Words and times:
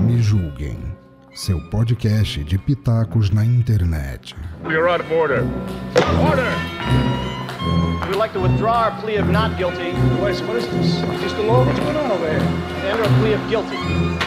Me 0.00 0.22
julguem. 0.22 0.96
Seu 1.34 1.60
podcast 1.70 2.44
de 2.44 2.56
pitacos 2.56 3.30
na 3.30 3.44
internet. 3.44 4.32
You're 4.62 4.88
out 4.88 5.00
of 5.00 5.10
order. 5.10 5.42
Order! 6.30 6.52
We'd 8.06 8.16
like 8.16 8.32
to 8.34 8.40
withdraw 8.40 8.84
our 8.84 9.00
plea 9.00 9.16
of 9.16 9.28
not 9.28 9.58
guilty. 9.58 9.90
This? 10.20 10.40
Just 11.20 11.36
a 11.36 11.42
law? 11.42 11.64
What's 11.64 11.80
going 11.80 11.96
on 11.96 12.12
over 12.12 12.30
here? 12.30 12.38
And 12.38 13.00
our 13.00 13.18
plea 13.18 13.32
of 13.32 13.48
guilty. 13.50 14.23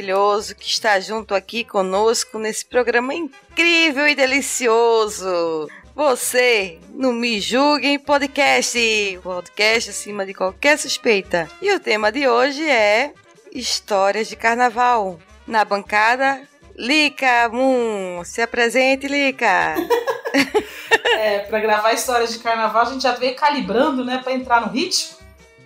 Maravilhoso 0.00 0.54
que 0.54 0.66
está 0.66 0.98
junto 0.98 1.34
aqui 1.34 1.62
conosco 1.62 2.38
nesse 2.38 2.64
programa 2.64 3.12
incrível 3.14 4.08
e 4.08 4.14
delicioso. 4.14 5.68
Você 5.94 6.78
no 6.94 7.12
Me 7.12 7.38
Julguem 7.40 7.98
Podcast, 7.98 9.20
podcast 9.22 9.90
acima 9.90 10.24
de 10.24 10.32
qualquer 10.32 10.78
suspeita. 10.78 11.48
E 11.60 11.72
o 11.74 11.80
tema 11.80 12.10
de 12.10 12.26
hoje 12.26 12.66
é 12.66 13.12
histórias 13.52 14.28
de 14.28 14.36
carnaval. 14.36 15.20
Na 15.46 15.64
bancada, 15.64 16.42
Lica 16.74 17.48
Moon. 17.50 18.24
Se 18.24 18.40
apresente, 18.40 19.06
Lica. 19.06 19.76
É, 21.12 21.40
pra 21.40 21.60
gravar 21.60 21.92
histórias 21.92 22.32
de 22.32 22.38
carnaval, 22.38 22.82
a 22.82 22.84
gente 22.86 23.02
já 23.02 23.12
veio 23.12 23.36
calibrando, 23.36 24.02
né, 24.02 24.20
pra 24.22 24.32
entrar 24.32 24.62
no 24.62 24.72
ritmo. 24.72 25.18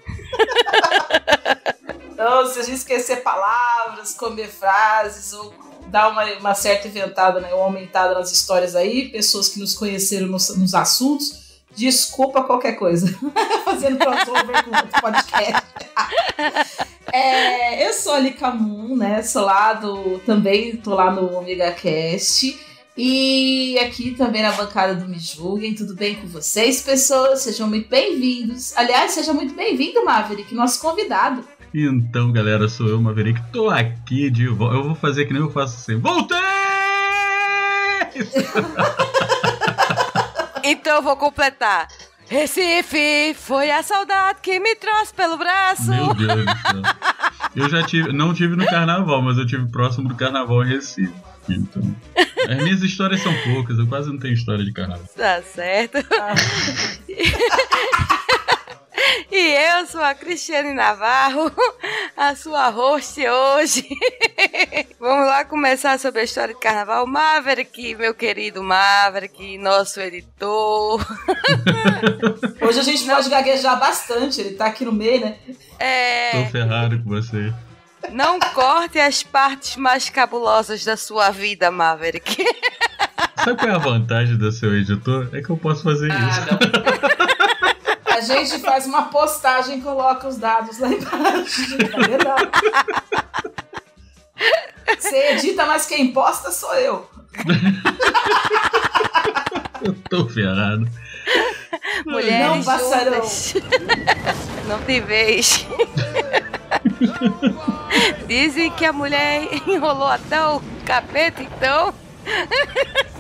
então, 2.25 2.47
se 2.47 2.59
a 2.59 2.63
gente 2.63 2.77
esquecer 2.77 3.17
palavras, 3.17 4.15
comer 4.15 4.49
frases, 4.49 5.35
ou 5.35 5.53
dar 5.89 6.09
uma, 6.09 6.25
uma 6.39 6.55
certa 6.55 6.89
inventada, 6.89 7.39
né, 7.39 7.53
ou 7.53 7.61
aumentada 7.61 8.15
nas 8.15 8.33
histórias 8.33 8.75
aí, 8.75 9.11
pessoas 9.11 9.51
que 9.51 9.61
nos 9.61 9.75
conheceram 9.75 10.29
nos, 10.29 10.57
nos 10.57 10.75
assuntos, 10.75 11.61
desculpa 11.77 12.43
qualquer 12.43 12.77
coisa. 12.77 13.15
Fazendo 13.67 13.99
crossover 13.99 14.65
com 14.65 14.71
outro 14.71 15.01
podcast. 15.03 15.63
É, 17.17 17.87
eu 17.89 17.93
sou 17.93 18.13
a 18.13 18.19
Lika 18.19 18.51
Moon, 18.51 18.97
né, 18.97 19.23
sou 19.23 19.43
lá 19.43 19.73
do... 19.75 20.19
Também 20.27 20.77
tô 20.77 20.97
lá 20.97 21.13
no 21.13 21.39
Omega 21.39 21.71
Cast. 21.71 22.59
E 22.97 23.79
aqui 23.79 24.13
também 24.17 24.43
na 24.43 24.51
bancada 24.51 24.95
do 24.97 25.07
Me 25.07 25.19
Julguem, 25.19 25.75
tudo 25.75 25.95
bem 25.95 26.17
com 26.17 26.27
vocês, 26.27 26.81
pessoas? 26.81 27.43
Sejam 27.43 27.69
muito 27.69 27.89
bem-vindos. 27.89 28.77
Aliás, 28.77 29.13
seja 29.13 29.33
muito 29.33 29.55
bem-vindo, 29.55 30.05
Maverick, 30.05 30.53
nosso 30.55 30.81
convidado. 30.81 31.45
Então, 31.77 32.31
galera, 32.31 32.69
sou 32.69 32.87
eu, 32.87 33.03
Maverick. 33.03 33.41
Tô 33.53 33.69
aqui 33.69 34.31
de 34.31 34.47
volta. 34.47 34.77
Eu 34.77 34.85
vou 34.85 34.95
fazer 34.95 35.27
que 35.27 35.33
nem 35.33 35.43
eu 35.43 35.51
faço 35.51 35.75
assim. 35.77 35.99
Voltei! 36.01 36.39
Então 40.67 40.97
eu 40.97 41.03
vou 41.03 41.15
completar. 41.15 41.87
Recife, 42.27 43.35
foi 43.35 43.71
a 43.71 43.83
saudade 43.83 44.39
que 44.41 44.59
me 44.59 44.75
trouxe 44.77 45.13
pelo 45.13 45.37
braço. 45.37 45.91
Meu 45.91 46.15
Deus 46.15 46.37
do 46.37 46.45
céu. 46.45 46.83
Eu 47.55 47.69
já 47.69 47.83
tive, 47.83 48.15
não 48.15 48.33
tive 48.33 48.57
no 48.57 48.65
carnaval, 48.65 49.21
mas 49.21 49.37
eu 49.37 49.47
tive 49.47 49.67
próximo 49.67 50.09
do 50.09 50.15
carnaval 50.15 50.65
em 50.65 50.69
Recife. 50.69 51.13
Então, 51.51 51.83
as 52.49 52.57
minhas 52.57 52.83
histórias 52.83 53.21
são 53.21 53.35
poucas, 53.43 53.79
eu 53.79 53.87
quase 53.87 54.09
não 54.11 54.19
tenho 54.19 54.33
história 54.33 54.65
de 54.65 54.73
carnaval. 54.73 55.05
Tá 55.15 55.43
certo. 55.43 55.99
E 59.37 59.53
eu 59.81 59.85
sou 59.89 60.01
a 60.01 60.15
Cristiane 60.15 60.73
Navarro, 60.73 61.51
a 62.17 62.37
sua 62.37 62.69
host 62.69 63.21
hoje. 63.27 63.85
Vamos 65.01 65.27
lá 65.27 65.45
começar 65.45 65.99
sobre 65.99 66.21
a 66.21 66.25
história 66.25 66.55
de 66.55 66.61
carnaval. 66.61 67.05
Maverick, 67.05 67.97
meu 67.97 68.15
querido 68.15 68.63
Maverick, 68.63 69.59
nosso 69.59 69.99
editor. 70.01 71.05
Hoje 72.63 72.79
a 72.79 72.83
gente 72.85 73.05
pode 73.05 73.29
gaguejar 73.29 73.77
bastante, 73.81 74.41
ele 74.41 74.55
tá 74.55 74.67
aqui 74.67 74.85
no 74.85 74.93
meio, 74.93 75.23
né? 75.23 75.37
É, 75.81 76.45
Tô 76.45 76.51
ferrado 76.53 77.03
com 77.03 77.11
você. 77.11 77.53
não 78.13 78.39
corte 78.39 79.01
as 79.01 79.25
partes 79.25 79.75
mais 79.75 80.09
cabulosas 80.09 80.85
da 80.85 80.97
sua 80.97 81.31
vida, 81.31 81.73
Maverick. 81.73 82.45
Sabe 83.45 83.59
qual 83.59 83.69
é 83.73 83.75
a 83.75 83.79
vantagem 83.79 84.39
do 84.39 84.53
seu 84.53 84.73
editor? 84.77 85.29
É 85.33 85.43
que 85.43 85.51
eu 85.51 85.57
posso 85.57 85.83
fazer 85.83 86.09
isso. 86.09 86.84
A 88.15 88.21
gente 88.21 88.61
faz 88.61 88.87
uma 88.87 89.03
postagem 89.07 89.79
e 89.79 89.83
coloca 89.83 90.29
os 90.29 90.37
dados 90.37 90.79
lá 90.79 90.89
embaixo. 90.89 91.77
É 91.95 92.09
verdade. 92.09 92.51
Você 94.99 95.17
edita, 95.33 95.67
mas 95.67 95.85
quem 95.87 96.13
posta 96.13 96.53
sou 96.53 96.75
eu. 96.75 97.11
Eu 99.83 99.95
tô 100.09 100.29
ferrado. 100.29 100.89
Mulheres 102.07 102.47
Não 102.47 102.63
passarão. 102.63 103.23
Não 104.69 104.81
tem 104.83 105.01
vez. 105.01 105.67
Dizem 108.27 108.71
que 108.71 108.85
a 108.85 108.93
mulher 108.93 109.49
enrolou 109.67 110.09
até 110.09 110.41
o 110.47 110.63
capeta, 110.87 111.43
então. 111.43 111.93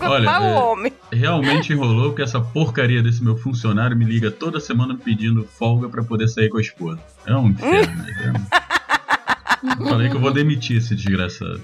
Olha, 0.01 0.29
é- 0.29 0.59
homem. 0.59 0.93
Realmente 1.13 1.73
enrolou 1.73 2.11
porque 2.11 2.23
essa 2.23 2.41
porcaria 2.41 3.03
desse 3.03 3.23
meu 3.23 3.37
funcionário 3.37 3.97
me 3.97 4.05
liga 4.05 4.31
toda 4.31 4.61
semana 4.61 4.97
pedindo 4.97 5.45
folga 5.45 5.89
pra 5.89 6.03
poder 6.03 6.29
sair 6.29 6.49
com 6.49 6.59
a 6.59 6.61
esposa. 6.61 7.01
É 7.27 7.35
um 7.35 7.49
inferno. 7.49 8.03
né? 8.03 8.33
Eu 9.81 9.87
Falei 9.89 10.11
que 10.11 10.17
eu 10.17 10.21
vou 10.21 10.33
demitir 10.33 10.77
esse 10.77 10.95
desgraçado. 10.95 11.63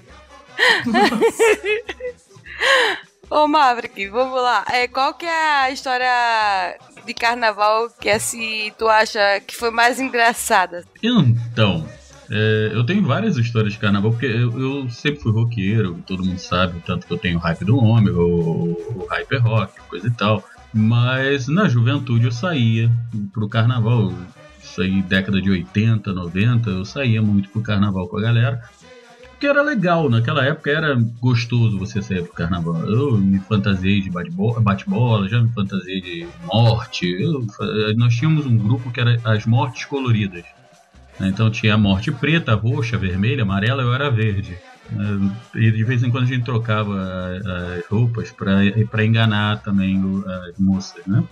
Ô 3.31 3.47
Maverick, 3.47 4.09
vamos 4.09 4.41
lá. 4.43 4.65
É, 4.71 4.89
qual 4.89 5.15
que 5.15 5.27
é 5.27 5.63
a 5.63 5.71
história 5.71 6.77
de 7.07 7.15
carnaval 7.15 7.89
que 8.01 8.11
assim, 8.11 8.73
tu 8.77 8.89
acha 8.89 9.41
que 9.47 9.55
foi 9.55 9.71
mais 9.71 10.01
engraçada? 10.01 10.85
Então, 11.03 11.87
é, 12.31 12.71
eu 12.73 12.85
tenho 12.85 13.03
várias 13.05 13.37
histórias 13.37 13.73
de 13.73 13.79
carnaval, 13.79 14.13
porque 14.13 14.27
eu, 14.27 14.59
eu 14.61 14.91
sempre 14.91 15.21
fui 15.21 15.33
roqueiro, 15.33 15.99
todo 16.07 16.25
mundo 16.25 16.39
sabe, 16.39 16.81
tanto 16.87 17.07
que 17.07 17.13
eu 17.13 17.19
tenho 17.19 17.39
o 17.39 17.41
hype 17.41 17.65
do 17.65 17.77
Ômega, 17.77 18.19
o, 18.19 18.73
o 18.73 19.07
hyper 19.11 19.43
rock, 19.43 19.81
coisa 19.89 20.07
e 20.07 20.11
tal. 20.13 20.45
Mas 20.73 21.49
na 21.49 21.69
juventude 21.69 22.27
eu 22.27 22.33
saía 22.33 22.91
pro 23.33 23.49
carnaval. 23.49 24.13
Isso 24.63 24.81
aí, 24.83 25.03
década 25.03 25.41
de 25.43 25.51
80, 25.51 26.13
90, 26.13 26.71
eu 26.71 26.85
saía 26.85 27.21
muito 27.21 27.49
pro 27.49 27.61
carnaval 27.61 28.07
com 28.07 28.19
a 28.19 28.23
galera. 28.23 28.63
Porque 29.31 29.47
era 29.47 29.63
legal, 29.63 30.09
naquela 30.11 30.45
época 30.45 30.71
era 30.71 30.95
gostoso 31.19 31.79
você 31.79 32.01
sair 32.03 32.23
pro 32.23 32.35
carnaval. 32.35 32.77
Eu 32.89 33.17
me 33.17 33.41
fantasiei 33.41 34.01
de 34.03 34.11
bate-bo- 34.11 34.61
bate-bola, 34.61 35.29
já 35.29 35.41
me 35.41 35.51
fantasiei 35.53 36.01
de 36.01 36.29
morte. 36.45 37.07
Eu 37.07 37.45
nós 37.97 38.15
tínhamos 38.15 38.45
um 38.47 38.57
grupo 38.57 38.93
que 38.93 39.01
era 39.01 39.19
as 39.25 39.47
mortes 39.47 39.87
coloridas. 39.87 40.45
Né? 41.21 41.29
Então 41.29 41.51
tinha 41.51 41.75
a 41.75 41.79
morte 41.79 42.11
preta, 42.11 42.55
roxa, 42.55 42.97
vermelha, 42.99 43.43
amarela, 43.43 43.83
eu 43.83 43.93
era 43.95 44.11
verde. 44.11 44.57
né? 44.91 45.31
E 45.55 45.71
de 45.71 45.85
vez 45.85 46.03
em 46.03 46.11
quando 46.11 46.25
a 46.25 46.27
gente 46.27 46.45
trocava 46.45 46.95
a- 46.97 47.77
as 47.79 47.87
roupas 47.87 48.33
pra 48.33 49.05
enganar 49.05 49.63
também 49.63 50.03
as 50.49 50.59
moças, 50.59 51.05
né? 51.07 51.23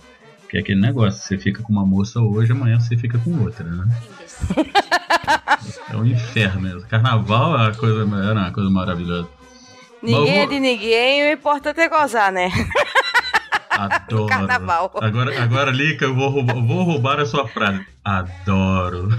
Que 0.49 0.57
é 0.57 0.61
aquele 0.61 0.79
negócio, 0.81 1.21
você 1.21 1.37
fica 1.37 1.61
com 1.61 1.71
uma 1.73 1.85
moça 1.85 2.19
hoje, 2.21 2.51
amanhã 2.53 2.79
você 2.79 2.95
fica 2.97 3.19
com 3.19 3.37
outra, 3.43 3.65
né? 3.65 3.85
É 5.91 5.95
um 5.97 6.05
inferno 6.05 6.61
mesmo. 6.61 6.81
Carnaval 6.87 7.53
é 7.55 7.63
uma 7.67 7.75
coisa, 7.75 8.01
era 8.29 8.39
uma 8.39 8.51
coisa 8.51 8.69
maravilhosa. 8.69 9.27
Ninguém 10.01 10.39
é 10.39 10.45
de 10.47 10.59
ninguém, 10.59 11.23
o 11.29 11.33
importante 11.33 11.79
é 11.81 11.89
gozar, 11.89 12.31
né? 12.31 12.49
Adoro. 13.85 14.27
Carnaval. 14.27 14.91
Agora, 15.01 15.41
agora 15.43 15.71
Lica, 15.71 16.05
eu 16.05 16.15
vou 16.15 16.29
roubar, 16.29 16.55
vou 16.55 16.83
roubar 16.83 17.19
a 17.19 17.25
sua 17.25 17.47
frase. 17.47 17.85
Adoro. 18.03 19.09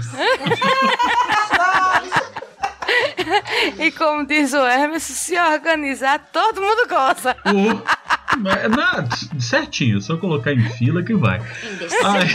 E 3.79 3.91
como 3.91 4.25
diz 4.25 4.53
o 4.53 4.65
Hermes, 4.65 5.03
se 5.03 5.37
organizar, 5.39 6.19
todo 6.31 6.61
mundo 6.61 6.87
mas, 8.39 8.69
na- 8.69 9.07
certinho, 9.39 10.01
só 10.01 10.17
colocar 10.17 10.51
em 10.53 10.69
fila 10.71 11.03
que 11.03 11.13
vai. 11.13 11.39
Ai, 12.03 12.27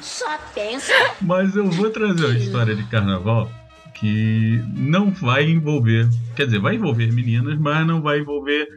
Só 0.00 0.38
pensa. 0.54 0.92
mas 1.20 1.54
eu 1.56 1.70
vou 1.70 1.90
trazer 1.90 2.24
uma 2.26 2.34
história 2.36 2.74
de 2.74 2.84
carnaval 2.84 3.50
que 3.94 4.60
não 4.74 5.10
vai 5.10 5.44
envolver. 5.44 6.08
Quer 6.36 6.46
dizer, 6.46 6.58
vai 6.60 6.74
envolver 6.74 7.12
meninas, 7.12 7.58
mas 7.58 7.86
não 7.86 8.02
vai 8.02 8.18
envolver. 8.20 8.68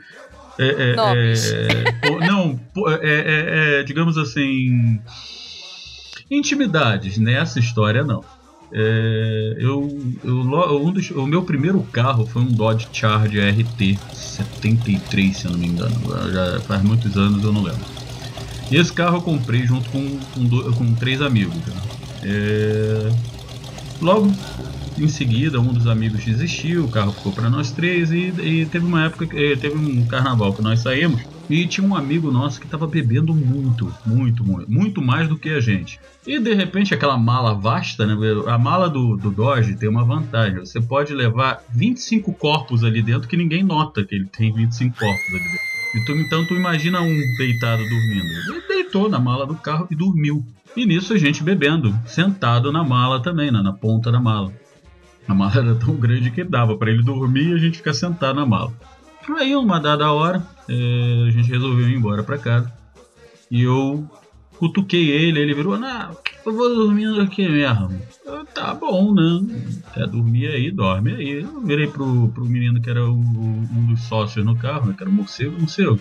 É, 0.60 0.66
é, 0.66 0.96
é, 2.08 2.20
não, 2.28 2.60
pô, 2.74 2.90
é, 2.90 2.98
é, 3.02 3.80
é, 3.80 3.84
digamos 3.84 4.18
assim. 4.18 5.00
Intimidades, 6.30 7.18
nessa 7.18 7.60
história 7.60 8.04
não. 8.04 8.24
É, 8.72 9.56
eu, 9.60 9.88
eu, 10.26 10.36
um 10.36 10.92
dos, 10.92 11.10
o 11.12 11.26
meu 11.26 11.44
primeiro 11.44 11.82
carro 11.84 12.26
foi 12.26 12.42
um 12.42 12.52
Dodge 12.52 12.88
Charger 12.92 13.54
RT 13.54 13.98
73, 14.14 15.38
se 15.38 15.46
eu 15.46 15.52
não 15.52 15.60
me 15.60 15.68
engano. 15.68 15.96
Já 16.34 16.60
faz 16.62 16.82
muitos 16.82 17.18
anos 17.18 17.44
eu 17.44 17.54
não 17.54 17.64
lembro. 17.64 17.86
E 18.70 18.76
esse 18.76 18.92
carro 18.92 19.18
eu 19.18 19.22
comprei 19.22 19.66
junto 19.66 19.90
com, 19.90 20.20
com, 20.34 20.74
com 20.74 20.96
três 20.96 21.22
amigos. 21.22 21.56
Né? 21.56 21.74
É, 22.24 23.12
logo 24.02 24.30
em 24.98 25.08
seguida, 25.08 25.60
um 25.60 25.74
dos 25.74 25.88
amigos 25.88 26.24
desistiu, 26.24 26.86
o 26.86 26.90
carro 26.90 27.14
ficou 27.14 27.32
para 27.32 27.50
nós 27.50 27.72
três 27.72 28.12
e, 28.12 28.34
e, 28.40 28.66
teve 28.66 28.86
uma 28.86 29.06
época, 29.06 29.28
teve 29.28 29.78
um 29.78 30.08
carnaval 30.08 30.54
que 30.54 30.62
nós 30.62 30.80
saímos 30.80 31.22
e 31.50 31.66
tinha 31.66 31.88
um 31.88 31.96
amigo 31.96 32.32
nosso 32.32 32.60
que 32.60 32.66
estava 32.66 32.88
bebendo 32.88 33.34
muito, 33.34 33.94
muito, 34.06 34.44
muito, 34.44 34.70
muito 34.70 35.02
mais 35.02 35.30
do 35.30 35.38
que 35.38 35.50
a 35.50 35.60
gente. 35.60 36.00
E 36.26 36.40
de 36.40 36.54
repente 36.54 36.94
aquela 36.94 37.18
mala 37.18 37.54
vasta, 37.54 38.06
né? 38.06 38.16
A 38.48 38.58
mala 38.58 38.90
do, 38.90 39.16
do 39.16 39.32
Dodge 39.32 39.78
tem 39.78 39.88
uma 39.88 40.04
vantagem. 40.04 40.60
Você 40.60 40.82
pode 40.82 41.14
levar 41.14 41.64
25 41.74 42.34
corpos 42.34 42.84
ali 42.84 43.02
dentro 43.02 43.30
que 43.30 43.38
ninguém 43.38 43.64
nota 43.64 44.04
que 44.04 44.16
ele 44.16 44.26
tem 44.26 44.54
25 44.54 44.98
corpos 44.98 45.30
ali 45.30 45.44
dentro. 45.44 45.78
Então, 45.96 46.16
então 46.18 46.46
tu 46.46 46.54
imagina 46.54 47.02
um 47.02 47.18
deitado 47.38 47.82
dormindo. 47.84 48.28
Ele 48.50 48.62
deitou 48.68 49.08
na 49.10 49.20
mala 49.20 49.46
do 49.46 49.56
carro 49.56 49.88
e 49.90 49.96
dormiu. 49.96 50.46
E 50.76 50.86
nisso 50.86 51.14
a 51.14 51.18
gente 51.18 51.44
bebendo, 51.44 51.98
sentado 52.06 52.72
na 52.72 52.84
mala 52.84 53.22
também, 53.22 53.50
né, 53.50 53.62
na 53.62 53.74
ponta 53.74 54.12
da 54.12 54.20
mala. 54.20 54.54
A 55.28 55.34
mala 55.34 55.58
era 55.58 55.76
tão 55.76 55.96
grande 55.96 56.32
que 56.32 56.44
dava 56.44 56.78
para 56.78 56.90
ele 56.90 57.04
dormir 57.04 57.50
e 57.50 57.54
a 57.54 57.58
gente 57.58 57.78
ficar 57.78 57.94
sentado 57.94 58.36
na 58.36 58.46
mala. 58.46 58.74
Aí, 59.38 59.56
uma 59.56 59.80
dada 59.80 60.12
hora, 60.12 60.42
é, 60.70 61.26
a 61.28 61.32
gente 61.32 61.50
resolveu 61.50 61.90
ir 61.90 61.96
embora 61.96 62.24
para 62.24 62.38
casa. 62.38 62.72
E 63.52 63.62
eu 63.64 64.10
cutuquei 64.58 65.10
ele, 65.10 65.40
ele 65.40 65.54
virou, 65.54 65.78
não, 65.78 66.18
eu 66.46 66.54
vou 66.54 66.74
dormindo 66.74 67.20
aqui 67.22 67.48
mesmo. 67.48 68.02
Eu, 68.26 68.46
tá 68.46 68.74
bom, 68.74 69.14
né? 69.14 69.82
Quer 69.94 70.08
dormir 70.08 70.48
aí, 70.48 70.72
dorme 70.72 71.14
aí. 71.14 71.42
Eu 71.42 71.62
virei 71.62 71.88
pro, 71.88 72.30
pro 72.30 72.46
menino 72.46 72.82
que 72.82 72.90
era 72.90 73.04
o, 73.06 73.14
um 73.14 73.86
dos 73.90 74.04
sócios 74.04 74.46
no 74.46 74.56
carro, 74.56 74.88
né, 74.88 74.94
que 74.96 75.04
era 75.04 75.10
o 75.10 75.14
morcego, 75.14 75.60
morcego. 75.60 76.00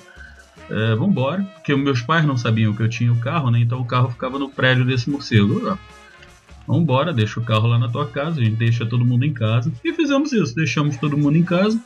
É, 0.71 0.95
vambora, 0.97 1.43
porque 1.55 1.75
meus 1.77 2.01
pais 2.03 2.25
não 2.25 2.37
sabiam 2.37 2.75
que 2.75 2.83
eu 2.83 2.89
tinha 2.89 3.13
o 3.13 3.21
carro, 3.21 3.51
né? 3.51 3.61
Então 3.61 3.81
o 3.81 3.85
carro 3.85 4.11
ficava 4.11 4.39
no 4.39 4.49
prédio 4.49 4.85
desse 4.85 5.09
morcego. 5.09 5.79
Vambora, 6.67 7.13
deixa 7.13 7.39
o 7.39 7.45
carro 7.45 7.69
lá 7.69 7.79
na 7.79 7.89
tua 7.89 8.07
casa, 8.09 8.41
a 8.41 8.45
gente 8.45 8.57
deixa 8.57 8.85
todo 8.85 9.05
mundo 9.05 9.25
em 9.25 9.33
casa. 9.33 9.73
E 9.85 9.93
fizemos 9.93 10.33
isso, 10.33 10.55
deixamos 10.55 10.97
todo 10.97 11.17
mundo 11.17 11.37
em 11.37 11.45
casa. 11.45 11.81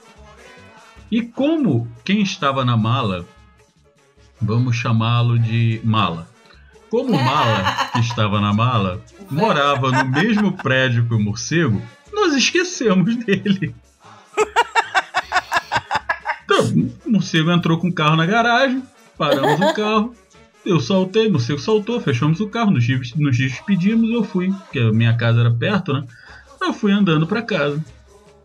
E 1.11 1.23
como 1.23 1.87
quem 2.05 2.23
estava 2.23 2.65
na 2.65 2.77
mala, 2.77 3.27
vamos 4.41 4.77
chamá-lo 4.77 5.39
de 5.39 5.81
mala. 5.85 6.29
Como 6.89 7.13
o 7.13 7.25
mala 7.25 7.91
que 7.93 8.01
estava 8.01 8.41
na 8.41 8.53
mala 8.53 9.03
morava 9.31 9.91
no 9.91 10.11
mesmo 10.11 10.53
prédio 10.53 11.07
que 11.07 11.15
o 11.15 11.21
morcego, 11.21 11.81
nós 12.13 12.35
esquecemos 12.35 13.17
dele. 13.17 13.75
Então, 16.53 16.91
o 17.07 17.13
morcego 17.13 17.53
entrou 17.53 17.79
com 17.79 17.87
o 17.87 17.95
carro 17.95 18.17
na 18.17 18.27
garagem, 18.27 18.83
paramos 19.17 19.61
o 19.61 19.73
carro, 19.73 20.17
eu 20.65 20.81
saltei, 20.81 21.29
o 21.29 21.33
morcego 21.33 21.59
saltou, 21.59 22.01
fechamos 22.01 22.41
o 22.41 22.49
carro, 22.49 22.71
nos, 22.71 22.87
nos 23.17 23.37
despedimos, 23.37 24.11
eu 24.11 24.23
fui, 24.23 24.51
porque 24.51 24.79
a 24.79 24.93
minha 24.93 25.17
casa 25.17 25.41
era 25.41 25.51
perto, 25.51 25.93
né? 25.93 26.05
Eu 26.61 26.73
fui 26.73 26.93
andando 26.93 27.27
para 27.27 27.43
casa. 27.43 27.83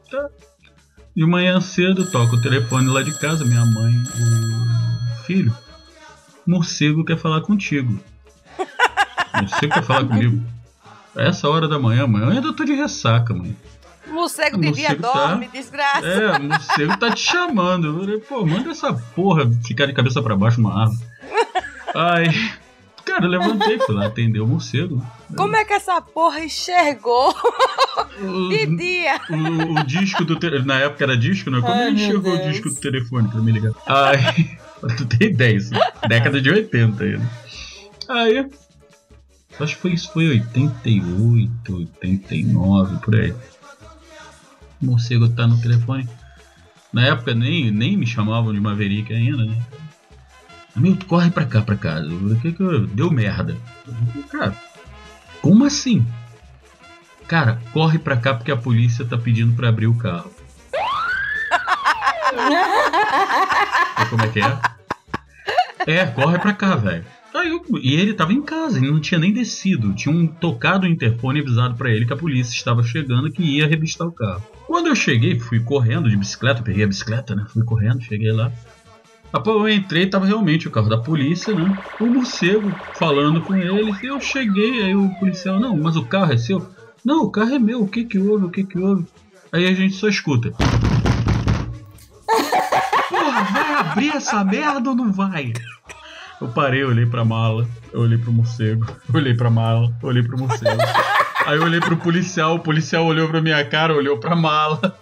Tá? 0.09 0.29
De 1.15 1.25
manhã 1.25 1.59
cedo, 1.59 2.09
toco 2.09 2.35
o 2.35 2.41
telefone 2.41 2.87
lá 2.87 3.01
de 3.01 3.17
casa, 3.19 3.45
minha 3.45 3.65
mãe, 3.65 3.93
o 3.93 5.23
filho. 5.23 5.55
Morcego 6.45 7.03
quer 7.03 7.17
falar 7.17 7.41
contigo. 7.41 7.99
Morcego 9.33 9.73
quer 9.73 9.83
falar 9.83 10.05
comigo. 10.05 10.41
essa 11.15 11.49
hora 11.49 11.67
da 11.67 11.79
manhã, 11.79 12.07
mãe, 12.07 12.21
eu 12.21 12.29
ainda 12.29 12.53
tô 12.53 12.63
de 12.63 12.73
ressaca, 12.73 13.33
mãe. 13.33 13.55
Morcego 14.07 14.61
de 14.61 14.71
dia 14.71 14.95
dorme, 14.95 15.47
tá... 15.47 15.51
desgraça. 15.51 16.07
É, 16.07 16.39
morcego 16.39 16.97
tá 16.97 17.11
te 17.11 17.21
chamando. 17.21 17.87
Eu 17.87 17.99
falei, 17.99 18.19
pô, 18.19 18.45
manda 18.45 18.69
essa 18.69 18.93
porra 18.93 19.49
ficar 19.65 19.87
de 19.87 19.93
cabeça 19.93 20.21
para 20.21 20.37
baixo 20.37 20.61
numa 20.61 20.83
árvore. 20.83 20.99
Ai. 21.95 22.25
Cara, 23.05 23.25
eu 23.25 23.29
levantei, 23.29 23.79
fui 23.79 23.93
lá 23.93 24.07
atender 24.07 24.39
o 24.39 24.47
morcego. 24.47 25.05
Como 25.37 25.55
é 25.55 25.63
que 25.63 25.73
essa 25.73 26.01
porra 26.01 26.39
enxergou? 26.43 27.33
O, 28.19 28.49
de 28.49 28.65
dia. 28.75 29.21
O, 29.29 29.79
o 29.79 29.83
disco 29.85 30.25
do 30.25 30.37
telefone. 30.37 30.67
Na 30.67 30.79
época 30.79 31.03
era 31.03 31.15
disco, 31.15 31.51
né? 31.51 31.61
Como 31.61 31.71
Ai, 31.71 31.87
ele 31.87 32.03
enxergou 32.03 32.35
Deus. 32.35 32.45
o 32.45 32.51
disco 32.51 32.69
do 32.69 32.75
telefone 32.75 33.29
pra 33.29 33.39
me 33.41 33.51
ligar? 33.51 33.73
Ai. 33.85 34.57
tu 34.97 35.05
tem 35.05 35.29
ideia, 35.29 35.55
isso. 35.55 35.71
Década 36.07 36.41
de 36.41 36.49
80 36.49 37.03
aí, 37.03 37.17
né? 37.17 37.29
Aí. 38.09 38.49
Acho 39.59 39.75
que 39.75 39.81
foi 39.81 39.91
isso, 39.93 40.11
foi 40.11 40.27
88, 40.29 41.75
89, 41.75 42.97
por 42.97 43.15
aí. 43.15 43.31
O 44.81 44.85
morcego 44.85 45.29
tá 45.29 45.47
no 45.47 45.61
telefone. 45.61 46.09
Na 46.91 47.07
época 47.07 47.33
nem, 47.33 47.71
nem 47.71 47.95
me 47.95 48.05
chamavam 48.05 48.53
de 48.53 48.59
Maverick 48.59 49.13
ainda, 49.13 49.45
né? 49.45 49.57
Meu, 50.75 50.97
corre 51.07 51.31
pra 51.31 51.45
cá, 51.45 51.61
pra 51.61 51.75
casa. 51.75 52.07
O 52.07 52.39
que 52.39 52.51
que 52.51 52.61
eu... 52.61 52.85
Deu 52.87 53.09
merda. 53.09 53.55
Cara, 54.29 54.55
como 55.41 55.65
assim? 55.65 56.05
Cara, 57.27 57.61
corre 57.71 57.97
pra 57.97 58.17
cá 58.17 58.33
porque 58.33 58.51
a 58.51 58.57
polícia 58.57 59.05
tá 59.05 59.17
pedindo 59.17 59.55
pra 59.55 59.69
abrir 59.69 59.87
o 59.87 59.95
carro. 59.95 60.31
como 64.09 64.23
é 64.23 64.27
que 64.27 64.41
é? 64.41 64.59
É, 65.87 66.05
corre 66.07 66.39
pra 66.39 66.53
cá, 66.53 66.75
velho. 66.75 67.05
e 67.81 67.93
ele 67.93 68.13
tava 68.13 68.33
em 68.33 68.41
casa, 68.41 68.77
ele 68.77 68.91
não 68.91 68.99
tinha 68.99 69.19
nem 69.19 69.31
descido. 69.31 69.93
Tinha 69.93 70.13
um 70.13 70.27
tocado 70.27 70.85
o 70.85 70.89
interfone 70.89 71.39
avisado 71.39 71.75
para 71.75 71.89
ele 71.89 72.05
que 72.05 72.13
a 72.13 72.17
polícia 72.17 72.53
estava 72.53 72.83
chegando 72.83 73.31
que 73.31 73.43
ia 73.43 73.67
revistar 73.67 74.07
o 74.07 74.11
carro. 74.11 74.43
Quando 74.67 74.87
eu 74.87 74.95
cheguei, 74.95 75.39
fui 75.39 75.59
correndo 75.59 76.09
de 76.09 76.17
bicicleta, 76.17 76.63
peguei 76.63 76.83
a 76.83 76.87
bicicleta, 76.87 77.35
né? 77.35 77.45
Fui 77.49 77.63
correndo, 77.63 78.01
cheguei 78.01 78.31
lá. 78.31 78.51
Eu 79.43 79.69
entrei, 79.69 80.07
tava 80.07 80.25
realmente 80.25 80.67
o 80.67 80.71
carro 80.71 80.89
da 80.89 80.97
polícia, 80.97 81.53
né? 81.53 81.77
O 81.99 82.05
morcego 82.05 82.73
falando 82.93 83.41
com 83.41 83.55
eles. 83.55 84.01
Eu 84.03 84.19
cheguei, 84.21 84.83
aí 84.83 84.95
o 84.95 85.09
policial, 85.19 85.59
não, 85.59 85.75
mas 85.75 85.95
o 85.95 86.05
carro 86.05 86.33
é 86.33 86.37
seu? 86.37 86.65
Não, 87.03 87.23
o 87.23 87.29
carro 87.29 87.53
é 87.53 87.59
meu, 87.59 87.83
o 87.83 87.87
que 87.87 88.05
que 88.05 88.17
houve, 88.17 88.45
o 88.45 88.49
que 88.49 88.63
que 88.63 88.79
houve? 88.79 89.05
Aí 89.51 89.67
a 89.67 89.73
gente 89.73 89.95
só 89.95 90.07
escuta. 90.07 90.51
Porra, 93.09 93.43
vai 93.51 93.73
abrir 93.73 94.09
essa 94.15 94.43
merda 94.43 94.89
ou 94.89 94.95
não 94.95 95.11
vai? 95.11 95.53
Eu 96.41 96.49
parei, 96.49 96.83
olhei 96.83 97.05
pra 97.05 97.23
mala, 97.23 97.67
olhei 97.93 98.17
pro 98.17 98.31
morcego, 98.31 98.85
olhei 99.13 99.33
pra 99.33 99.49
mala, 99.49 99.93
olhei 100.01 100.23
pro 100.23 100.37
morcego. 100.37 100.81
Aí 101.45 101.57
eu 101.57 101.63
olhei 101.63 101.79
pro 101.79 101.95
policial, 101.97 102.55
o 102.55 102.59
policial 102.59 103.05
olhou 103.05 103.29
pra 103.29 103.39
minha 103.39 103.63
cara, 103.65 103.95
olhou 103.95 104.17
pra 104.17 104.35
mala. 104.35 104.97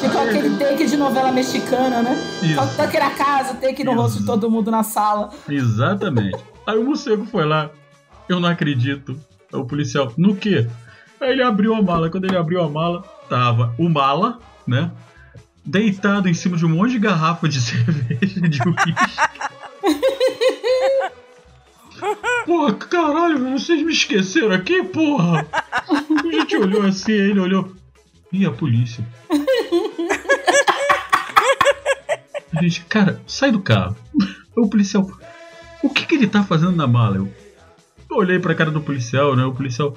Ficou 0.00 0.20
aquele 0.22 0.56
take 0.56 0.86
de 0.86 0.96
novela 0.96 1.30
mexicana, 1.30 2.02
né? 2.02 2.16
Isso. 2.42 2.76
Take 2.76 2.98
na 2.98 3.10
casa, 3.10 3.54
take 3.54 3.84
no 3.84 3.92
Isso. 3.92 4.00
rosto 4.00 4.18
de 4.20 4.26
todo 4.26 4.50
mundo 4.50 4.72
na 4.72 4.82
sala. 4.82 5.30
Exatamente. 5.48 6.42
Aí 6.66 6.76
o 6.76 6.84
morcego 6.84 7.24
foi 7.26 7.44
lá. 7.44 7.70
Eu 8.28 8.40
não 8.40 8.48
acredito. 8.48 9.16
Aí 9.52 9.60
o 9.60 9.64
policial, 9.64 10.12
no 10.16 10.34
quê? 10.34 10.66
Aí 11.20 11.30
ele 11.30 11.42
abriu 11.42 11.74
a 11.74 11.80
mala. 11.80 12.10
Quando 12.10 12.24
ele 12.24 12.36
abriu 12.36 12.60
a 12.60 12.68
mala, 12.68 13.02
tava 13.28 13.72
o 13.78 13.88
mala, 13.88 14.40
né? 14.66 14.90
Deitado 15.64 16.28
em 16.28 16.34
cima 16.34 16.56
de 16.56 16.66
um 16.66 16.70
monte 16.70 16.92
de 16.92 16.98
garrafa 16.98 17.48
de 17.48 17.60
cerveja 17.62 18.40
de 18.40 18.60
uísque. 18.60 18.94
Porra, 22.44 22.74
caralho, 22.74 23.38
vocês 23.52 23.82
me 23.82 23.92
esqueceram 23.92 24.52
aqui, 24.52 24.82
porra! 24.84 25.46
A 25.88 26.30
gente 26.30 26.56
olhou 26.56 26.82
assim, 26.82 27.12
ele 27.12 27.40
olhou. 27.40 27.74
Ih, 28.32 28.46
a 28.46 28.50
polícia. 28.50 29.04
A 32.54 32.62
gente, 32.62 32.84
cara, 32.84 33.20
sai 33.26 33.50
do 33.50 33.60
carro. 33.60 33.96
O 34.56 34.68
policial. 34.68 35.10
O 35.82 35.90
que, 35.90 36.06
que 36.06 36.14
ele 36.14 36.26
tá 36.26 36.44
fazendo 36.44 36.72
na 36.72 36.86
mala? 36.86 37.16
Eu, 37.16 37.32
eu 38.10 38.16
olhei 38.16 38.38
pra 38.38 38.54
cara 38.54 38.70
do 38.70 38.80
policial, 38.80 39.34
né? 39.34 39.44
O 39.44 39.52
policial. 39.52 39.96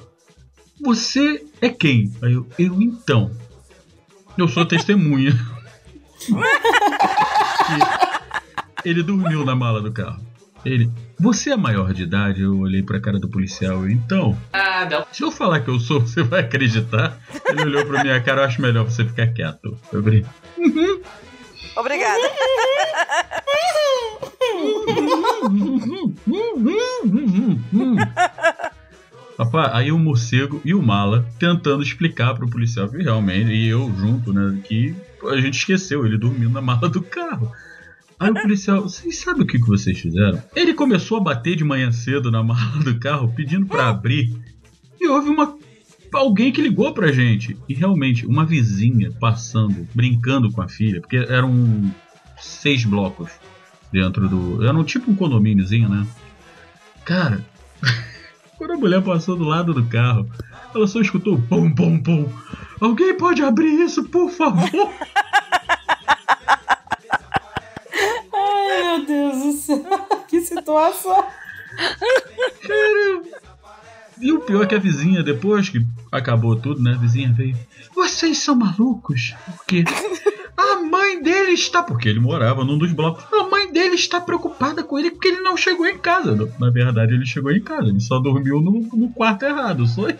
Você 0.80 1.44
é 1.60 1.68
quem? 1.68 2.12
Aí 2.22 2.32
eu, 2.32 2.46
eu 2.58 2.80
então. 2.80 3.30
Eu 4.36 4.48
sou 4.48 4.64
testemunha. 4.64 5.32
ele 8.84 9.02
dormiu 9.02 9.44
na 9.44 9.54
mala 9.54 9.80
do 9.80 9.92
carro. 9.92 10.20
Ele, 10.68 10.90
você 11.18 11.50
é 11.50 11.56
maior 11.56 11.94
de 11.94 12.02
idade? 12.02 12.42
Eu 12.42 12.58
olhei 12.58 12.82
pra 12.82 13.00
cara 13.00 13.18
do 13.18 13.28
policial. 13.28 13.88
Então, 13.88 14.36
ah, 14.52 14.86
não. 14.90 15.06
se 15.10 15.22
eu 15.22 15.30
falar 15.30 15.60
que 15.60 15.70
eu 15.70 15.80
sou, 15.80 16.00
você 16.06 16.22
vai 16.22 16.40
acreditar? 16.40 17.18
Ele 17.48 17.62
olhou 17.62 17.86
pra 17.86 18.02
minha 18.02 18.20
cara, 18.20 18.42
eu 18.42 18.44
acho 18.44 18.60
melhor 18.60 18.84
você 18.84 19.04
ficar 19.04 19.28
quieto. 19.28 19.76
Eu 19.92 20.02
falei, 20.02 20.24
Obrigada. 21.76 22.30
Rapaz, 29.38 29.70
aí 29.72 29.92
o 29.92 29.98
morcego 29.98 30.60
e 30.64 30.74
o 30.74 30.82
mala 30.82 31.24
tentando 31.38 31.82
explicar 31.82 32.34
pro 32.34 32.50
policial 32.50 32.88
que 32.88 33.00
realmente, 33.00 33.52
e 33.52 33.68
eu 33.68 33.92
junto, 33.96 34.32
né, 34.32 34.60
que 34.64 34.96
a 35.30 35.40
gente 35.40 35.56
esqueceu, 35.56 36.04
ele 36.04 36.18
dormiu 36.18 36.50
na 36.50 36.60
mala 36.60 36.88
do 36.88 37.00
carro. 37.00 37.52
Aí 38.18 38.30
o 38.30 38.34
policial, 38.34 38.82
vocês 38.82 39.18
sabem 39.18 39.42
o 39.42 39.46
que, 39.46 39.60
que 39.60 39.66
vocês 39.68 39.98
fizeram? 39.98 40.42
Ele 40.54 40.74
começou 40.74 41.18
a 41.18 41.20
bater 41.20 41.54
de 41.54 41.62
manhã 41.62 41.92
cedo 41.92 42.30
na 42.30 42.42
mala 42.44 42.82
do 42.82 42.98
carro, 42.98 43.32
pedindo 43.34 43.66
pra 43.66 43.88
abrir. 43.88 44.36
E 45.00 45.06
houve 45.06 45.28
uma. 45.28 45.56
Alguém 46.12 46.50
que 46.50 46.60
ligou 46.60 46.92
pra 46.92 47.12
gente. 47.12 47.56
E 47.68 47.74
realmente, 47.74 48.26
uma 48.26 48.44
vizinha 48.44 49.12
passando, 49.20 49.86
brincando 49.94 50.50
com 50.50 50.60
a 50.60 50.68
filha, 50.68 51.00
porque 51.00 51.16
eram 51.16 51.94
seis 52.40 52.84
blocos 52.84 53.30
dentro 53.92 54.28
do. 54.28 54.64
Era 54.66 54.76
um 54.76 54.84
tipo 54.84 55.10
um 55.10 55.14
condomíniozinho, 55.14 55.88
né? 55.88 56.04
Cara, 57.04 57.44
quando 58.58 58.72
a 58.72 58.76
mulher 58.76 59.02
passou 59.02 59.36
do 59.36 59.44
lado 59.44 59.72
do 59.72 59.84
carro, 59.84 60.28
ela 60.74 60.88
só 60.88 61.00
escutou 61.00 61.40
pum, 61.42 61.72
pum, 61.72 62.02
pum. 62.02 62.28
Alguém 62.80 63.16
pode 63.16 63.42
abrir 63.42 63.80
isso, 63.80 64.02
por 64.04 64.28
favor? 64.30 64.92
Que 70.28 70.40
situação. 70.40 71.24
E 74.20 74.32
o 74.32 74.40
pior 74.40 74.64
é 74.64 74.66
que 74.66 74.74
a 74.74 74.78
vizinha, 74.80 75.22
depois 75.22 75.68
que 75.68 75.86
acabou 76.10 76.56
tudo, 76.56 76.82
né? 76.82 76.94
A 76.94 76.98
vizinha 76.98 77.32
veio. 77.32 77.56
Vocês 77.94 78.38
são 78.38 78.56
malucos? 78.56 79.34
Porque 79.56 79.84
a 80.56 80.80
mãe 80.80 81.22
dele 81.22 81.52
está. 81.52 81.84
Porque 81.84 82.08
ele 82.08 82.18
morava 82.18 82.64
num 82.64 82.76
dos 82.76 82.92
blocos. 82.92 83.24
A 83.32 83.48
mãe 83.48 83.70
dele 83.70 83.94
está 83.94 84.20
preocupada 84.20 84.82
com 84.82 84.98
ele 84.98 85.12
porque 85.12 85.28
ele 85.28 85.40
não 85.40 85.56
chegou 85.56 85.86
em 85.86 85.98
casa. 85.98 86.34
Na 86.58 86.70
verdade, 86.70 87.14
ele 87.14 87.26
chegou 87.26 87.52
em 87.52 87.62
casa. 87.62 87.88
Ele 87.88 88.00
só 88.00 88.18
dormiu 88.18 88.60
no, 88.60 88.80
no 88.92 89.08
quarto 89.10 89.44
errado. 89.44 89.86
Só 89.86 90.08
isso. 90.08 90.18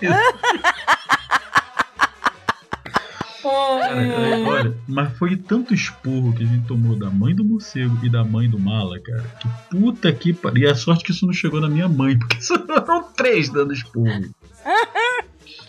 Cara, 3.48 4.38
olha, 4.46 4.74
mas 4.86 5.16
foi 5.16 5.36
tanto 5.36 5.74
esporro 5.74 6.34
que 6.34 6.42
a 6.42 6.46
gente 6.46 6.66
tomou 6.66 6.96
da 6.96 7.10
mãe 7.10 7.34
do 7.34 7.44
morcego 7.44 7.98
e 8.02 8.08
da 8.08 8.24
mãe 8.24 8.48
do 8.48 8.58
mala, 8.58 8.98
cara. 9.00 9.24
Que 9.40 9.48
puta 9.70 10.12
que 10.12 10.32
pariu. 10.32 10.64
E 10.64 10.70
a 10.70 10.74
sorte 10.74 11.04
que 11.04 11.12
isso 11.12 11.26
não 11.26 11.32
chegou 11.32 11.60
na 11.60 11.68
minha 11.68 11.88
mãe, 11.88 12.18
porque 12.18 12.38
eram 12.70 13.12
três 13.12 13.48
dando 13.48 13.72
esporro. 13.72 14.28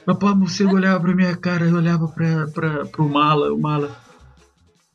Papai, 0.05 0.33
morcego 0.33 0.75
olhava 0.75 0.99
pra 0.99 1.15
minha 1.15 1.35
cara, 1.35 1.65
eu 1.65 1.75
olhava 1.75 2.07
pra, 2.07 2.47
pra, 2.47 2.85
pro 2.85 3.07
mala, 3.07 3.53
o 3.53 3.59
mala. 3.59 3.95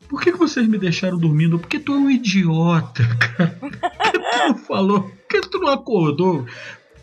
Por 0.08 0.20
que, 0.20 0.32
que 0.32 0.38
vocês 0.38 0.66
me 0.68 0.78
deixaram 0.78 1.18
dormindo? 1.18 1.58
Porque 1.58 1.78
tu 1.78 1.92
é 1.92 1.96
um 1.96 2.10
idiota, 2.10 3.04
cara. 3.16 3.50
Por 3.50 3.70
que 3.70 3.78
tu 3.78 4.20
não 4.38 4.58
falou? 4.58 5.02
Por 5.02 5.28
que 5.28 5.40
tu 5.48 5.58
não 5.58 5.68
acordou? 5.70 6.46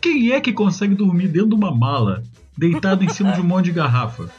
Quem 0.00 0.32
é 0.32 0.40
que 0.40 0.52
consegue 0.52 0.94
dormir 0.94 1.28
dentro 1.28 1.50
de 1.50 1.54
uma 1.54 1.74
mala, 1.74 2.22
deitado 2.56 3.04
em 3.04 3.08
cima 3.08 3.32
de 3.32 3.40
um 3.40 3.44
monte 3.44 3.66
de 3.66 3.72
garrafa? 3.72 4.30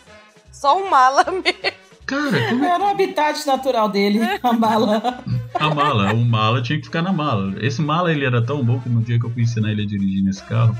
Só 0.63 0.81
um 0.81 0.89
mala 0.89 1.25
mesmo. 1.29 1.77
Cara, 2.05 2.47
como 2.47 2.63
é 2.63 2.69
Era 2.69 2.85
o 2.85 2.87
habitat 2.87 3.45
natural 3.45 3.89
dele, 3.89 4.19
a 4.41 4.53
mala. 4.53 5.21
A 5.53 5.75
mala, 5.75 6.13
o 6.13 6.23
mala 6.23 6.61
tinha 6.61 6.79
que 6.79 6.85
ficar 6.85 7.01
na 7.01 7.11
mala. 7.11 7.53
Esse 7.59 7.81
mala 7.81 8.13
ele 8.13 8.23
era 8.23 8.41
tão 8.41 8.63
bom 8.63 8.79
que 8.79 8.87
no 8.87 9.01
dia 9.01 9.19
que 9.19 9.25
eu 9.25 9.29
fui 9.29 9.43
ensinar 9.43 9.71
ele 9.71 9.83
a 9.83 9.85
dirigir 9.85 10.23
nesse 10.23 10.41
carro, 10.43 10.73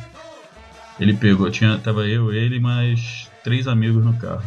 ele 0.98 1.14
pegou, 1.14 1.52
tinha, 1.52 1.78
tava 1.78 2.08
eu, 2.08 2.32
ele, 2.32 2.62
mais 2.62 3.30
três 3.44 3.68
amigos 3.68 4.06
no 4.06 4.14
carro. 4.14 4.44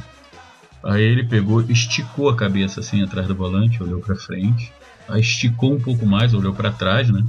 Aí 0.83 1.02
ele 1.02 1.25
pegou, 1.25 1.61
esticou 1.61 2.31
a 2.31 2.37
cabeça 2.37 2.81
assim 2.81 3.02
atrás 3.02 3.28
do 3.28 3.35
volante, 3.35 3.83
olhou 3.83 4.00
pra 4.00 4.16
frente, 4.16 4.73
aí 5.07 5.21
esticou 5.21 5.75
um 5.75 5.81
pouco 5.81 6.07
mais, 6.07 6.33
olhou 6.33 6.55
pra 6.55 6.73
trás, 6.73 7.11
né? 7.11 7.23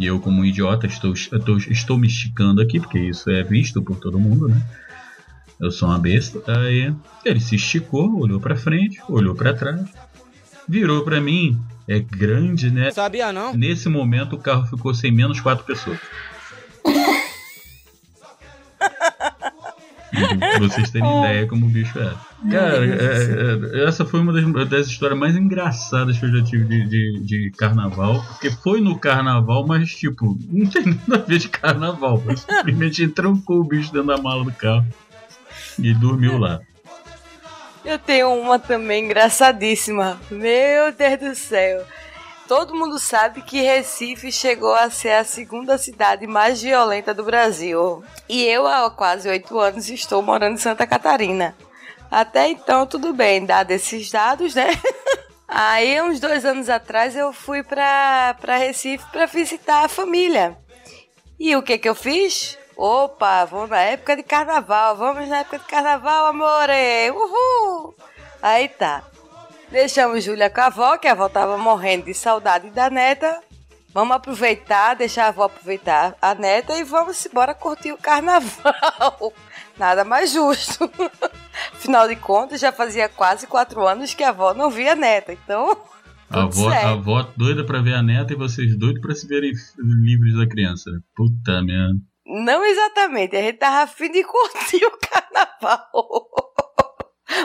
E 0.00 0.06
eu, 0.06 0.18
como 0.18 0.40
um 0.40 0.44
idiota, 0.44 0.88
estou, 0.88 1.12
estou, 1.12 1.58
estou 1.58 1.96
me 1.96 2.08
esticando 2.08 2.60
aqui, 2.60 2.80
porque 2.80 2.98
isso 2.98 3.30
é 3.30 3.44
visto 3.44 3.80
por 3.80 4.00
todo 4.00 4.18
mundo, 4.18 4.48
né? 4.48 4.60
Eu 5.58 5.70
sou 5.70 5.88
uma 5.88 5.98
besta. 5.98 6.42
Aí 6.46 6.94
ele 7.24 7.40
se 7.40 7.56
esticou, 7.56 8.18
olhou 8.18 8.40
pra 8.40 8.56
frente, 8.56 9.00
olhou 9.08 9.34
pra 9.34 9.54
trás, 9.54 9.82
virou 10.68 11.02
pra 11.02 11.20
mim. 11.20 11.58
É 11.88 12.00
grande, 12.00 12.70
né? 12.70 12.90
Sabia 12.90 13.32
não? 13.32 13.54
Nesse 13.54 13.88
momento 13.88 14.34
o 14.34 14.38
carro 14.38 14.66
ficou 14.66 14.92
sem 14.92 15.12
menos 15.12 15.40
quatro 15.40 15.64
pessoas. 15.64 15.98
pra 20.10 20.58
vocês 20.58 20.90
terem 20.90 21.18
ideia 21.18 21.46
como 21.46 21.66
o 21.66 21.68
bicho 21.68 21.98
é. 21.98 22.12
Cara, 22.50 22.84
é, 22.84 23.82
é, 23.82 23.84
essa 23.86 24.04
foi 24.04 24.20
uma 24.20 24.32
das, 24.32 24.68
das, 24.68 24.86
histórias 24.88 25.18
mais 25.18 25.36
engraçadas 25.36 26.18
que 26.18 26.26
eu 26.26 26.32
já 26.36 26.42
tive 26.42 26.64
de, 26.64 26.88
de, 26.88 27.20
de, 27.20 27.50
carnaval. 27.56 28.22
Porque 28.28 28.50
foi 28.50 28.80
no 28.80 28.98
carnaval, 28.98 29.66
mas 29.66 29.90
tipo, 29.90 30.36
não 30.50 30.66
tem 30.66 30.84
nada 31.06 31.22
a 31.22 31.26
ver 31.26 31.38
de 31.38 31.48
carnaval. 31.48 32.22
Simplesmente 32.36 33.04
entrancou 33.04 33.60
o 33.60 33.64
bicho 33.64 33.92
dentro 33.92 34.08
da 34.08 34.18
mala 34.18 34.44
do 34.44 34.52
carro 34.52 34.84
e 35.78 35.94
dormiu 35.94 36.38
lá. 36.38 36.60
Eu 37.84 37.98
tenho 37.98 38.32
uma 38.34 38.58
também 38.58 39.04
engraçadíssima. 39.04 40.20
Meu 40.30 40.92
Deus 40.92 41.20
do 41.20 41.34
céu. 41.34 41.84
Todo 42.48 42.74
mundo 42.74 42.98
sabe 42.98 43.42
que 43.42 43.60
Recife 43.60 44.30
chegou 44.30 44.74
a 44.74 44.88
ser 44.88 45.12
a 45.12 45.24
segunda 45.24 45.76
cidade 45.78 46.26
mais 46.26 46.62
violenta 46.62 47.12
do 47.12 47.24
Brasil. 47.24 48.04
E 48.28 48.44
eu, 48.44 48.66
há 48.66 48.88
quase 48.90 49.28
oito 49.28 49.58
anos, 49.58 49.88
estou 49.88 50.22
morando 50.22 50.54
em 50.54 50.58
Santa 50.58 50.86
Catarina. 50.86 51.56
Até 52.10 52.48
então, 52.48 52.86
tudo 52.86 53.12
bem, 53.12 53.44
dado 53.44 53.72
esses 53.72 54.10
dados, 54.10 54.54
né? 54.54 54.68
Aí, 55.48 56.00
uns 56.02 56.20
dois 56.20 56.44
anos 56.44 56.68
atrás, 56.68 57.16
eu 57.16 57.32
fui 57.32 57.62
para 57.62 58.34
Recife 58.58 59.04
para 59.10 59.26
visitar 59.26 59.84
a 59.84 59.88
família. 59.88 60.56
E 61.38 61.54
o 61.56 61.62
que 61.62 61.78
que 61.78 61.88
eu 61.88 61.94
fiz? 61.94 62.58
Opa, 62.76 63.46
vamos 63.46 63.70
na 63.70 63.80
época 63.80 64.14
de 64.16 64.22
carnaval, 64.22 64.96
vamos 64.96 65.26
na 65.28 65.38
época 65.38 65.58
de 65.58 65.64
carnaval, 65.64 66.26
amore! 66.26 67.10
Uhul! 67.10 67.94
Aí 68.42 68.68
tá. 68.68 69.02
Deixamos 69.70 70.22
Júlia 70.22 70.50
com 70.50 70.60
a 70.60 70.66
avó, 70.66 70.98
que 70.98 71.08
a 71.08 71.12
avó 71.12 71.26
tava 71.28 71.56
morrendo 71.56 72.04
de 72.04 72.12
saudade 72.12 72.68
da 72.70 72.90
neta. 72.90 73.40
Vamos 73.94 74.14
aproveitar, 74.14 74.94
deixar 74.94 75.24
a 75.24 75.28
avó 75.28 75.44
aproveitar 75.44 76.14
a 76.20 76.34
neta 76.34 76.76
e 76.76 76.84
vamos 76.84 77.24
embora 77.24 77.54
curtir 77.54 77.92
o 77.92 77.98
carnaval. 77.98 79.32
Nada 79.78 80.04
mais 80.04 80.30
justo. 80.30 80.90
Afinal 81.72 82.06
de 82.06 82.16
contas, 82.16 82.60
já 82.60 82.70
fazia 82.70 83.08
quase 83.08 83.46
quatro 83.46 83.86
anos 83.86 84.12
que 84.12 84.22
a 84.22 84.28
avó 84.28 84.52
não 84.52 84.70
via 84.70 84.92
a 84.92 84.96
neta, 84.96 85.32
então. 85.32 85.74
A 86.28 86.42
avó, 86.42 86.68
a 86.68 86.90
avó 86.90 87.22
doida 87.36 87.64
pra 87.64 87.80
ver 87.80 87.94
a 87.94 88.02
neta 88.02 88.32
e 88.32 88.36
vocês 88.36 88.76
doidos 88.76 89.00
pra 89.00 89.14
se 89.14 89.28
verem 89.28 89.52
livres 90.02 90.34
da 90.36 90.44
criança. 90.44 90.90
Puta 91.14 91.62
merda. 91.62 91.94
Não 92.26 92.64
exatamente, 92.64 93.36
a 93.36 93.40
gente 93.42 93.58
tava 93.58 93.82
afim 93.84 94.10
de 94.10 94.24
curtir 94.24 94.84
o 94.84 94.98
carnaval. 94.98 96.28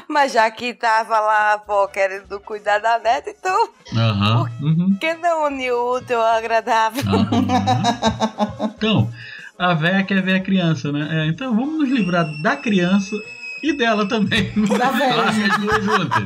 Mas 0.07 0.31
já 0.33 0.49
que 0.49 0.73
tava 0.73 1.19
lá 1.19 1.33
a 1.33 1.53
avó 1.53 1.87
querendo 1.87 2.39
cuidar 2.39 2.79
da 2.79 2.99
neta, 2.99 3.29
então. 3.29 3.69
Aham. 3.95 4.49
Uhum. 4.61 4.89
Por 4.91 4.99
que 4.99 5.13
não 5.15 5.45
unir 5.45 5.71
o 5.71 5.97
útil 5.97 6.19
ao 6.19 6.37
agradável? 6.37 7.03
Aham. 7.07 8.73
Então, 8.75 9.09
a 9.57 9.73
véia 9.73 10.03
quer 10.03 10.21
ver 10.21 10.35
a 10.35 10.39
criança, 10.43 10.91
né? 10.91 11.07
É, 11.11 11.27
então 11.27 11.55
vamos 11.55 11.79
nos 11.79 11.89
livrar 11.89 12.25
da 12.41 12.55
criança 12.57 13.15
e 13.63 13.73
dela 13.73 14.07
também. 14.07 14.51
Da 14.77 14.89
véia. 14.91 15.23
as 15.23 15.57
duas 15.59 15.83
juntas. 15.83 16.23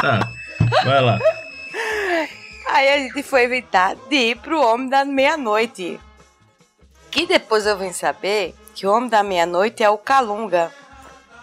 Tá, 0.00 0.20
vai 0.84 1.00
lá. 1.00 1.18
Aí 2.70 2.88
a 2.88 2.98
gente 2.98 3.22
foi 3.22 3.42
evitar 3.44 3.94
de 4.08 4.16
ir 4.16 4.36
pro 4.38 4.60
Homem 4.60 4.88
da 4.88 5.04
Meia-Noite. 5.04 6.00
Que 7.18 7.26
depois 7.26 7.66
eu 7.66 7.76
vim 7.76 7.92
saber 7.92 8.54
que 8.76 8.86
o 8.86 8.92
Homem 8.92 9.08
da 9.08 9.24
Meia-Noite 9.24 9.82
é 9.82 9.90
o 9.90 9.98
Calunga. 9.98 10.72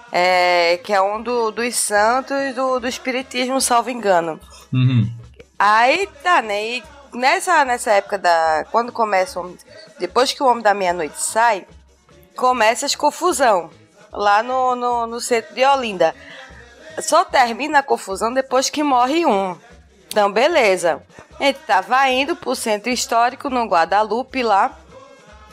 É, 0.09 0.79
que 0.81 0.93
é 0.93 1.01
um 1.01 1.21
do, 1.21 1.51
dos 1.51 1.75
santos 1.75 2.55
do, 2.55 2.79
do 2.79 2.87
Espiritismo, 2.87 3.59
salvo 3.59 3.89
engano. 3.89 4.39
Uhum. 4.71 5.11
Aí 5.59 6.07
tá, 6.23 6.41
né? 6.41 6.63
E 6.77 6.83
nessa, 7.13 7.65
nessa 7.65 7.91
época 7.91 8.17
da. 8.17 8.65
Quando 8.71 8.93
começa. 8.93 9.37
o- 9.41 9.57
Depois 9.99 10.31
que 10.31 10.41
o 10.41 10.45
Homem 10.47 10.63
da 10.63 10.73
Meia-Noite 10.73 11.21
sai, 11.21 11.67
começa 12.37 12.85
as 12.85 12.95
confusão. 12.95 13.69
Lá 14.13 14.41
no, 14.41 14.77
no, 14.77 15.05
no 15.07 15.19
centro 15.19 15.53
de 15.53 15.65
Olinda. 15.65 16.15
Só 17.01 17.25
termina 17.25 17.79
a 17.79 17.83
confusão 17.83 18.33
depois 18.33 18.69
que 18.69 18.81
morre 18.81 19.25
um. 19.25 19.57
Então, 20.07 20.31
beleza. 20.31 21.03
A 21.37 21.43
gente 21.43 21.59
tava 21.67 22.07
indo 22.09 22.33
pro 22.33 22.55
centro 22.55 22.89
histórico, 22.89 23.49
no 23.49 23.65
Guadalupe 23.65 24.41
lá. 24.41 24.79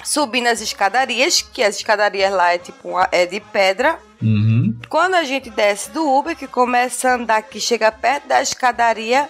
Subindo 0.02 0.48
as 0.48 0.60
escadarias, 0.60 1.40
que 1.42 1.62
as 1.62 1.76
escadarias 1.76 2.32
lá 2.32 2.52
é 2.54 2.58
tipo 2.58 2.88
uma- 2.90 3.08
é 3.12 3.24
de 3.26 3.40
pedra. 3.40 3.98
Uhum. 4.20 4.76
Quando 4.88 5.14
a 5.14 5.24
gente 5.24 5.48
desce 5.50 5.90
do 5.90 6.08
Uber, 6.08 6.36
que 6.36 6.46
começa 6.46 7.08
a 7.10 7.14
andar, 7.14 7.42
que 7.42 7.60
chega 7.60 7.90
perto 7.92 8.26
da 8.28 8.42
escadaria, 8.42 9.28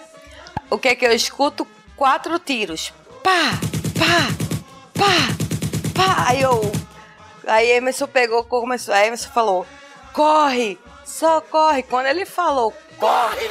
o 0.69 0.77
que 0.77 0.89
é 0.89 0.95
que 0.95 1.05
eu 1.05 1.11
escuto? 1.11 1.67
Quatro 1.95 2.37
tiros. 2.39 2.91
Pá, 3.23 3.51
pá, 3.97 4.33
pá, 4.99 5.93
pá. 5.95 6.25
Aí 6.27 6.41
eu. 6.41 6.71
Aí 7.47 7.71
Emerson 7.71 8.07
pegou, 8.07 8.43
começou. 8.43 8.93
Aí 8.93 9.07
Emerson 9.07 9.29
falou: 9.29 9.65
corre, 10.11 10.77
só 11.05 11.39
corre. 11.41 11.83
Quando 11.83 12.07
ele 12.07 12.25
falou, 12.25 12.73
corre, 12.97 13.47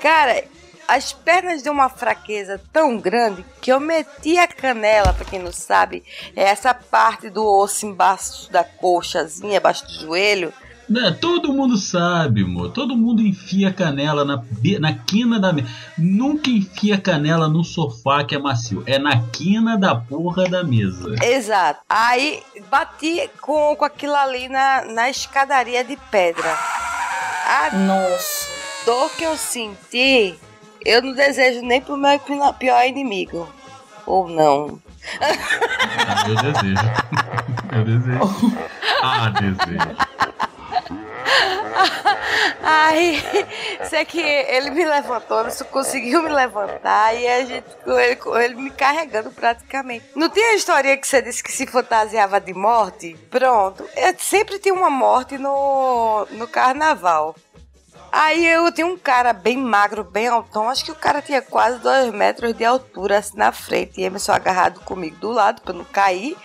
Cara, 0.00 0.44
as 0.86 1.12
pernas 1.12 1.62
de 1.62 1.70
uma 1.70 1.88
fraqueza 1.88 2.60
tão 2.72 2.98
grande 2.98 3.44
que 3.60 3.72
eu 3.72 3.80
meti 3.80 4.38
a 4.38 4.46
canela, 4.46 5.12
pra 5.12 5.24
quem 5.24 5.38
não 5.38 5.52
sabe, 5.52 6.02
é 6.36 6.42
essa 6.42 6.74
parte 6.74 7.30
do 7.30 7.44
osso 7.44 7.86
embaixo 7.86 8.50
da 8.50 8.64
coxazinha, 8.64 9.58
embaixo 9.58 9.86
do 9.86 9.92
joelho. 9.92 10.52
Né, 10.88 11.16
Todo 11.20 11.52
mundo 11.52 11.76
sabe, 11.78 12.42
amor. 12.42 12.70
Todo 12.72 12.96
mundo 12.96 13.22
enfia 13.22 13.68
a 13.68 13.72
canela 13.72 14.24
na, 14.24 14.42
na 14.80 14.92
quina 14.94 15.40
da 15.40 15.52
mesa. 15.52 15.68
Nunca 15.96 16.50
enfia 16.50 16.96
a 16.96 17.00
canela 17.00 17.48
no 17.48 17.64
sofá 17.64 18.24
que 18.24 18.34
é 18.34 18.38
macio. 18.38 18.82
É 18.84 18.98
na 18.98 19.22
quina 19.28 19.78
da 19.78 19.94
porra 19.94 20.48
da 20.48 20.62
mesa. 20.62 21.14
Exato. 21.24 21.80
Aí 21.88 22.42
bati 22.68 23.30
com, 23.40 23.74
com 23.76 23.84
aquilo 23.84 24.14
ali 24.14 24.48
na, 24.48 24.84
na 24.84 25.08
escadaria 25.08 25.82
de 25.82 25.96
pedra. 26.10 26.58
A 27.46 27.74
Nossa. 27.74 28.48
dor 28.84 29.10
que 29.16 29.24
eu 29.24 29.36
senti, 29.36 30.38
eu 30.84 31.02
não 31.02 31.12
desejo 31.12 31.62
nem 31.62 31.80
pro 31.80 31.96
meu 31.96 32.18
pior 32.58 32.86
inimigo. 32.86 33.48
Ou 34.06 34.28
não. 34.28 34.80
Ah, 35.20 36.28
eu 36.28 36.36
desejo. 36.36 36.82
Eu 37.72 37.84
desejo. 37.84 38.20
Ah, 39.02 39.30
desejo. 39.30 39.96
Aí, 42.62 43.22
sei 43.88 44.04
que 44.04 44.20
ele 44.20 44.70
me 44.70 44.84
levantou, 44.84 45.40
ele 45.40 45.50
só 45.50 45.64
conseguiu 45.64 46.22
me 46.22 46.28
levantar 46.28 47.14
e 47.14 47.26
a 47.26 47.44
gente, 47.44 47.64
ele, 47.86 48.16
com 48.16 48.36
ele 48.38 48.54
me 48.54 48.70
carregando 48.70 49.30
praticamente. 49.30 50.04
Não 50.14 50.28
tinha 50.28 50.50
a 50.50 50.54
historinha 50.54 50.96
que 50.96 51.06
você 51.06 51.20
disse 51.22 51.42
que 51.42 51.50
se 51.50 51.66
fantasiava 51.66 52.40
de 52.40 52.54
morte? 52.54 53.14
Pronto. 53.30 53.84
Eu 53.96 54.14
sempre 54.18 54.58
tinha 54.58 54.74
uma 54.74 54.90
morte 54.90 55.38
no, 55.38 56.26
no 56.30 56.46
carnaval. 56.46 57.34
Aí 58.12 58.46
eu 58.46 58.70
tinha 58.70 58.86
um 58.86 58.98
cara 58.98 59.32
bem 59.32 59.56
magro, 59.56 60.04
bem 60.04 60.28
altão. 60.28 60.68
Acho 60.68 60.84
que 60.84 60.90
o 60.92 60.94
cara 60.94 61.22
tinha 61.22 61.40
quase 61.40 61.78
dois 61.78 62.12
metros 62.12 62.54
de 62.54 62.62
altura 62.64 63.16
assim 63.18 63.38
na 63.38 63.50
frente. 63.52 64.00
E 64.00 64.04
Emerson 64.04 64.32
agarrado 64.32 64.80
comigo 64.80 65.16
do 65.16 65.30
lado 65.32 65.62
pra 65.62 65.72
não 65.72 65.84
cair. 65.84 66.36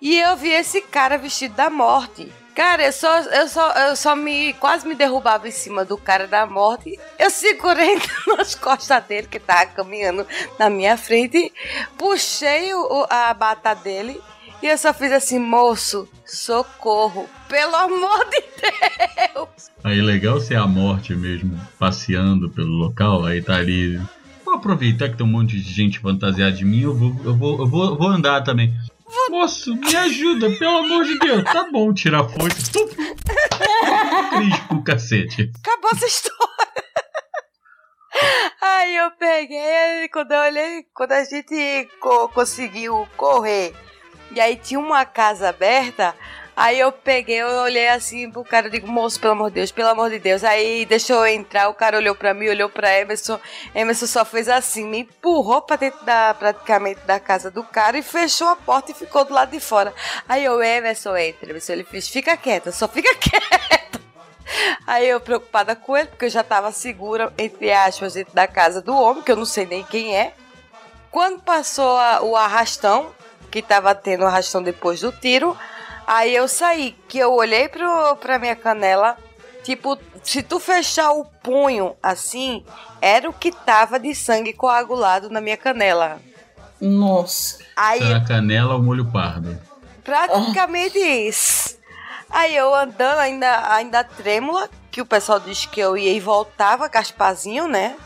E 0.00 0.18
eu 0.20 0.36
vi 0.36 0.50
esse 0.50 0.80
cara 0.80 1.18
vestido 1.18 1.54
da 1.56 1.68
morte. 1.68 2.32
Cara, 2.54 2.84
eu 2.84 2.92
só, 2.92 3.18
eu 3.18 3.48
só, 3.48 3.70
eu 3.72 3.96
só 3.96 4.14
me 4.14 4.52
quase 4.54 4.86
me 4.86 4.94
derrubava 4.94 5.48
em 5.48 5.52
cima 5.52 5.84
do 5.84 5.96
cara 5.96 6.26
da 6.28 6.46
morte. 6.46 6.98
Eu 7.18 7.28
segurei 7.30 8.00
nas 8.36 8.54
costas 8.54 9.02
dele, 9.04 9.26
que 9.26 9.38
tava 9.40 9.66
caminhando 9.66 10.26
na 10.58 10.70
minha 10.70 10.96
frente, 10.96 11.52
puxei 11.98 12.72
o- 12.74 13.06
a 13.10 13.32
bata 13.34 13.74
dele 13.74 14.20
e 14.62 14.66
eu 14.66 14.76
só 14.76 14.92
fiz 14.92 15.10
assim, 15.12 15.38
moço, 15.38 16.08
socorro, 16.26 17.28
pelo 17.50 17.74
amor 17.76 18.24
de 18.30 18.42
Deus. 18.62 19.70
Aí 19.82 20.00
legal 20.00 20.40
ser 20.40 20.56
a 20.56 20.66
morte 20.66 21.14
mesmo, 21.14 21.58
passeando 21.78 22.48
pelo 22.48 22.70
local, 22.70 23.24
aí 23.26 23.42
tá 23.42 23.56
ali. 23.56 24.00
Vou 24.44 24.54
aproveitar 24.54 25.08
que 25.08 25.16
tem 25.16 25.26
um 25.26 25.30
monte 25.30 25.60
de 25.60 25.72
gente 25.72 25.98
fantasiada 25.98 26.52
de 26.52 26.64
mim, 26.64 26.82
eu 26.82 26.94
vou, 26.94 27.16
eu 27.24 27.34
vou, 27.36 27.58
eu 27.60 27.66
vou, 27.66 27.98
vou 27.98 28.08
andar 28.08 28.42
também. 28.42 28.72
Moço, 29.28 29.74
me 29.74 29.96
ajuda, 29.96 30.50
pelo 30.56 30.78
amor 30.78 31.04
de 31.04 31.18
Deus. 31.18 31.42
Tá 31.44 31.68
bom, 31.70 31.92
tirar 31.92 32.20
a 32.20 32.28
foice. 32.28 32.70
Tup. 32.70 32.90
Crispo 34.30 34.74
o 34.76 34.84
cacete. 34.84 35.50
Acabou 35.64 35.90
essa 35.92 36.06
história. 36.06 36.40
Aí 38.60 38.96
eu 38.96 39.10
peguei, 39.12 40.08
quando 40.12 40.32
eu 40.32 40.40
olhei, 40.40 40.84
quando 40.94 41.12
a 41.12 41.24
gente 41.24 41.88
co- 42.00 42.28
conseguiu 42.28 43.06
correr, 43.16 43.72
e 44.32 44.40
aí 44.40 44.56
tinha 44.56 44.78
uma 44.78 45.04
casa 45.04 45.48
aberta, 45.48 46.14
aí 46.56 46.78
eu 46.78 46.92
peguei, 46.92 47.36
eu 47.40 47.48
olhei 47.62 47.88
assim 47.88 48.30
pro 48.30 48.44
cara, 48.44 48.66
eu 48.66 48.70
digo, 48.70 48.86
moço, 48.86 49.18
pelo 49.20 49.32
amor 49.32 49.48
de 49.50 49.54
Deus, 49.56 49.70
pelo 49.72 49.88
amor 49.88 50.10
de 50.10 50.18
Deus. 50.18 50.44
Aí 50.44 50.84
deixou 50.86 51.16
eu 51.26 51.26
entrar, 51.34 51.68
o 51.68 51.74
cara 51.74 51.96
olhou 51.96 52.14
pra 52.14 52.34
mim, 52.34 52.48
olhou 52.48 52.68
pra 52.68 52.98
Emerson, 52.98 53.38
Emerson 53.74 54.06
só 54.06 54.24
fez 54.24 54.48
assim, 54.48 54.84
me 54.84 55.00
empurrou 55.00 55.62
pra 55.62 55.76
dentro 55.76 56.04
da, 56.04 56.34
praticamente 56.34 57.00
da 57.00 57.18
casa 57.20 57.50
do 57.50 57.62
cara 57.64 57.96
e 57.98 58.02
fechou 58.02 58.48
a 58.48 58.56
porta 58.56 58.90
e 58.92 58.94
ficou 58.94 59.24
do 59.24 59.32
lado 59.34 59.50
de 59.50 59.60
fora. 59.60 59.92
Aí 60.28 60.44
eu, 60.44 60.62
Emerson, 60.62 61.16
entra, 61.16 61.50
Emerson, 61.50 61.72
ele 61.72 61.84
fez, 61.84 62.08
fica 62.08 62.36
quieta, 62.36 62.70
só 62.72 62.86
fica 62.88 63.14
quieta. 63.16 64.00
Aí 64.86 65.08
eu 65.08 65.20
preocupada 65.20 65.76
com 65.76 65.96
ele, 65.96 66.08
porque 66.08 66.24
eu 66.24 66.30
já 66.30 66.42
tava 66.42 66.72
segura, 66.72 67.32
entre 67.38 67.72
aspas, 67.72 68.14
dentro 68.14 68.34
da 68.34 68.46
casa 68.48 68.82
do 68.82 68.94
homem, 68.96 69.22
que 69.22 69.30
eu 69.30 69.36
não 69.36 69.44
sei 69.44 69.64
nem 69.66 69.84
quem 69.84 70.16
é. 70.16 70.32
Quando 71.10 71.40
passou 71.42 71.96
a- 71.96 72.20
o 72.22 72.36
arrastão, 72.36 73.12
que 73.50 73.62
tava 73.62 73.94
tendo 73.94 74.22
o 74.22 74.26
arrastão 74.26 74.62
depois 74.62 75.00
do 75.00 75.10
tiro, 75.12 75.56
aí 76.10 76.34
eu 76.34 76.48
saí, 76.48 76.96
que 77.06 77.18
eu 77.18 77.32
olhei 77.32 77.68
pro, 77.68 78.16
pra 78.16 78.36
minha 78.36 78.56
canela, 78.56 79.16
tipo, 79.62 79.96
se 80.24 80.42
tu 80.42 80.58
fechar 80.58 81.12
o 81.12 81.24
punho 81.24 81.94
assim, 82.02 82.64
era 83.00 83.30
o 83.30 83.32
que 83.32 83.52
tava 83.52 83.96
de 83.98 84.12
sangue 84.12 84.52
coagulado 84.52 85.30
na 85.30 85.40
minha 85.40 85.56
canela. 85.56 86.20
Nossa. 86.80 87.58
Aí 87.76 88.00
Tá 88.00 88.08
na 88.08 88.24
canela 88.24 88.74
o 88.74 88.82
molho 88.82 89.04
pardo. 89.12 89.56
Praticamente 90.02 90.98
isso. 90.98 91.78
Aí 92.28 92.56
eu 92.56 92.74
andando 92.74 93.18
ainda, 93.18 93.72
ainda 93.72 94.02
trêmula, 94.02 94.68
que 94.90 95.00
o 95.00 95.06
pessoal 95.06 95.38
disse 95.38 95.68
que 95.68 95.78
eu 95.78 95.96
ia 95.96 96.12
e 96.12 96.18
voltava, 96.18 96.88
Gasparzinho, 96.88 97.68
né? 97.68 97.96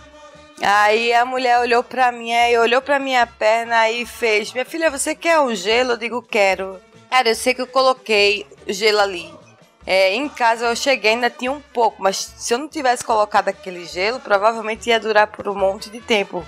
Aí 0.63 1.13
a 1.13 1.25
mulher 1.25 1.59
olhou 1.61 1.83
pra 1.83 2.13
mim, 2.13 2.33
aí 2.33 2.57
olhou 2.59 2.81
pra 2.83 2.99
minha 2.99 3.27
perna 3.27 3.91
e 3.91 4.07
fez: 4.07 4.53
Minha 4.53 4.65
filha, 4.65 4.91
você 4.91 5.15
quer 5.15 5.41
um 5.41 5.55
gelo? 5.55 5.93
Eu 5.93 5.97
digo: 5.97 6.23
Quero. 6.23 6.81
Cara, 7.15 7.29
eu 7.29 7.35
sei 7.37 7.55
que 7.55 7.63
eu 7.63 7.67
coloquei 7.69 8.45
gelo 8.67 8.99
ali. 8.99 9.33
É, 9.87 10.17
em 10.17 10.29
casa 10.29 10.67
eu 10.67 10.75
cheguei, 10.75 11.13
ainda 11.13 11.31
tinha 11.31 11.53
um 11.53 11.61
pouco, 11.61 12.03
mas 12.03 12.17
se 12.17 12.53
eu 12.53 12.59
não 12.59 12.69
tivesse 12.69 13.05
colocado 13.05 13.51
aquele 13.51 13.85
gelo, 13.85 14.19
provavelmente 14.19 14.89
ia 14.89 14.99
durar 14.99 15.29
por 15.29 15.47
um 15.47 15.55
monte 15.55 15.89
de 15.91 16.01
tempo. 16.01 16.45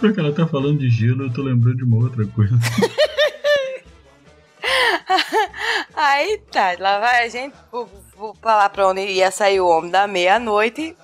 Porque 0.00 0.18
ela 0.18 0.32
tá 0.32 0.46
falando 0.46 0.78
de 0.78 0.88
gelo, 0.88 1.24
eu 1.24 1.32
tô 1.34 1.42
lembrando 1.42 1.76
de 1.76 1.84
uma 1.84 1.98
outra 1.98 2.26
coisa. 2.28 2.54
Aí 5.94 6.38
tá, 6.50 6.74
lá 6.78 6.98
vai 6.98 7.26
a 7.26 7.28
gente 7.28 7.54
vou, 7.70 7.86
vou 8.16 8.34
falar 8.36 8.70
pra 8.70 8.88
onde 8.88 9.02
ia 9.02 9.30
sair 9.30 9.60
o 9.60 9.68
homem 9.68 9.90
da 9.90 10.06
meia-noite. 10.06 10.96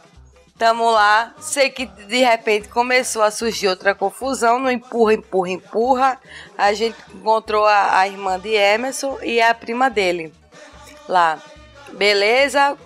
Tamo 0.64 0.90
lá, 0.90 1.34
sei 1.40 1.68
que 1.68 1.84
de 1.84 2.24
repente 2.24 2.68
começou 2.68 3.20
a 3.20 3.30
surgir 3.30 3.68
outra 3.68 3.94
confusão, 3.94 4.58
no 4.58 4.70
empurra, 4.70 5.12
empurra, 5.12 5.50
empurra. 5.50 6.20
A 6.56 6.72
gente 6.72 6.96
encontrou 7.14 7.66
a, 7.66 7.98
a 7.98 8.08
irmã 8.08 8.40
de 8.40 8.48
Emerson 8.48 9.18
e 9.22 9.42
a 9.42 9.54
prima 9.54 9.90
dele 9.90 10.32
lá. 11.06 11.38
Beleza, 11.92 12.78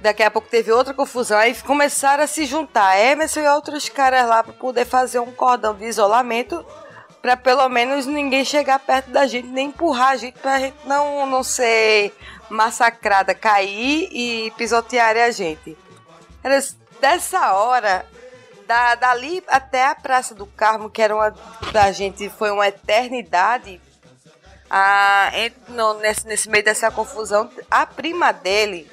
daqui 0.00 0.22
a 0.22 0.30
pouco 0.30 0.48
teve 0.48 0.72
outra 0.72 0.94
confusão, 0.94 1.36
aí 1.36 1.54
começaram 1.56 2.24
a 2.24 2.26
se 2.26 2.46
juntar 2.46 2.98
Emerson 2.98 3.40
e 3.40 3.48
outros 3.48 3.86
caras 3.90 4.26
lá 4.26 4.42
pra 4.42 4.54
poder 4.54 4.86
fazer 4.86 5.18
um 5.18 5.30
cordão 5.30 5.74
de 5.74 5.84
isolamento 5.84 6.64
Pra 7.20 7.36
pelo 7.36 7.68
menos 7.68 8.06
ninguém 8.06 8.46
chegar 8.46 8.78
perto 8.78 9.10
da 9.10 9.26
gente, 9.26 9.48
nem 9.48 9.68
empurrar 9.68 10.12
a 10.12 10.16
gente 10.16 10.38
pra 10.38 10.58
gente 10.58 10.76
não, 10.86 11.26
não 11.26 11.42
ser 11.42 12.14
massacrada, 12.48 13.34
cair 13.34 14.08
e 14.10 14.50
pisotear 14.56 15.14
a 15.18 15.30
gente. 15.30 15.76
Dessa 17.10 17.52
hora, 17.54 18.04
da, 18.66 18.96
dali 18.96 19.42
até 19.46 19.86
a 19.86 19.94
Praça 19.94 20.34
do 20.34 20.44
Carmo, 20.44 20.90
que 20.90 21.00
era 21.00 21.14
uma 21.14 21.32
da 21.72 21.92
gente, 21.92 22.28
foi 22.28 22.50
uma 22.50 22.66
eternidade. 22.66 23.80
A, 24.68 25.30
no- 25.68 25.94
nesse, 26.00 26.26
nesse 26.26 26.50
meio 26.50 26.64
dessa 26.64 26.90
confusão, 26.90 27.48
a 27.70 27.86
prima 27.86 28.32
dele, 28.32 28.90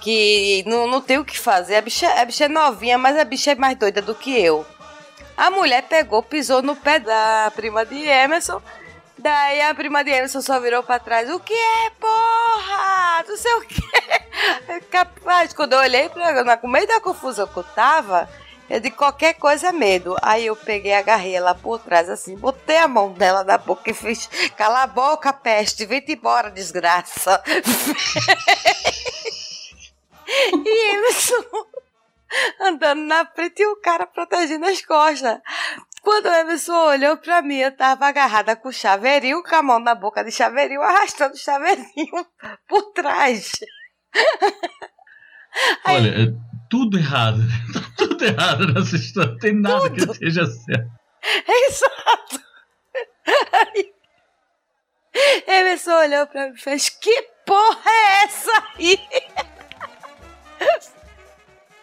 que 0.00 0.64
não, 0.66 0.86
não 0.86 1.02
tem 1.02 1.18
o 1.18 1.24
que 1.24 1.38
fazer, 1.38 1.76
a 1.76 1.82
bicha, 1.82 2.08
a 2.18 2.24
bicha 2.24 2.46
é 2.46 2.48
novinha, 2.48 2.96
mas 2.96 3.18
a 3.18 3.24
bicha 3.24 3.52
é 3.52 3.54
mais 3.54 3.76
doida 3.76 4.00
do 4.00 4.14
que 4.14 4.30
eu. 4.40 4.64
A 5.36 5.50
mulher 5.50 5.82
pegou, 5.82 6.22
pisou 6.22 6.62
no 6.62 6.74
pé 6.74 6.98
da 6.98 7.52
prima 7.54 7.84
de 7.84 8.02
Emerson. 8.02 8.62
Daí 9.18 9.60
a 9.62 9.74
prima 9.74 10.04
de 10.04 10.10
Emerson 10.10 10.40
só 10.40 10.60
virou 10.60 10.82
pra 10.82 11.00
trás. 11.00 11.28
O 11.30 11.40
que 11.40 11.52
é, 11.52 11.90
porra? 11.90 13.24
Não 13.26 13.36
sei 13.36 13.52
o 13.54 13.60
que. 13.62 13.82
Capaz, 14.90 15.52
quando 15.52 15.72
eu 15.72 15.80
olhei 15.80 16.08
pra 16.08 16.30
ela, 16.30 16.60
no 16.62 16.68
meio 16.68 16.86
da 16.86 17.00
confusão 17.00 17.46
que 17.48 17.56
eu 17.56 17.64
tava, 17.64 18.28
eu 18.70 18.78
de 18.78 18.90
qualquer 18.90 19.34
coisa 19.34 19.68
é 19.68 19.72
medo. 19.72 20.16
Aí 20.22 20.46
eu 20.46 20.54
peguei, 20.54 20.94
agarrei 20.94 21.34
ela 21.34 21.54
por 21.54 21.80
trás, 21.80 22.08
assim, 22.08 22.36
botei 22.36 22.76
a 22.76 22.86
mão 22.86 23.12
dela 23.12 23.42
na 23.42 23.58
boca 23.58 23.90
e 23.90 23.94
fiz: 23.94 24.28
Cala 24.56 24.84
a 24.84 24.86
boca, 24.86 25.32
peste, 25.32 25.84
vem-te 25.84 26.12
embora, 26.12 26.50
desgraça. 26.50 27.42
e 30.52 30.94
Emerson 30.94 31.44
andando 32.60 33.02
na 33.02 33.26
frente 33.26 33.62
e 33.62 33.66
o 33.66 33.76
cara 33.76 34.06
protegendo 34.06 34.66
as 34.66 34.84
costas. 34.84 35.38
Quando 36.08 36.24
o 36.24 36.32
Emerson 36.32 36.72
olhou 36.72 37.18
pra 37.18 37.42
mim, 37.42 37.56
eu 37.56 37.70
tava 37.70 38.06
agarrada 38.06 38.56
com 38.56 38.70
o 38.70 38.72
chaveirinho, 38.72 39.42
com 39.42 39.54
a 39.54 39.62
mão 39.62 39.78
na 39.78 39.94
boca 39.94 40.24
de 40.24 40.32
chaveirinho, 40.32 40.80
arrastando 40.80 41.34
o 41.34 41.38
chaveirinho 41.38 42.26
por 42.66 42.94
trás. 42.94 43.52
Olha, 45.84 46.08
é 46.08 46.32
tudo 46.70 46.96
errado. 46.96 47.40
Tá 47.74 47.80
tudo 47.98 48.24
errado 48.24 48.72
nessa 48.72 48.96
história. 48.96 49.32
Não 49.32 49.38
tem 49.38 49.60
nada 49.60 49.90
que 49.90 50.14
seja 50.14 50.46
certo. 50.46 50.90
Exato. 51.68 52.42
Aí, 53.52 53.92
Emerson 55.46 55.92
olhou 55.92 56.26
pra 56.26 56.48
mim 56.48 56.54
e 56.54 56.58
fez: 56.58 56.88
Que 56.88 57.22
porra 57.44 57.90
é 57.90 58.24
essa 58.24 58.64
aí? 58.78 58.98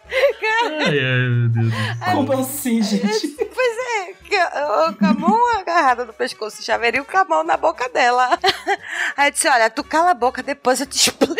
Ai, 0.09 0.99
ai, 0.99 1.29
meu 1.29 1.49
Deus. 1.49 1.73
Como 2.13 2.33
assim, 2.33 2.81
gente? 2.81 3.27
Pois 3.27 3.77
é, 3.77 4.11
eu, 4.31 4.61
eu, 4.87 4.93
com 4.95 5.05
a 5.05 5.13
mão 5.13 5.57
agarrada 5.59 6.05
no 6.05 6.13
pescoço, 6.13 6.63
chaveirinho 6.63 7.05
com 7.05 7.17
a 7.17 7.25
mão 7.25 7.43
na 7.43 7.57
boca 7.57 7.89
dela. 7.89 8.37
Aí 9.17 9.27
eu 9.29 9.31
disse: 9.31 9.47
Olha, 9.47 9.69
tu 9.69 9.83
cala 9.83 10.11
a 10.11 10.15
boca, 10.15 10.43
depois 10.43 10.79
eu 10.79 10.85
te 10.85 10.97
explico. 11.09 11.35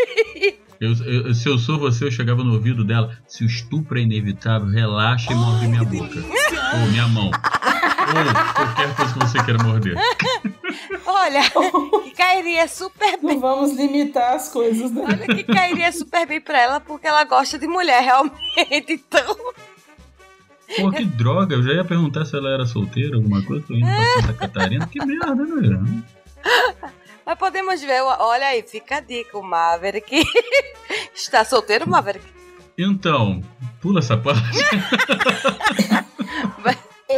Eu, 0.79 0.91
eu- 1.05 1.33
se 1.33 1.47
eu 1.47 1.57
sou 1.57 1.79
você, 1.79 2.03
eu 2.05 2.11
chegava 2.11 2.43
no 2.43 2.53
ouvido 2.53 2.83
dela. 2.83 3.15
Se 3.27 3.43
o 3.43 3.47
estupro 3.47 3.97
é 3.97 4.01
inevitável, 4.01 4.67
relaxa 4.67 5.31
e 5.31 5.35
morde 5.35 5.67
minha 5.67 5.83
boca. 5.83 6.15
Ou 6.81 6.87
minha 6.91 7.07
mão. 7.07 7.31
Ou 8.07 8.53
qualquer 8.53 8.95
coisa 8.95 9.13
que 9.13 9.19
você 9.19 9.43
queira 9.43 9.63
morder. 9.63 9.95
Olha, 11.05 11.41
que 12.03 12.11
cairia 12.15 12.67
super 12.67 13.19
bem. 13.19 13.35
Não 13.35 13.39
vamos 13.39 13.73
limitar 13.73 14.35
as 14.35 14.49
coisas, 14.49 14.91
né? 14.91 15.03
Olha 15.05 15.27
que 15.27 15.43
cairia 15.43 15.91
super 15.91 16.27
bem 16.27 16.39
pra 16.39 16.61
ela, 16.61 16.79
porque 16.79 17.07
ela 17.07 17.23
gosta 17.23 17.57
de 17.57 17.67
mulher, 17.67 18.01
realmente. 18.01 18.93
Então, 18.93 19.35
Pô, 20.77 20.91
que 20.91 21.05
droga. 21.05 21.55
Eu 21.55 21.63
já 21.63 21.73
ia 21.73 21.85
perguntar 21.85 22.25
se 22.25 22.35
ela 22.35 22.49
era 22.49 22.65
solteira, 22.65 23.15
alguma 23.15 23.43
coisa. 23.43 23.65
Tô 23.67 23.73
indo 23.73 23.85
pra 23.85 24.21
Santa 24.21 24.33
Catarina. 24.33 24.87
Que 24.87 25.03
merda, 25.05 25.35
né? 25.35 26.03
mas 27.25 27.37
podemos 27.37 27.81
ver. 27.81 28.01
Olha 28.01 28.47
aí, 28.47 28.63
fica 28.63 28.97
a 28.97 28.99
dica. 28.99 29.37
O 29.37 29.43
Maverick 29.43 30.23
está 31.13 31.45
solteiro, 31.45 31.89
Maverick. 31.89 32.25
Então, 32.77 33.41
pula 33.79 33.99
essa 33.99 34.17
parte. 34.17 34.41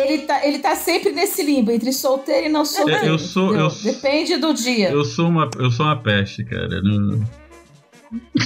Ele 0.01 0.19
tá, 0.23 0.45
ele 0.45 0.59
tá 0.59 0.75
sempre 0.75 1.11
nesse 1.11 1.43
limbo, 1.43 1.71
entre 1.71 1.91
solteiro 1.93 2.47
e 2.47 2.49
não 2.49 2.63
solteiro. 2.65 3.05
Eu 3.05 3.19
sou- 3.19 3.55
eu- 3.55 3.69
Depende 3.69 4.37
do 4.37 4.53
dia. 4.53 4.89
Eu 4.89 5.03
sou 5.05 5.27
uma, 5.27 5.49
eu 5.59 5.69
sou 5.71 5.85
uma 5.85 5.95
peste, 6.01 6.43
cara. 6.43 6.81
Não- 6.81 7.23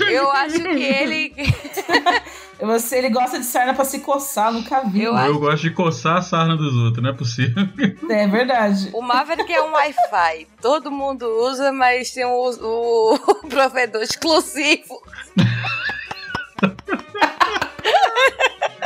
Eu 0.09 0.31
acho 0.31 0.55
que 0.61 0.83
ele. 0.83 1.33
Você, 2.61 2.97
ele 2.99 3.09
gosta 3.09 3.39
de 3.39 3.45
sarna 3.45 3.73
pra 3.73 3.83
se 3.83 3.99
coçar, 3.99 4.51
nunca 4.53 4.81
vi. 4.81 5.01
Eu 5.03 5.17
Eu 5.17 5.39
gosto 5.39 5.63
de 5.63 5.71
coçar 5.71 6.17
a 6.17 6.21
sarna 6.21 6.55
dos 6.55 6.75
outros, 6.75 7.01
não 7.03 7.09
é 7.09 7.13
possível. 7.13 7.67
É 8.07 8.27
verdade. 8.27 8.89
O 8.93 9.01
Maverick 9.01 9.51
é 9.51 9.61
um 9.63 9.71
Wi-Fi. 9.71 10.47
Todo 10.61 10.91
mundo 10.91 11.25
usa, 11.43 11.71
mas 11.71 12.11
tem 12.11 12.23
o, 12.23 12.49
o 12.51 13.17
provedor 13.49 14.01
exclusivo. 14.03 15.01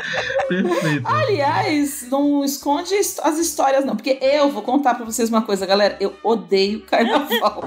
Perfeito. 0.47 1.07
Aliás, 1.07 2.07
não 2.09 2.43
esconde 2.43 2.93
as 2.95 3.37
histórias, 3.37 3.85
não. 3.85 3.95
Porque 3.95 4.17
eu 4.21 4.49
vou 4.49 4.61
contar 4.61 4.95
pra 4.95 5.05
vocês 5.05 5.29
uma 5.29 5.41
coisa, 5.41 5.65
galera. 5.65 5.97
Eu 5.99 6.13
odeio 6.23 6.81
carnaval. 6.87 7.63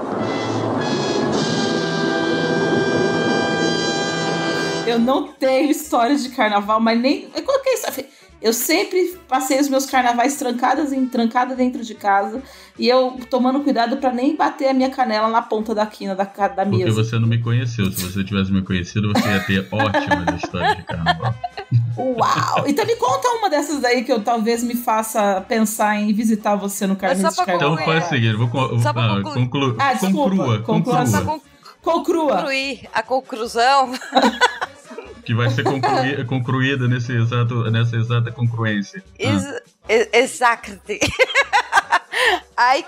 eu 4.89 4.97
não 4.97 5.27
tenho 5.27 5.69
histórias 5.69 6.23
de 6.23 6.29
carnaval, 6.29 6.79
mas 6.79 6.99
nem. 6.99 7.29
Eu 7.35 7.43
coloquei 7.43 7.73
isso. 7.73 7.85
Eu 8.41 8.53
sempre 8.53 9.17
passei 9.27 9.59
os 9.59 9.67
meus 9.67 9.85
carnavais 9.85 10.37
trancadas 10.37 10.93
em 10.93 11.05
trancada 11.05 11.55
dentro 11.55 11.83
de 11.83 11.93
casa 11.93 12.41
e 12.77 12.87
eu 12.87 13.19
tomando 13.29 13.59
cuidado 13.61 13.97
pra 13.97 14.13
nem 14.13 14.33
bater 14.35 14.69
a 14.69 14.73
minha 14.73 14.89
canela 14.89 15.27
na 15.27 15.41
ponta 15.41 15.75
da 15.75 15.85
quina 15.85 16.15
da, 16.15 16.23
da 16.23 16.47
Porque 16.47 16.65
mesa. 16.85 16.91
você 17.03 17.19
não 17.19 17.27
me 17.27 17.41
conheceu. 17.41 17.91
Se 17.91 18.01
você 18.01 18.23
tivesse 18.23 18.49
me 18.51 18.61
conhecido, 18.61 19.11
você 19.11 19.27
ia 19.27 19.39
ter 19.41 19.67
ótimas 19.73 20.41
histórias 20.41 20.77
de 20.77 20.83
carnaval. 20.83 21.35
Uau! 21.97 22.63
Então 22.65 22.85
me 22.85 22.95
conta 22.95 23.27
uma 23.37 23.49
dessas 23.49 23.81
daí 23.81 24.05
que 24.05 24.11
eu 24.11 24.21
talvez 24.23 24.63
me 24.63 24.75
faça 24.75 25.41
pensar 25.41 25.97
em 25.97 26.13
visitar 26.13 26.55
você 26.55 26.87
no 26.87 26.95
carnaval 26.95 27.31
de 27.31 27.35
pra 27.43 27.55
Então 27.55 27.75
carnaval. 27.75 27.85
faz 27.85 28.05
o 28.05 28.09
seguinte, 28.09 28.35
vou 28.37 28.79
Só 28.79 28.93
pra 28.93 29.15
ah, 29.17 29.21
conclu- 29.21 29.75
Ah, 29.77 29.93
desculpa, 29.93 30.29
conclua, 30.29 30.59
conclua. 30.61 31.41
Conclua. 31.81 32.35
Concluir 32.37 32.89
a 32.93 33.03
conclusão. 33.03 33.91
Que 35.29 35.35
vai 35.35 35.47
ser 35.51 35.61
concluída 36.25 36.87
nesse 36.87 37.15
exato, 37.15 37.69
nessa 37.69 37.95
exata 37.95 38.31
concruência. 38.31 39.03
Ah, 39.13 39.61
Ex. 39.87 40.39
Aí, 42.57 42.83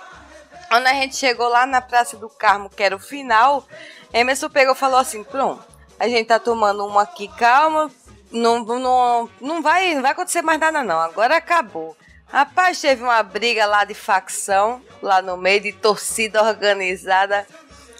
quando 0.67 0.87
a 0.87 0.93
gente 0.93 1.17
chegou 1.17 1.47
lá 1.49 1.67
na 1.67 1.81
Praça 1.81 2.17
do 2.17 2.27
Carmo, 2.27 2.67
que 2.67 2.81
era 2.81 2.95
o 2.95 2.99
final, 2.99 3.67
Emerson 4.11 4.49
pegou 4.49 4.73
e 4.73 4.77
falou 4.77 4.97
assim: 4.97 5.23
pronto, 5.23 5.63
a 5.99 6.07
gente 6.07 6.25
tá 6.25 6.39
tomando 6.39 6.83
uma 6.83 7.03
aqui, 7.03 7.27
calma, 7.27 7.91
não, 8.31 8.65
não, 8.65 9.29
não, 9.39 9.61
vai, 9.61 9.93
não 9.93 10.01
vai 10.01 10.13
acontecer 10.13 10.41
mais 10.41 10.59
nada, 10.59 10.83
não. 10.83 10.99
Agora 10.99 11.37
acabou. 11.37 11.95
Rapaz, 12.25 12.81
teve 12.81 13.03
uma 13.03 13.21
briga 13.21 13.67
lá 13.67 13.85
de 13.85 13.93
facção, 13.93 14.81
lá 14.99 15.21
no 15.21 15.37
meio 15.37 15.61
de 15.61 15.73
torcida 15.73 16.41
organizada. 16.41 17.45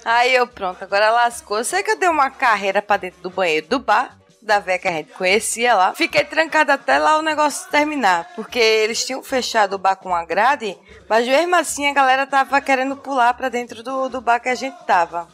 Aí 0.03 0.33
eu, 0.33 0.47
pronto, 0.47 0.83
agora 0.83 1.11
lascou. 1.11 1.59
Eu 1.59 1.63
sei 1.63 1.83
que 1.83 1.91
eu 1.91 1.99
dei 1.99 2.09
uma 2.09 2.31
carreira 2.31 2.81
pra 2.81 2.97
dentro 2.97 3.21
do 3.21 3.29
banheiro 3.29 3.67
do 3.67 3.77
bar, 3.77 4.17
da 4.41 4.59
véia 4.59 4.79
que 4.79 4.87
a 4.87 4.91
gente 4.91 5.11
conhecia 5.13 5.75
lá. 5.75 5.93
Fiquei 5.93 6.23
trancada 6.23 6.73
até 6.73 6.97
lá 6.97 7.17
o 7.17 7.21
negócio 7.21 7.69
terminar, 7.69 8.27
porque 8.35 8.59
eles 8.59 9.05
tinham 9.05 9.21
fechado 9.21 9.73
o 9.73 9.77
bar 9.77 9.95
com 9.95 10.09
uma 10.09 10.25
grade, 10.25 10.77
mas 11.07 11.27
mesmo 11.27 11.55
assim 11.55 11.87
a 11.87 11.93
galera 11.93 12.25
tava 12.25 12.59
querendo 12.61 12.97
pular 12.97 13.33
pra 13.33 13.49
dentro 13.49 13.83
do, 13.83 14.09
do 14.09 14.21
bar 14.21 14.39
que 14.39 14.49
a 14.49 14.55
gente 14.55 14.77
tava. 14.85 15.27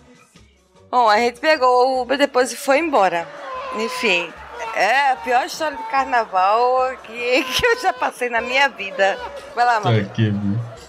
Bom, 0.92 1.08
a 1.10 1.18
gente 1.18 1.40
pegou 1.40 1.68
o 1.98 2.02
Uber 2.02 2.18
depois 2.18 2.52
e 2.52 2.56
foi 2.58 2.80
embora. 2.80 3.28
Enfim, 3.78 4.32
é 4.76 5.12
a 5.12 5.16
pior 5.18 5.46
história 5.46 5.78
de 5.78 5.84
carnaval 5.84 6.96
que, 7.04 7.44
que 7.44 7.66
eu 7.66 7.80
já 7.80 7.94
passei 7.94 8.30
na 8.30 8.42
minha 8.42 8.68
vida. 8.70 9.18
Vai 9.56 9.66
lá, 9.66 9.82
Tá 9.82 9.90
mano. 9.90 10.10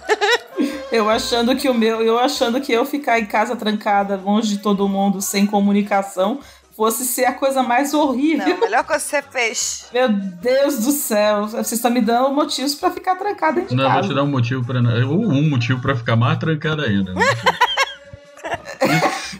Eu 0.91 1.09
achando 1.09 1.55
que 1.55 1.69
o 1.69 1.73
meu, 1.73 2.01
eu 2.01 2.17
achando 2.17 2.59
que 2.59 2.73
eu 2.73 2.83
ficar 2.83 3.19
em 3.19 3.25
casa 3.25 3.55
trancada, 3.55 4.15
longe 4.17 4.57
de 4.57 4.57
todo 4.57 4.89
mundo, 4.89 5.21
sem 5.21 5.45
comunicação, 5.45 6.39
fosse 6.79 7.03
ser 7.03 7.25
a 7.25 7.33
coisa 7.33 7.61
mais 7.61 7.93
horrível. 7.93 8.47
Não, 8.47 8.57
melhor 8.61 8.85
coisa 8.85 9.03
que 9.03 9.09
você 9.09 9.21
fez. 9.21 9.89
Meu 9.93 10.07
Deus 10.07 10.77
do 10.85 10.91
céu, 10.93 11.45
vocês 11.45 11.73
estão 11.73 11.91
me 11.91 11.99
dando 11.99 12.33
motivos 12.33 12.73
pra 12.73 12.89
ficar 12.89 13.15
trancada 13.17 13.55
dentro 13.55 13.71
de 13.71 13.75
Não, 13.75 13.83
eu 13.83 13.89
vou 13.89 13.97
casa. 13.97 14.07
te 14.07 14.15
dar 14.15 14.23
um 14.23 14.31
motivo 14.31 14.63
pra. 14.65 14.79
Ou 15.05 15.25
um 15.29 15.49
motivo 15.49 15.81
pra 15.81 15.93
ficar 15.93 16.15
mais 16.15 16.37
trancado 16.39 16.81
ainda. 16.83 17.13
né? 17.13 17.21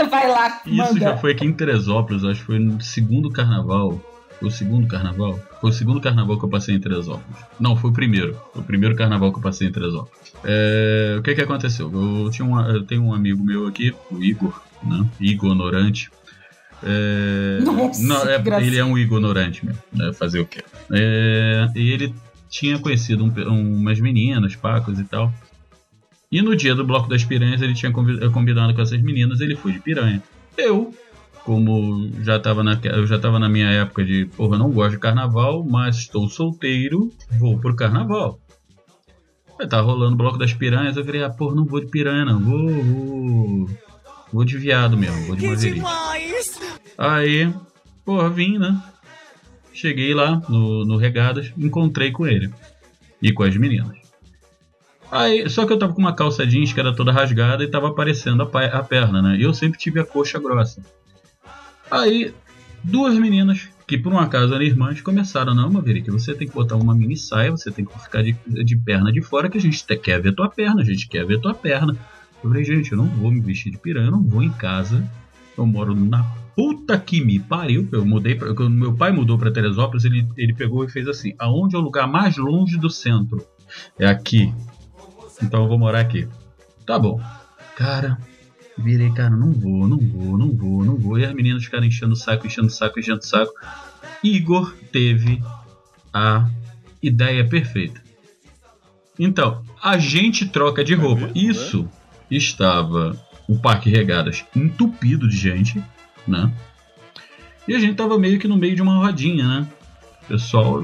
Vai 0.09 0.27
lá, 0.29 0.61
Isso 0.65 0.75
manda. 0.75 0.99
já 0.99 1.17
foi 1.17 1.31
aqui 1.31 1.45
em 1.45 1.53
Teresópolis, 1.53 2.23
acho 2.25 2.41
que 2.41 2.45
foi 2.45 2.59
no 2.59 2.81
segundo 2.81 3.31
carnaval. 3.31 3.99
Foi 4.39 4.47
o 4.47 4.51
segundo 4.51 4.87
carnaval? 4.87 5.39
Foi 5.59 5.69
o 5.69 5.73
segundo 5.73 5.99
carnaval 5.99 6.37
que 6.37 6.45
eu 6.45 6.49
passei 6.49 6.75
em 6.75 6.79
Teresópolis. 6.79 7.25
Não, 7.59 7.75
foi 7.75 7.89
o 7.89 7.93
primeiro. 7.93 8.39
Foi 8.53 8.61
o 8.61 8.65
primeiro 8.65 8.95
carnaval 8.95 9.31
que 9.31 9.39
eu 9.39 9.43
passei 9.43 9.67
em 9.67 9.71
Teresópolis. 9.71 10.33
É, 10.43 11.15
o 11.19 11.23
que 11.23 11.35
que 11.35 11.41
aconteceu? 11.41 11.91
Eu, 11.93 12.29
tinha 12.31 12.47
uma- 12.47 12.67
eu 12.69 12.83
tenho 12.85 13.03
um 13.03 13.13
amigo 13.13 13.43
meu 13.43 13.67
aqui, 13.67 13.93
o 14.11 14.23
Igor, 14.23 14.61
né? 14.83 15.05
Igor 15.19 15.53
Norante. 15.55 16.09
É, 16.83 17.59
Nossa, 17.63 18.01
não, 18.07 18.23
é- 18.29 18.63
ele 18.65 18.77
é 18.77 18.85
um 18.85 18.97
ignorante 18.97 19.65
mesmo, 19.65 19.81
né? 19.93 20.13
Fazer 20.13 20.39
o 20.39 20.45
quê? 20.45 20.63
É, 20.91 21.67
e 21.75 21.91
ele 21.91 22.13
tinha 22.49 22.79
conhecido 22.79 23.23
um 23.23 23.29
pe- 23.29 23.43
umas 23.43 23.99
meninas, 23.99 24.55
pacos 24.55 24.99
e 24.99 25.03
tal. 25.03 25.33
E 26.31 26.41
no 26.41 26.55
dia 26.55 26.73
do 26.75 26.85
Bloco 26.85 27.09
das 27.09 27.23
Piranhas 27.23 27.61
ele 27.61 27.73
tinha 27.73 27.91
combinado 27.91 28.73
com 28.73 28.81
essas 28.81 29.01
meninas, 29.01 29.41
ele 29.41 29.55
foi 29.55 29.73
de 29.73 29.79
piranha. 29.79 30.21
Eu, 30.57 30.93
como 31.43 32.09
já 32.23 32.39
tava 32.39 32.63
na, 32.63 32.79
eu 32.83 33.05
já 33.07 33.17
tava 33.17 33.39
na 33.39 33.49
minha 33.49 33.69
época 33.69 34.03
de, 34.05 34.25
porra, 34.37 34.55
eu 34.55 34.59
não 34.59 34.71
gosto 34.71 34.91
de 34.91 34.99
carnaval, 34.99 35.65
mas 35.67 35.97
estou 35.97 36.29
solteiro, 36.29 37.11
vou 37.39 37.57
pro 37.59 37.75
carnaval. 37.75 38.39
Aí 39.59 39.67
tá 39.67 39.81
rolando 39.81 40.13
o 40.13 40.17
Bloco 40.17 40.37
das 40.37 40.53
Piranhas, 40.53 40.95
eu 40.95 41.03
virei, 41.03 41.23
ah, 41.23 41.29
porra, 41.29 41.55
não 41.55 41.65
vou 41.65 41.81
de 41.81 41.87
piranha 41.87 42.23
não, 42.25 42.39
vou, 42.39 42.83
vou, 42.83 43.69
vou 44.31 44.43
de 44.45 44.57
viado 44.57 44.97
mesmo, 44.97 45.25
vou 45.27 45.35
de 45.35 45.41
Maverick. 45.55 45.79
Aí, 46.97 47.53
porra, 48.05 48.29
vim, 48.29 48.57
né? 48.57 48.81
Cheguei 49.73 50.13
lá 50.13 50.41
no, 50.49 50.85
no 50.85 50.97
Regadas, 50.97 51.51
encontrei 51.57 52.11
com 52.11 52.27
ele 52.27 52.49
e 53.21 53.31
com 53.31 53.43
as 53.43 53.55
meninas. 53.55 53.97
Aí, 55.11 55.49
só 55.49 55.65
que 55.65 55.73
eu 55.73 55.79
tava 55.79 55.93
com 55.93 56.01
uma 56.01 56.13
calça 56.13 56.45
jeans 56.45 56.71
que 56.73 56.79
era 56.79 56.95
toda 56.95 57.11
rasgada 57.11 57.63
e 57.63 57.67
tava 57.67 57.87
aparecendo 57.89 58.43
a, 58.43 58.65
a 58.65 58.83
perna, 58.83 59.21
né? 59.21 59.37
E 59.37 59.43
eu 59.43 59.53
sempre 59.53 59.79
tive 59.79 59.99
a 59.99 60.05
coxa 60.05 60.37
grossa. 60.39 60.83
Aí, 61.89 62.31
duas 62.83 63.15
meninas, 63.17 63.69
que 63.87 63.97
por 63.97 64.13
um 64.13 64.19
acaso 64.19 64.53
eram 64.53 64.63
irmãs, 64.63 65.01
começaram: 65.01 65.55
Não, 65.55 65.69
Maverick, 65.71 66.11
você 66.11 66.35
tem 66.35 66.47
que 66.47 66.53
botar 66.53 66.75
uma 66.75 66.93
mini 66.93 67.17
saia, 67.17 67.49
você 67.49 67.71
tem 67.71 67.85
que 67.85 67.99
ficar 67.99 68.21
de, 68.21 68.35
de 68.45 68.75
perna 68.77 69.11
de 69.11 69.21
fora, 69.21 69.49
que 69.49 69.57
a 69.57 69.61
gente 69.61 69.83
te- 69.83 69.97
quer 69.97 70.21
ver 70.21 70.33
tua 70.35 70.49
perna, 70.49 70.81
a 70.81 70.85
gente 70.85 71.07
quer 71.07 71.25
ver 71.25 71.39
tua 71.39 71.55
perna. 71.55 71.97
Eu 72.43 72.49
falei: 72.49 72.63
Gente, 72.63 72.91
eu 72.91 72.97
não 72.97 73.07
vou 73.07 73.31
me 73.31 73.39
vestir 73.39 73.71
de 73.71 73.77
piranha, 73.77 74.07
eu 74.07 74.11
não 74.11 74.23
vou 74.23 74.43
em 74.43 74.51
casa. 74.51 75.09
Eu 75.57 75.65
moro 75.65 75.93
na 75.93 76.23
puta 76.55 76.97
que 76.97 77.23
me 77.23 77.39
pariu. 77.39 77.87
Eu 77.91 78.05
mudei, 78.05 78.35
pra, 78.35 78.53
quando 78.53 78.71
meu 78.71 78.93
pai 78.93 79.11
mudou 79.11 79.37
pra 79.37 79.51
Teresópolis, 79.51 80.05
ele, 80.05 80.27
ele 80.37 80.53
pegou 80.53 80.83
e 80.83 80.89
fez 80.89 81.07
assim: 81.07 81.33
Aonde 81.37 81.75
é 81.75 81.79
o 81.79 81.81
lugar 81.81 82.07
mais 82.07 82.37
longe 82.37 82.77
do 82.77 82.89
centro? 82.89 83.45
É 83.97 84.05
aqui. 84.07 84.53
Então 85.41 85.63
eu 85.63 85.67
vou 85.67 85.77
morar 85.77 86.01
aqui. 86.01 86.27
Tá 86.85 86.97
bom. 86.97 87.21
Cara, 87.75 88.17
virei, 88.77 89.11
cara, 89.11 89.29
não 89.29 89.53
vou, 89.53 89.87
não 89.87 89.97
vou, 89.97 90.37
não 90.37 90.51
vou, 90.51 90.83
não 90.83 90.97
vou. 90.97 91.19
E 91.19 91.25
as 91.25 91.33
meninas 91.33 91.63
ficaram 91.63 91.85
enchendo 91.85 92.13
o 92.13 92.17
saco, 92.17 92.47
enchendo 92.47 92.67
o 92.67 92.71
saco, 92.71 92.99
enchendo 92.99 93.19
o 93.19 93.25
saco. 93.25 93.53
Igor 94.23 94.73
teve 94.91 95.41
a 96.13 96.49
ideia 97.01 97.47
perfeita. 97.47 98.01
Então, 99.17 99.63
a 99.81 99.97
gente 99.97 100.47
troca 100.47 100.83
de 100.83 100.93
roupa. 100.93 101.29
Isso 101.35 101.87
estava 102.29 103.15
o 103.47 103.57
Parque 103.57 103.89
Regadas 103.89 104.45
entupido 104.55 105.27
de 105.27 105.35
gente, 105.35 105.83
né? 106.27 106.51
E 107.67 107.75
a 107.75 107.79
gente 107.79 107.95
tava 107.95 108.17
meio 108.17 108.39
que 108.39 108.47
no 108.47 108.57
meio 108.57 108.75
de 108.75 108.81
uma 108.81 108.97
rodinha, 108.97 109.47
né? 109.47 109.67
Pessoal, 110.27 110.83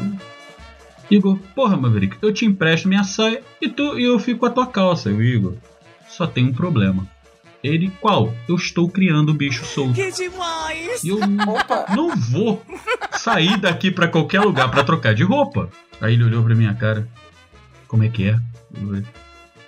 Igor, 1.09 1.37
porra, 1.53 1.77
Maverick, 1.77 2.17
eu 2.21 2.33
te 2.33 2.45
empresto 2.45 2.87
minha 2.87 3.03
saia 3.03 3.41
e, 3.61 3.69
tu, 3.69 3.97
e 3.97 4.03
eu 4.03 4.17
fico 4.19 4.39
com 4.41 4.45
a 4.47 4.51
tua 4.51 4.67
calça. 4.67 5.09
Eu, 5.09 5.23
Igor, 5.23 5.53
só 6.07 6.25
tem 6.25 6.45
um 6.45 6.53
problema. 6.53 7.07
Ele, 7.63 7.91
qual? 7.99 8.31
Eu 8.47 8.55
estou 8.55 8.89
criando 8.89 9.29
o 9.29 9.33
bicho 9.33 9.65
solto. 9.65 9.93
Que 9.93 10.11
demais! 10.11 11.03
E 11.03 11.09
eu 11.09 11.17
Opa! 11.17 11.87
não 11.95 12.15
vou 12.15 12.63
sair 13.13 13.57
daqui 13.57 13.89
pra 13.89 14.07
qualquer 14.07 14.41
lugar 14.41 14.69
pra 14.69 14.83
trocar 14.83 15.15
de 15.15 15.23
roupa. 15.23 15.69
Aí 15.99 16.13
ele 16.13 16.23
olhou 16.23 16.43
pra 16.43 16.53
minha 16.53 16.73
cara. 16.75 17.07
Como 17.87 18.03
é 18.03 18.09
que 18.09 18.29
é? 18.29 18.39
Eu 18.75 18.85
falei, 18.87 19.03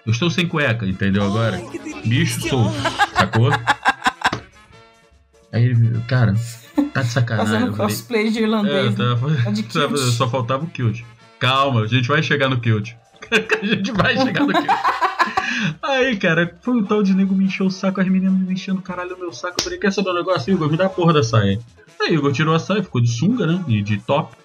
Eu 0.07 0.11
estou 0.11 0.29
sem 0.29 0.47
cueca, 0.47 0.85
entendeu 0.85 1.21
agora? 1.21 1.57
Ai, 1.57 1.79
delícia. 1.79 2.01
Bicho 2.05 2.47
solto, 2.47 2.73
sacou? 3.13 3.49
Aí 5.51 5.65
ele, 5.65 6.01
cara, 6.07 6.33
tá 6.93 7.01
de 7.01 7.09
sacanagem. 7.09 7.53
Fazendo 7.53 7.75
falei, 7.75 7.93
cosplay 7.93 8.31
de 8.31 8.39
é, 8.39 8.41
irlandês. 8.43 8.95
né? 8.95 9.05
tava, 9.19 9.51
de 9.51 9.73
Sabe, 9.73 9.93
kilt. 9.95 10.13
Só 10.13 10.29
faltava 10.29 10.63
o 10.63 10.67
kilt. 10.69 11.01
Calma, 11.37 11.81
a 11.81 11.87
gente 11.87 12.07
vai 12.07 12.23
chegar 12.23 12.47
no 12.47 12.61
kilt. 12.61 12.93
a 13.61 13.65
gente 13.65 13.91
vai 13.91 14.15
chegar 14.15 14.45
no 14.45 14.53
kilt. 14.53 14.69
Aí, 15.83 16.15
cara, 16.15 16.57
foi 16.61 16.75
um 16.75 16.85
tal 16.85 17.03
de 17.03 17.13
nego 17.13 17.35
me 17.35 17.43
encheu 17.43 17.65
o 17.65 17.71
saco, 17.71 17.99
as 17.99 18.07
meninas 18.07 18.33
me 18.33 18.53
enchendo 18.53 18.79
o 18.79 18.83
caralho 18.83 19.09
no 19.09 19.19
meu 19.19 19.33
saco. 19.33 19.55
Eu 19.59 19.63
falei, 19.65 19.77
quer 19.77 19.91
saber 19.91 20.11
um 20.11 20.15
negócio, 20.15 20.53
Igor? 20.53 20.71
Me 20.71 20.77
dá 20.77 20.85
a 20.85 20.89
porra 20.89 21.11
da 21.11 21.23
saia. 21.23 21.59
Aí, 21.99 22.13
Igor 22.13 22.31
tirou 22.31 22.55
a 22.55 22.59
saia, 22.59 22.81
ficou 22.81 23.01
de 23.01 23.09
sunga, 23.09 23.45
né? 23.45 23.61
E 23.67 23.81
de 23.81 23.97
top. 23.97 24.37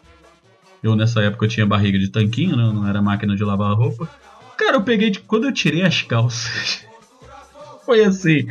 Eu, 0.83 0.97
nessa 0.97 1.23
época, 1.23 1.47
tinha 1.47 1.65
barriga 1.65 2.01
de 2.01 2.09
tanquinho, 2.09 2.57
né? 2.57 2.65
Não 2.75 2.89
era 2.89 3.01
máquina 3.01 3.37
de 3.37 3.45
lavar 3.45 3.77
roupa. 3.77 4.09
Cara, 4.57 4.77
eu 4.77 4.83
peguei, 4.83 5.11
de... 5.11 5.21
quando 5.21 5.47
eu 5.47 5.53
tirei 5.53 5.83
as 5.83 6.03
calças, 6.03 6.87
foi 7.85 8.05
assim. 8.05 8.47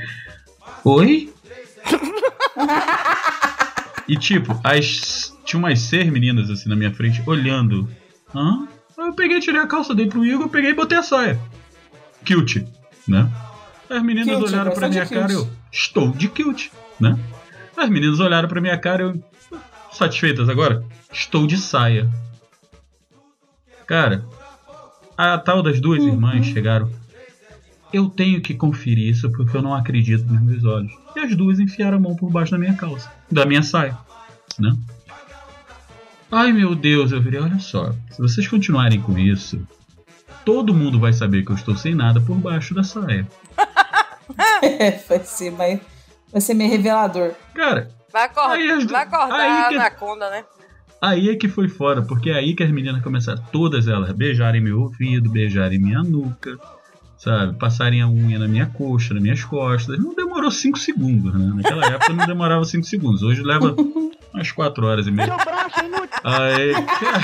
Oi? 0.83 1.31
E 4.07 4.17
tipo, 4.17 4.59
as. 4.63 5.31
Tinha 5.45 5.59
umas 5.59 5.79
seis 5.79 6.09
meninas 6.11 6.49
assim 6.49 6.69
na 6.69 6.75
minha 6.75 6.93
frente, 6.93 7.23
olhando. 7.25 7.89
Hã? 8.33 8.67
Eu 8.97 9.13
peguei, 9.13 9.39
tirei 9.39 9.59
a 9.59 9.67
calça, 9.67 9.95
dei 9.95 10.07
pro 10.07 10.25
Igor, 10.25 10.47
peguei 10.49 10.71
e 10.71 10.75
botei 10.75 10.97
a 10.97 11.03
saia. 11.03 11.39
Kilt, 12.23 12.57
né? 13.07 13.29
As 13.89 14.03
meninas 14.03 14.27
Kilt, 14.27 14.49
olharam 14.51 14.71
pra 14.73 14.89
minha 14.89 15.05
cara 15.05 15.31
e 15.31 15.35
eu. 15.35 15.49
Estou 15.71 16.11
de 16.11 16.27
kilt, 16.29 16.69
né? 16.99 17.17
As 17.75 17.89
meninas 17.89 18.19
olharam 18.19 18.47
pra 18.47 18.61
minha 18.61 18.77
cara 18.77 19.03
e 19.03 19.05
eu. 19.05 19.23
Satisfeitas 19.91 20.47
agora? 20.47 20.83
Estou 21.11 21.47
de 21.47 21.57
saia. 21.57 22.09
Cara, 23.85 24.23
a 25.29 25.38
tal 25.38 25.62
das 25.62 25.79
duas 25.79 26.03
irmãs 26.03 26.45
chegaram. 26.45 26.89
Eu 27.93 28.10
tenho 28.10 28.41
que 28.41 28.53
conferir 28.53 29.10
isso 29.10 29.29
porque 29.31 29.55
eu 29.55 29.62
não 29.62 29.73
acredito 29.73 30.23
nos 30.25 30.41
meus 30.41 30.63
olhos. 30.63 30.91
E 31.15 31.19
as 31.19 31.36
duas 31.36 31.60
enfiaram 31.60 31.97
a 31.97 31.99
mão 31.99 32.15
por 32.15 32.29
baixo 32.31 32.51
da 32.51 32.57
minha 32.57 32.73
calça, 32.73 33.12
da 33.29 33.45
minha 33.45 33.62
saia, 33.62 33.97
né? 34.57 34.73
Ai 36.31 36.53
meu 36.53 36.73
Deus, 36.73 37.12
eu 37.12 37.21
virei, 37.21 37.41
olha 37.41 37.60
só, 37.60 37.91
se 38.10 38.17
vocês 38.19 38.47
continuarem 38.47 39.01
com 39.01 39.17
isso, 39.17 39.62
todo 40.45 40.73
mundo 40.73 40.97
vai 40.99 41.12
saber 41.12 41.43
que 41.43 41.51
eu 41.51 41.55
estou 41.55 41.75
sem 41.75 41.93
nada 41.93 42.21
por 42.21 42.36
baixo 42.38 42.73
da 42.73 42.84
saia. 42.84 43.27
É, 44.62 44.91
vai 44.91 45.19
ser, 45.25 45.51
vai, 45.51 45.81
vai 46.31 46.39
ser 46.39 46.53
meio 46.53 46.69
revelador. 46.69 47.34
Cara, 47.53 47.89
Vai, 48.13 48.25
acor 48.25 48.49
Aí 48.51 48.86
vai 48.86 49.03
acordar 49.03 49.39
aí 49.39 49.69
que- 49.69 49.77
na 49.77 49.91
conda, 49.91 50.29
né? 50.29 50.45
Aí 51.01 51.29
é 51.29 51.35
que 51.35 51.49
foi 51.49 51.67
fora, 51.67 52.03
porque 52.03 52.29
é 52.29 52.35
aí 52.35 52.53
que 52.53 52.63
as 52.63 52.69
meninas 52.69 53.01
começaram, 53.01 53.43
todas 53.51 53.87
elas, 53.87 54.11
beijarem 54.11 54.61
meu 54.61 54.81
ouvido, 54.81 55.29
beijarem 55.29 55.79
minha 55.79 56.03
nuca, 56.03 56.59
sabe? 57.17 57.57
Passarem 57.57 58.01
a 58.01 58.07
unha 58.07 58.37
na 58.37 58.47
minha 58.47 58.67
coxa, 58.67 59.13
nas 59.13 59.23
minhas 59.23 59.43
costas. 59.43 59.97
Não 59.99 60.15
demorou 60.15 60.51
5 60.51 60.77
segundos, 60.77 61.33
né? 61.33 61.51
Naquela 61.55 61.85
época 61.85 62.13
não 62.13 62.25
demorava 62.25 62.63
5 62.63 62.85
segundos. 62.85 63.23
Hoje 63.23 63.41
leva 63.41 63.75
umas 64.33 64.51
4 64.51 64.85
horas 64.85 65.07
e 65.07 65.11
meia. 65.11 65.35
Aí, 66.23 66.73
cara, 66.99 67.21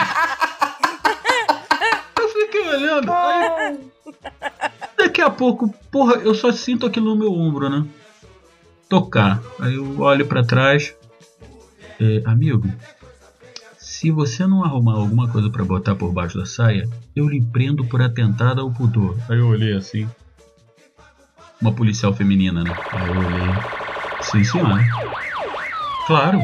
eu 2.21 2.29
fiquei 2.29 2.67
olhando. 2.67 3.11
Aí, 3.11 3.79
daqui 4.97 5.21
a 5.21 5.29
pouco, 5.29 5.73
porra, 5.91 6.15
eu 6.15 6.33
só 6.33 6.51
sinto 6.51 6.85
aquilo 6.85 7.07
no 7.07 7.15
meu 7.15 7.31
ombro, 7.33 7.69
né? 7.69 7.85
Tocar. 8.89 9.41
Aí 9.59 9.75
eu 9.75 9.99
olho 9.99 10.25
pra 10.25 10.43
trás. 10.43 10.95
É, 11.99 12.21
amigo, 12.25 12.71
se 13.99 14.11
você 14.11 14.45
não 14.45 14.63
arrumar 14.63 14.93
alguma 14.93 15.27
coisa 15.27 15.49
pra 15.49 15.65
botar 15.65 15.95
por 15.95 16.11
baixo 16.11 16.37
da 16.37 16.45
saia, 16.45 16.87
eu 17.15 17.27
lhe 17.27 17.41
prendo 17.41 17.83
por 17.83 17.99
atentado 17.99 18.61
ao 18.61 18.71
pudor. 18.71 19.17
Aí 19.27 19.39
eu 19.39 19.47
olhei 19.47 19.73
assim. 19.75 20.07
Uma 21.59 21.71
policial 21.71 22.13
feminina, 22.13 22.63
né? 22.63 22.71
Aí 22.91 23.07
eu 23.07 23.17
olhei. 23.17 23.55
Sim, 24.21 24.43
senhora. 24.43 24.85
Claro. 26.05 26.39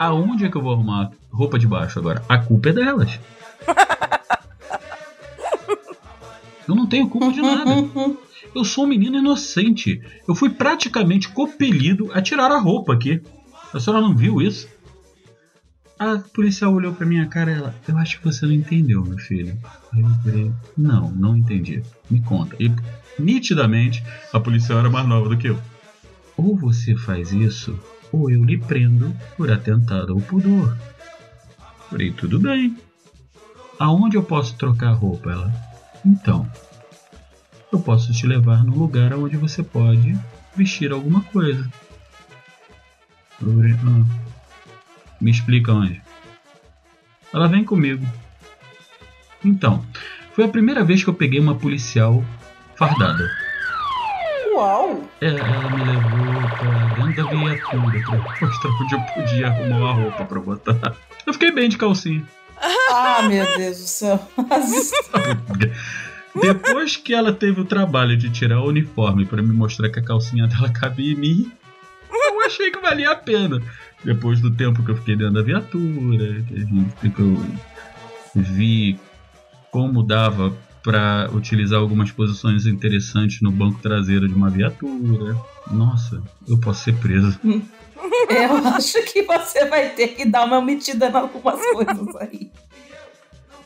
Aonde 0.00 0.46
é 0.46 0.48
que 0.48 0.56
eu 0.56 0.62
vou 0.62 0.72
arrumar 0.72 1.10
roupa 1.30 1.58
de 1.58 1.66
baixo 1.66 1.98
agora? 1.98 2.24
A 2.30 2.38
culpa 2.38 2.70
é 2.70 2.72
delas. 2.72 3.20
Eu 6.66 6.74
não 6.74 6.86
tenho 6.86 7.10
culpa 7.10 7.30
de 7.30 7.42
nada. 7.42 7.72
Eu 8.54 8.64
sou 8.64 8.84
um 8.84 8.88
menino 8.88 9.18
inocente. 9.18 10.00
Eu 10.26 10.34
fui 10.34 10.48
praticamente 10.48 11.28
compelido 11.28 12.10
a 12.14 12.22
tirar 12.22 12.50
a 12.50 12.58
roupa 12.58 12.94
aqui. 12.94 13.22
A 13.74 13.78
senhora 13.78 14.00
não 14.00 14.16
viu 14.16 14.40
isso? 14.40 14.66
A 15.98 16.18
policial 16.18 16.74
olhou 16.74 16.92
pra 16.94 17.06
minha 17.06 17.26
cara 17.26 17.50
e 17.50 17.54
ela, 17.54 17.74
eu 17.88 17.96
acho 17.96 18.18
que 18.18 18.24
você 18.24 18.44
não 18.44 18.52
entendeu, 18.52 19.02
meu 19.02 19.16
filho. 19.18 19.58
Eu 19.96 20.08
falei, 20.22 20.52
não, 20.76 21.10
não 21.10 21.36
entendi. 21.36 21.82
Me 22.10 22.20
conta. 22.20 22.54
E 22.60 22.70
nitidamente 23.18 24.04
a 24.32 24.38
policial 24.38 24.78
era 24.80 24.90
mais 24.90 25.08
nova 25.08 25.28
do 25.30 25.38
que 25.38 25.48
eu. 25.48 25.58
Ou 26.36 26.54
você 26.54 26.94
faz 26.94 27.32
isso, 27.32 27.78
ou 28.12 28.30
eu 28.30 28.44
lhe 28.44 28.58
prendo 28.58 29.16
por 29.38 29.50
atentado 29.50 30.12
ao 30.12 30.20
pudor. 30.20 30.76
Falei, 31.88 32.12
tudo 32.12 32.38
bem. 32.38 32.76
Aonde 33.78 34.16
eu 34.16 34.22
posso 34.22 34.54
trocar 34.56 34.92
roupa? 34.92 35.30
Ela, 35.30 35.52
então, 36.04 36.46
eu 37.72 37.80
posso 37.80 38.12
te 38.12 38.26
levar 38.26 38.64
no 38.64 38.76
lugar 38.76 39.14
onde 39.14 39.36
você 39.38 39.62
pode 39.62 40.14
vestir 40.54 40.92
alguma 40.92 41.22
coisa. 41.22 41.70
Eu 43.40 43.54
falei, 43.54 43.72
"Ah, 43.72 44.35
me 45.20 45.30
explica 45.30 45.72
onde. 45.72 46.00
Ela 47.32 47.48
vem 47.48 47.64
comigo. 47.64 48.06
Então, 49.44 49.84
foi 50.32 50.44
a 50.44 50.48
primeira 50.48 50.84
vez 50.84 51.02
que 51.02 51.10
eu 51.10 51.14
peguei 51.14 51.40
uma 51.40 51.54
policial 51.54 52.24
fardada. 52.76 53.28
Uau! 54.54 55.02
É, 55.20 55.28
ela 55.28 55.70
me 55.70 55.84
levou 55.84 56.48
pra 56.58 56.94
dentro 56.94 57.24
da 57.24 57.30
viatura 57.30 58.02
pra 58.02 58.46
mostrar 58.46 58.70
onde 58.70 58.94
eu 58.94 59.00
podia 59.14 59.48
arrumar 59.48 59.76
uma 59.76 59.92
roupa 59.92 60.24
pra 60.24 60.40
botar. 60.40 60.96
Eu 61.26 61.32
fiquei 61.32 61.52
bem 61.52 61.68
de 61.68 61.76
calcinha. 61.76 62.24
Ah, 62.90 63.22
meu 63.28 63.44
Deus 63.56 63.78
do 63.78 63.86
céu. 63.86 64.28
Depois 66.40 66.96
que 66.96 67.14
ela 67.14 67.32
teve 67.32 67.60
o 67.60 67.64
trabalho 67.64 68.16
de 68.16 68.30
tirar 68.30 68.60
o 68.60 68.68
uniforme 68.68 69.24
pra 69.24 69.42
me 69.42 69.52
mostrar 69.52 69.90
que 69.90 69.98
a 69.98 70.04
calcinha 70.04 70.46
dela 70.46 70.70
cabia 70.70 71.12
em 71.12 71.16
mim, 71.16 71.52
eu 72.10 72.42
achei 72.42 72.70
que 72.70 72.80
valia 72.80 73.10
a 73.10 73.16
pena. 73.16 73.60
Depois 74.04 74.40
do 74.40 74.50
tempo 74.50 74.84
que 74.84 74.90
eu 74.90 74.96
fiquei 74.96 75.16
dentro 75.16 75.34
da 75.34 75.42
viatura, 75.42 76.44
que 77.00 77.20
eu 77.20 77.42
vi 78.34 78.98
como 79.70 80.02
dava 80.02 80.56
pra 80.82 81.28
utilizar 81.32 81.80
algumas 81.80 82.12
posições 82.12 82.66
interessantes 82.66 83.40
no 83.40 83.50
banco 83.50 83.80
traseiro 83.80 84.28
de 84.28 84.34
uma 84.34 84.48
viatura. 84.48 85.36
Nossa, 85.70 86.22
eu 86.46 86.58
posso 86.58 86.84
ser 86.84 86.94
preso. 86.96 87.38
Eu 88.28 88.56
acho 88.68 89.02
que 89.04 89.22
você 89.22 89.64
vai 89.66 89.90
ter 89.90 90.08
que 90.08 90.24
dar 90.24 90.44
uma 90.44 90.60
metida 90.60 91.08
em 91.08 91.14
algumas 91.14 91.60
coisas 91.72 92.16
aí. 92.16 92.50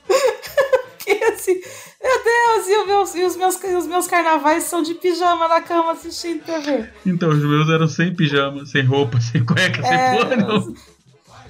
Assim, 1.32 1.54
meu 2.02 2.24
Deus, 2.24 2.66
e, 2.68 2.86
meus, 2.86 3.14
e 3.14 3.22
os, 3.24 3.36
meus, 3.36 3.56
os 3.62 3.86
meus 3.86 4.06
carnavais 4.06 4.64
são 4.64 4.82
de 4.82 4.94
pijama 4.94 5.48
na 5.48 5.60
cama 5.60 5.92
assistindo 5.92 6.44
TV. 6.44 6.88
Então, 7.06 7.28
os 7.30 7.38
meus 7.38 7.68
eram 7.68 7.86
sem 7.88 8.14
pijama, 8.14 8.64
sem 8.66 8.84
roupa, 8.84 9.20
sem 9.22 9.44
cueca, 9.44 9.82
sem 9.82 9.92
É, 9.92 10.16
porra, 10.16 10.36
não. 10.36 10.74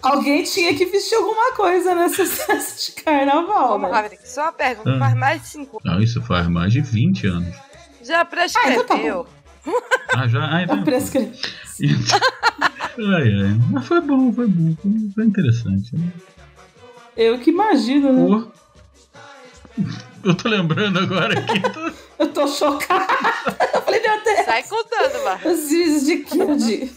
Alguém 0.03 0.43
tinha 0.45 0.75
que 0.75 0.87
vestir 0.87 1.15
alguma 1.17 1.53
coisa 1.53 1.95
nessa 1.95 2.25
festa 2.27 2.93
de 2.93 3.03
carnaval, 3.03 3.79
Vamos, 3.79 3.91
né? 3.91 4.11
Só 4.25 4.43
uma 4.45 4.53
pergunta. 4.53 4.95
Ah. 4.95 4.99
Faz 4.99 5.15
mais 5.15 5.43
de 5.43 5.49
5 5.49 5.81
Não, 5.85 6.01
isso 6.01 6.23
faz 6.23 6.49
mais 6.49 6.73
de 6.73 6.81
20 6.81 7.27
anos. 7.27 7.55
Já 8.03 8.21
Ah, 8.23 8.25
prescreveu. 8.25 8.81
então 8.83 9.25
tá. 9.75 9.81
Ah, 10.17 10.27
já? 10.27 10.57
Ah, 10.57 10.63
então. 10.63 10.83
prescri... 10.85 11.31
Ai, 12.99 13.29
ai. 13.35 13.59
Mas 13.71 13.87
foi 13.87 14.01
bom, 14.01 14.33
foi 14.33 14.47
bom. 14.47 14.75
Foi, 15.15 15.25
interessante. 15.25 15.95
né? 15.95 16.09
Eu 17.17 17.39
que 17.39 17.51
imagino, 17.51 18.13
né? 18.13 18.27
Pô. 18.27 18.51
Eu 20.25 20.35
tô 20.35 20.49
lembrando 20.49 20.99
agora 20.99 21.39
aqui. 21.39 21.61
tô- 21.61 21.91
Eu 22.21 22.29
tô 22.33 22.47
chocada. 22.47 23.07
Eu 23.75 23.83
falei, 23.83 24.01
meu 24.03 24.23
Deus, 24.23 24.45
Sai 24.45 24.63
contando, 24.65 25.25
Maverick. 25.25 25.49
os 25.49 25.71
vídeos 25.71 26.05
de 26.05 26.17
Kild. 26.19 26.93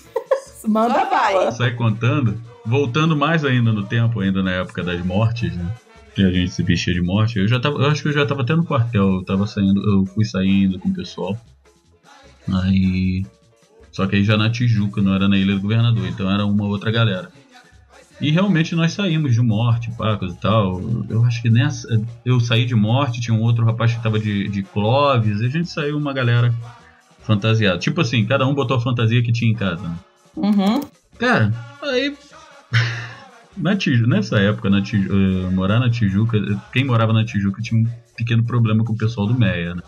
Manda 0.68 0.94
Só 0.96 1.10
vai. 1.10 1.34
bala. 1.34 1.52
Sai 1.54 1.72
contando. 1.76 2.42
Voltando 2.66 3.16
mais 3.16 3.46
ainda 3.46 3.72
no 3.72 3.84
tempo, 3.86 4.20
ainda 4.20 4.44
na 4.44 4.52
época 4.52 4.84
das 4.84 5.04
mortes, 5.06 5.56
né? 5.56 5.66
Que 6.16 6.24
a 6.24 6.32
gente 6.32 6.52
se 6.52 6.62
vestia 6.64 6.94
de 6.94 7.02
morte. 7.02 7.40
Eu 7.40 7.48
já 7.48 7.60
tava. 7.60 7.78
Eu 7.82 7.90
acho 7.90 8.02
que 8.04 8.10
eu 8.10 8.14
já 8.14 8.26
tava 8.26 8.42
até 8.42 8.56
no 8.56 8.66
quartel. 8.66 9.16
Eu 9.16 9.24
tava 9.26 9.48
saindo. 9.48 9.82
Eu 9.82 10.06
fui 10.06 10.26
saindo 10.26 10.78
com 10.80 10.90
o 10.90 10.94
pessoal. 10.94 11.38
Aí. 12.64 13.26
Só 13.92 14.08
que 14.08 14.16
aí 14.16 14.24
já 14.24 14.36
na 14.38 14.50
Tijuca, 14.50 15.02
não 15.02 15.14
era 15.14 15.28
na 15.28 15.38
Ilha 15.38 15.56
do 15.56 15.62
Governador. 15.62 16.06
Então 16.08 16.30
era 16.30 16.46
uma 16.46 16.66
outra 16.66 16.92
galera. 16.92 17.30
E 18.24 18.32
realmente 18.32 18.74
nós 18.74 18.94
saímos 18.94 19.34
de 19.34 19.42
morte, 19.42 19.92
pacas 19.98 20.32
e 20.32 20.38
tal. 20.38 20.82
Eu 21.10 21.26
acho 21.26 21.42
que 21.42 21.50
nessa. 21.50 22.02
Eu 22.24 22.40
saí 22.40 22.66
de 22.66 22.74
morte, 22.74 23.20
tinha 23.20 23.36
um 23.36 23.42
outro 23.42 23.66
rapaz 23.66 23.94
que 23.94 24.02
tava 24.02 24.18
de, 24.18 24.48
de 24.48 24.64
Clóvis. 24.64 25.42
E 25.42 25.46
a 25.46 25.50
gente 25.50 25.70
saiu 25.70 25.98
uma 25.98 26.14
galera 26.14 26.56
fantasiado. 27.20 27.80
Tipo 27.80 28.00
assim, 28.00 28.26
cada 28.26 28.48
um 28.48 28.54
botou 28.54 28.78
a 28.78 28.82
fantasia 28.82 29.22
que 29.22 29.34
tinha 29.34 29.52
em 29.52 29.56
casa. 29.56 29.86
né? 29.86 29.96
Uhum. 30.38 30.82
Cara, 31.20 31.54
aí. 31.82 32.16
Na 33.58 33.76
Tiju, 33.76 34.08
nessa 34.08 34.40
época, 34.40 34.70
na 34.70 34.82
Tiju, 34.82 35.10
eh, 35.12 35.50
morar 35.52 35.82
na 35.82 35.90
Tijuca, 35.90 36.40
quem 36.72 36.86
morava 36.86 37.12
na 37.12 37.26
Tijuca 37.26 37.62
tinha 37.62 37.82
um 37.82 37.88
pequeno 38.16 38.44
problema 38.44 38.86
com 38.86 38.94
o 38.94 38.98
pessoal 38.98 39.28
do 39.28 39.38
Meia, 39.38 39.76
né? 39.76 39.82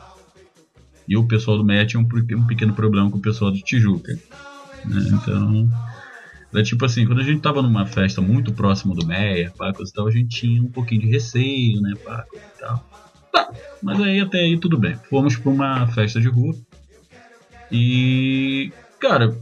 E 1.08 1.16
o 1.16 1.26
pessoal 1.26 1.58
do 1.58 1.64
Meia 1.64 1.86
tinha 1.86 2.02
um, 2.02 2.08
um 2.38 2.46
pequeno 2.46 2.74
problema 2.74 3.10
com 3.10 3.18
o 3.18 3.22
pessoal 3.22 3.50
de 3.50 3.64
Tijuca. 3.64 4.12
né? 4.84 5.02
Então. 5.10 5.70
Era 6.54 6.64
tipo 6.64 6.86
assim, 6.86 7.06
quando 7.06 7.22
a 7.22 7.24
gente 7.24 7.42
tava 7.42 7.62
numa 7.62 7.86
festa 7.86 8.22
muito 8.22 8.54
próximo 8.54 8.96
do 8.96 9.06
Meia, 9.06 9.52
pá, 9.58 9.74
coisa 9.74 9.92
e 9.92 9.94
tal, 9.94 10.08
a 10.08 10.12
gente 10.12 10.30
tinha 10.30 10.62
um 10.62 10.72
pouquinho 10.72 11.02
de 11.02 11.08
receio, 11.08 11.82
né, 11.82 11.94
pá, 12.04 12.24
coisa 12.30 12.46
e 12.46 12.60
tal. 12.60 12.90
Tá, 13.32 13.52
mas 13.82 14.00
aí 14.00 14.20
até 14.22 14.40
aí 14.40 14.58
tudo 14.58 14.78
bem. 14.78 14.96
Fomos 15.10 15.36
pra 15.36 15.52
uma 15.52 15.88
festa 15.88 16.22
de 16.22 16.30
rua. 16.30 16.56
E. 17.72 18.72
Cara, 19.00 19.38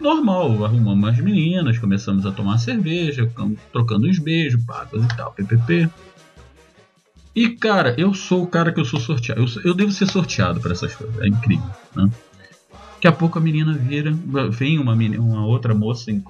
normal, 0.00 0.64
arrumamos 0.64 1.10
as 1.10 1.18
meninas, 1.18 1.78
começamos 1.78 2.24
a 2.24 2.32
tomar 2.32 2.58
cerveja, 2.58 3.30
trocando 3.70 4.08
uns 4.08 4.18
beijos, 4.18 4.64
pá, 4.64 4.86
coisa 4.86 5.06
e 5.06 5.16
tal, 5.16 5.32
ppp. 5.32 5.90
E 7.34 7.50
cara, 7.50 7.94
eu 7.98 8.14
sou 8.14 8.44
o 8.44 8.46
cara 8.46 8.72
que 8.72 8.80
eu 8.80 8.84
sou 8.84 9.00
sorteado. 9.00 9.42
Eu, 9.42 9.62
eu 9.64 9.74
devo 9.74 9.90
ser 9.90 10.06
sorteado 10.06 10.60
para 10.60 10.72
essas 10.72 10.94
coisas. 10.94 11.20
É 11.20 11.26
incrível, 11.26 11.68
né? 11.96 12.08
Daqui 13.04 13.16
a 13.16 13.18
pouco 13.18 13.38
a 13.38 13.42
menina 13.42 13.74
vira, 13.74 14.10
vem 14.50 14.78
uma, 14.78 14.96
meni- 14.96 15.18
uma 15.18 15.44
outra 15.44 15.74
moça, 15.74 16.10
eh, 16.10 16.22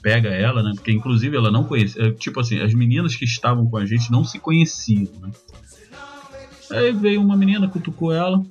pega 0.00 0.30
ela, 0.30 0.62
né? 0.62 0.72
Porque 0.74 0.90
inclusive 0.90 1.36
ela 1.36 1.50
não 1.50 1.62
conhecia. 1.64 2.04
eh, 2.06 2.10
Tipo 2.12 2.40
assim, 2.40 2.58
as 2.58 2.72
meninas 2.72 3.14
que 3.14 3.26
estavam 3.26 3.66
com 3.66 3.76
a 3.76 3.84
gente 3.84 4.10
não 4.10 4.24
se 4.24 4.38
conheciam, 4.38 5.12
né? 5.20 5.30
Aí 6.70 6.90
veio 6.92 7.20
uma 7.20 7.36
menina, 7.36 7.68
cutucou 7.68 8.14
ela. 8.14 8.42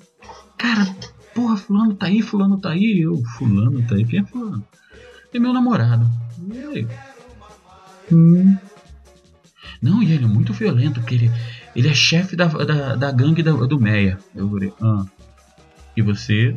Cara, 0.60 0.96
porra, 1.34 1.58
fulano 1.58 1.96
tá 1.96 2.06
aí, 2.06 2.22
fulano 2.22 2.60
tá 2.60 2.70
aí. 2.70 3.02
Eu, 3.02 3.17
fulano 3.36 3.82
tá 3.82 3.96
aí, 3.96 4.06
quem 4.06 4.20
é 4.20 4.24
fulano? 4.26 4.63
É 5.34 5.39
meu 5.39 5.52
namorado. 5.52 6.08
E 6.54 6.60
aí? 6.60 6.88
Hum. 8.12 8.56
Não, 9.82 10.04
e 10.04 10.12
ele 10.12 10.26
é 10.26 10.28
muito 10.28 10.54
violento, 10.54 11.00
porque 11.00 11.15
ele, 11.15 11.32
ele 11.76 11.88
é 11.88 11.96
chefe 11.96 12.36
da, 12.36 12.46
da, 12.46 12.96
da 12.96 13.12
gangue 13.12 13.41
da- 13.41 13.54
do 13.54 13.80
Meia. 13.80 14.20
Eu 14.36 14.48
falei, 14.52 14.72
ah. 14.80 15.04
E 15.98 16.02
você 16.04 16.56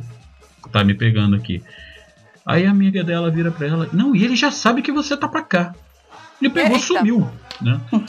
tá 0.75 0.83
me 0.83 0.93
pegando 0.93 1.37
aqui. 1.37 1.63
Aí 2.45 2.67
a 2.67 2.71
amiga 2.73 3.05
dela 3.05 3.31
vira 3.31 3.53
pra 3.53 3.67
ela, 3.69 3.89
não, 3.93 4.15
e 4.15 4.25
ele 4.25 4.35
já 4.35 4.51
sabe 4.51 4.83
que 4.83 4.91
você 4.91 5.17
tá 5.17 5.29
pra 5.29 5.41
cá. 5.41 5.73
Ele 6.43 6.51
pegou, 6.51 6.73
Eita. 6.73 6.85
sumiu, 6.85 7.31
né? 7.63 7.81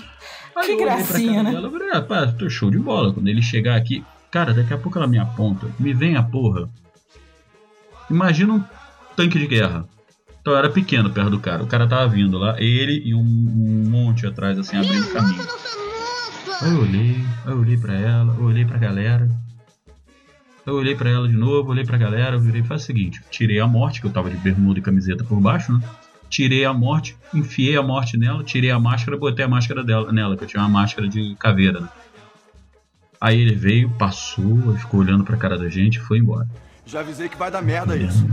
Aí 0.57 0.65
Que 0.65 0.71
eu 0.71 0.75
olhei 0.77 0.85
pra 0.87 0.95
gracinha, 0.95 1.43
né? 1.43 1.51
dela, 1.51 1.67
eu 1.67 1.71
falei, 1.71 1.89
ah, 1.91 2.01
pá, 2.01 2.25
tô 2.27 2.49
show 2.49 2.71
de 2.71 2.79
bola. 2.79 3.13
Quando 3.13 3.27
ele 3.27 3.41
chegar 3.41 3.75
aqui, 3.75 4.03
cara, 4.31 4.51
daqui 4.51 4.73
a 4.73 4.77
pouco 4.79 4.97
ela 4.97 5.05
me 5.07 5.19
aponta, 5.19 5.67
me 5.79 5.93
vem 5.93 6.15
a 6.15 6.23
porra. 6.23 6.67
Imagina 8.09 8.53
um 8.53 8.63
tanque 9.15 9.37
de 9.37 9.45
guerra. 9.47 9.85
Então 10.41 10.53
eu 10.53 10.57
era 10.59 10.69
pequeno 10.69 11.09
perto 11.11 11.29
do 11.29 11.39
cara. 11.39 11.61
O 11.63 11.67
cara 11.67 11.87
tava 11.87 12.07
vindo 12.07 12.37
lá, 12.39 12.55
ele 12.59 13.01
e 13.05 13.13
um, 13.13 13.19
um 13.19 13.89
monte 13.89 14.25
atrás, 14.25 14.57
assim, 14.57 14.75
abrindo 14.77 15.07
caminho. 15.13 15.45
Aí 16.61 16.71
eu 16.71 16.81
olhei, 16.81 17.15
aí 17.45 17.51
eu 17.51 17.59
olhei 17.59 17.77
pra 17.77 17.93
ela, 17.93 18.33
eu 18.37 18.43
olhei 18.43 18.65
pra 18.65 18.77
galera. 18.77 19.29
Eu 20.65 20.75
olhei 20.75 20.95
pra 20.95 21.09
ela 21.09 21.27
de 21.27 21.35
novo, 21.35 21.69
olhei 21.69 21.85
pra 21.85 21.97
galera, 21.97 22.39
virei 22.39 22.61
e 22.61 22.63
falei 22.63 22.81
o 22.81 22.85
seguinte: 22.85 23.21
tirei 23.29 23.59
a 23.59 23.67
morte, 23.67 24.01
que 24.01 24.07
eu 24.07 24.11
tava 24.11 24.29
de 24.29 24.37
bermuda 24.37 24.79
e 24.79 24.81
camiseta 24.81 25.23
por 25.23 25.39
baixo, 25.39 25.71
né? 25.71 25.79
Tirei 26.27 26.65
a 26.65 26.73
morte, 26.73 27.15
enfiei 27.33 27.77
a 27.77 27.83
morte 27.83 28.17
nela, 28.17 28.43
tirei 28.43 28.71
a 28.71 28.79
máscara, 28.79 29.15
botei 29.15 29.45
a 29.45 29.47
máscara 29.47 29.83
dela, 29.83 30.11
nela, 30.11 30.35
que 30.35 30.43
eu 30.43 30.47
tinha 30.47 30.63
uma 30.63 30.69
máscara 30.69 31.07
de 31.07 31.35
caveira, 31.35 31.81
né? 31.81 31.89
Aí 33.21 33.39
ele 33.39 33.55
veio, 33.55 33.89
passou, 33.91 34.75
ficou 34.77 34.99
olhando 34.99 35.23
pra 35.23 35.37
cara 35.37 35.57
da 35.57 35.69
gente 35.69 35.95
e 35.95 36.01
foi 36.01 36.17
embora. 36.17 36.47
Já 36.85 36.99
avisei 36.99 37.29
que 37.29 37.37
vai 37.37 37.49
dar 37.49 37.61
merda 37.61 37.95
isso. 37.95 38.27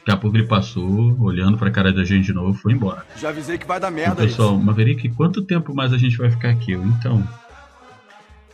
Daqui 0.00 0.10
a 0.10 0.16
pouco 0.16 0.36
ele 0.36 0.46
passou, 0.46 1.20
olhando 1.20 1.58
pra 1.58 1.70
cara 1.70 1.92
da 1.92 2.04
gente 2.04 2.26
de 2.26 2.32
novo, 2.32 2.54
foi 2.54 2.72
embora. 2.72 3.04
Já 3.16 3.28
avisei 3.28 3.58
que 3.58 3.66
vai 3.66 3.78
dar 3.78 3.90
merda 3.90 4.22
pessoal, 4.22 4.54
isso. 4.54 4.64
Maverick, 4.64 5.08
quanto 5.10 5.42
tempo 5.42 5.74
mais 5.74 5.92
a 5.92 5.98
gente 5.98 6.16
vai 6.16 6.30
ficar 6.30 6.50
aqui? 6.50 6.72
Eu, 6.72 6.84
então. 6.84 7.26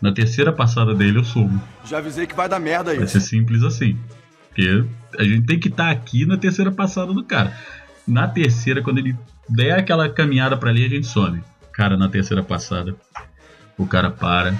Na 0.00 0.12
terceira 0.12 0.52
passada 0.52 0.94
dele 0.94 1.18
eu 1.18 1.24
sumo. 1.24 1.60
Já 1.84 1.98
avisei 1.98 2.26
que 2.26 2.34
vai 2.34 2.48
dar 2.48 2.60
merda 2.60 2.94
Vai 2.94 3.04
isso. 3.04 3.12
ser 3.14 3.20
simples 3.20 3.62
assim. 3.62 3.98
Porque 4.48 4.84
a 5.18 5.24
gente 5.24 5.46
tem 5.46 5.58
que 5.58 5.68
estar 5.68 5.90
aqui 5.90 6.26
na 6.26 6.36
terceira 6.36 6.70
passada 6.70 7.12
do 7.12 7.24
cara. 7.24 7.52
Na 8.06 8.28
terceira, 8.28 8.82
quando 8.82 8.98
ele 8.98 9.16
der 9.48 9.78
aquela 9.78 10.08
caminhada 10.08 10.56
pra 10.56 10.70
ali, 10.70 10.84
a 10.84 10.88
gente 10.88 11.06
some. 11.06 11.42
Cara, 11.72 11.96
na 11.96 12.08
terceira 12.08 12.42
passada, 12.42 12.94
o 13.78 13.86
cara 13.86 14.10
para. 14.10 14.54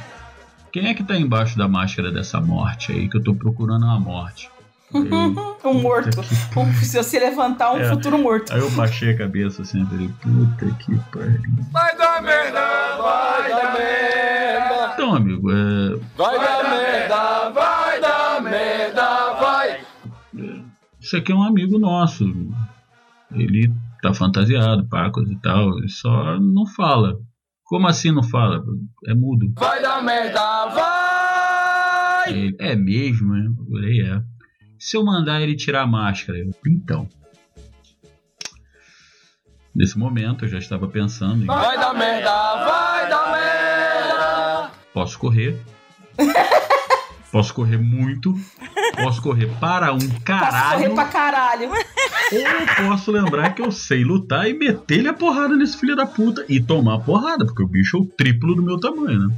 Quem 0.73 0.89
é 0.89 0.95
que 0.95 1.03
tá 1.05 1.17
embaixo 1.17 1.57
da 1.57 1.67
máscara 1.69 2.11
dessa 2.13 2.41
morte 2.41 2.93
aí? 2.93 3.09
Que 3.09 3.17
eu 3.17 3.23
tô 3.23 3.35
procurando 3.35 3.85
uma 3.85 3.99
morte. 4.01 4.51
Eu- 4.93 5.05
Um 5.67 5.81
morto. 5.81 6.11
Que 6.53 6.59
Um- 6.61 6.73
se 6.75 6.97
você 6.97 7.19
levantar 7.19 7.73
um 7.73 7.81
É. 7.81 7.89
futuro 7.89 8.17
morto. 8.19 8.53
Aí 8.53 8.61
eu 8.61 8.71
baixei 8.71 9.11
a 9.11 9.17
cabeça 9.19 9.63
assim, 9.63 9.81
eu 9.81 9.87
falei, 9.87 10.09
puta 10.23 10.67
que 10.79 10.95
pariu. 11.11 11.41
Vai 11.73 11.97
dar 11.97 12.23
merda, 12.23 12.61
vai 13.03 13.51
dar 13.51 13.73
merda. 13.77 14.56
Então, 14.97 15.15
amigo, 15.15 15.51
é, 15.51 15.95
Vai 16.17 16.39
dar 16.39 16.71
merda, 16.71 17.51
vai 17.51 18.01
dar 18.01 18.43
merda, 18.43 19.33
vai. 19.35 19.81
isso 20.99 21.19
aqui 21.19 21.33
é 21.33 21.35
um 21.35 21.43
amigo 21.43 21.79
nosso. 21.79 22.25
Ele 23.31 23.71
tá 24.01 24.15
fantasiado, 24.15 24.89
pacos 24.89 25.31
e 25.31 25.37
tal, 25.43 25.77
ele 25.77 25.89
só 25.91 26.41
não 26.41 26.65
fala. 26.65 27.19
Como 27.65 27.87
assim 27.87 28.11
não 28.11 28.23
fala? 28.23 28.65
É 29.07 29.15
mudo. 29.15 29.53
Vai 29.59 29.83
dar 29.83 30.03
merda, 30.03 30.67
vai. 30.69 32.31
Ele, 32.31 32.57
é 32.59 32.75
mesmo, 32.75 33.35
né? 33.35 33.49
Eu 33.49 33.67
falei, 33.67 34.01
é. 34.01 34.23
Se 34.79 34.97
eu 34.97 35.05
mandar 35.05 35.43
ele 35.43 35.57
tirar 35.57 35.83
a 35.83 35.87
máscara, 35.87 36.39
eu, 36.39 36.51
então. 36.67 37.07
Nesse 39.75 39.99
momento 39.99 40.47
eu 40.47 40.49
já 40.49 40.57
estava 40.59 40.89
pensando 40.89 41.43
em 41.43 41.47
Vai 41.47 41.77
dar 41.77 41.93
merda, 41.93 42.31
vai. 42.65 42.86
Posso 44.97 45.19
correr. 45.19 45.55
Posso 47.31 47.53
correr 47.53 47.77
muito. 47.77 48.33
Posso 48.95 49.21
correr 49.21 49.49
para 49.61 49.93
um 49.93 49.99
Posso 49.99 50.09
correr 50.09 50.21
caralho. 50.25 50.95
pra 50.95 51.05
caralho. 51.05 51.69
Ou 51.69 52.39
eu 52.39 52.89
posso 52.89 53.13
lembrar 53.13 53.51
que 53.51 53.61
eu 53.61 53.71
sei 53.71 54.05
lutar 54.05 54.49
e 54.49 54.55
meter-lhe 54.55 55.09
a 55.09 55.13
porrada 55.13 55.55
nesse 55.55 55.77
filho 55.77 55.95
da 55.95 56.07
puta 56.07 56.47
e 56.49 56.63
tomar 56.63 56.95
a 56.95 56.99
porrada, 57.01 57.45
porque 57.45 57.63
o 57.63 57.67
bicho 57.67 57.99
é 57.99 58.01
o 58.01 58.07
triplo 58.07 58.55
do 58.55 58.63
meu 58.63 58.79
tamanho, 58.79 59.29
né? 59.29 59.37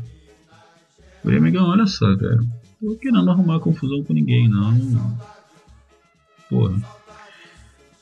Falei, 1.25 1.39
amigão, 1.39 1.67
olha 1.69 1.87
só, 1.87 2.17
cara. 2.17 2.39
Tô 2.81 2.95
querendo 2.97 3.29
arrumar 3.29 3.59
confusão 3.59 4.05
com 4.05 4.13
ninguém, 4.13 4.49
não. 4.49 5.19
Porra. 6.49 6.81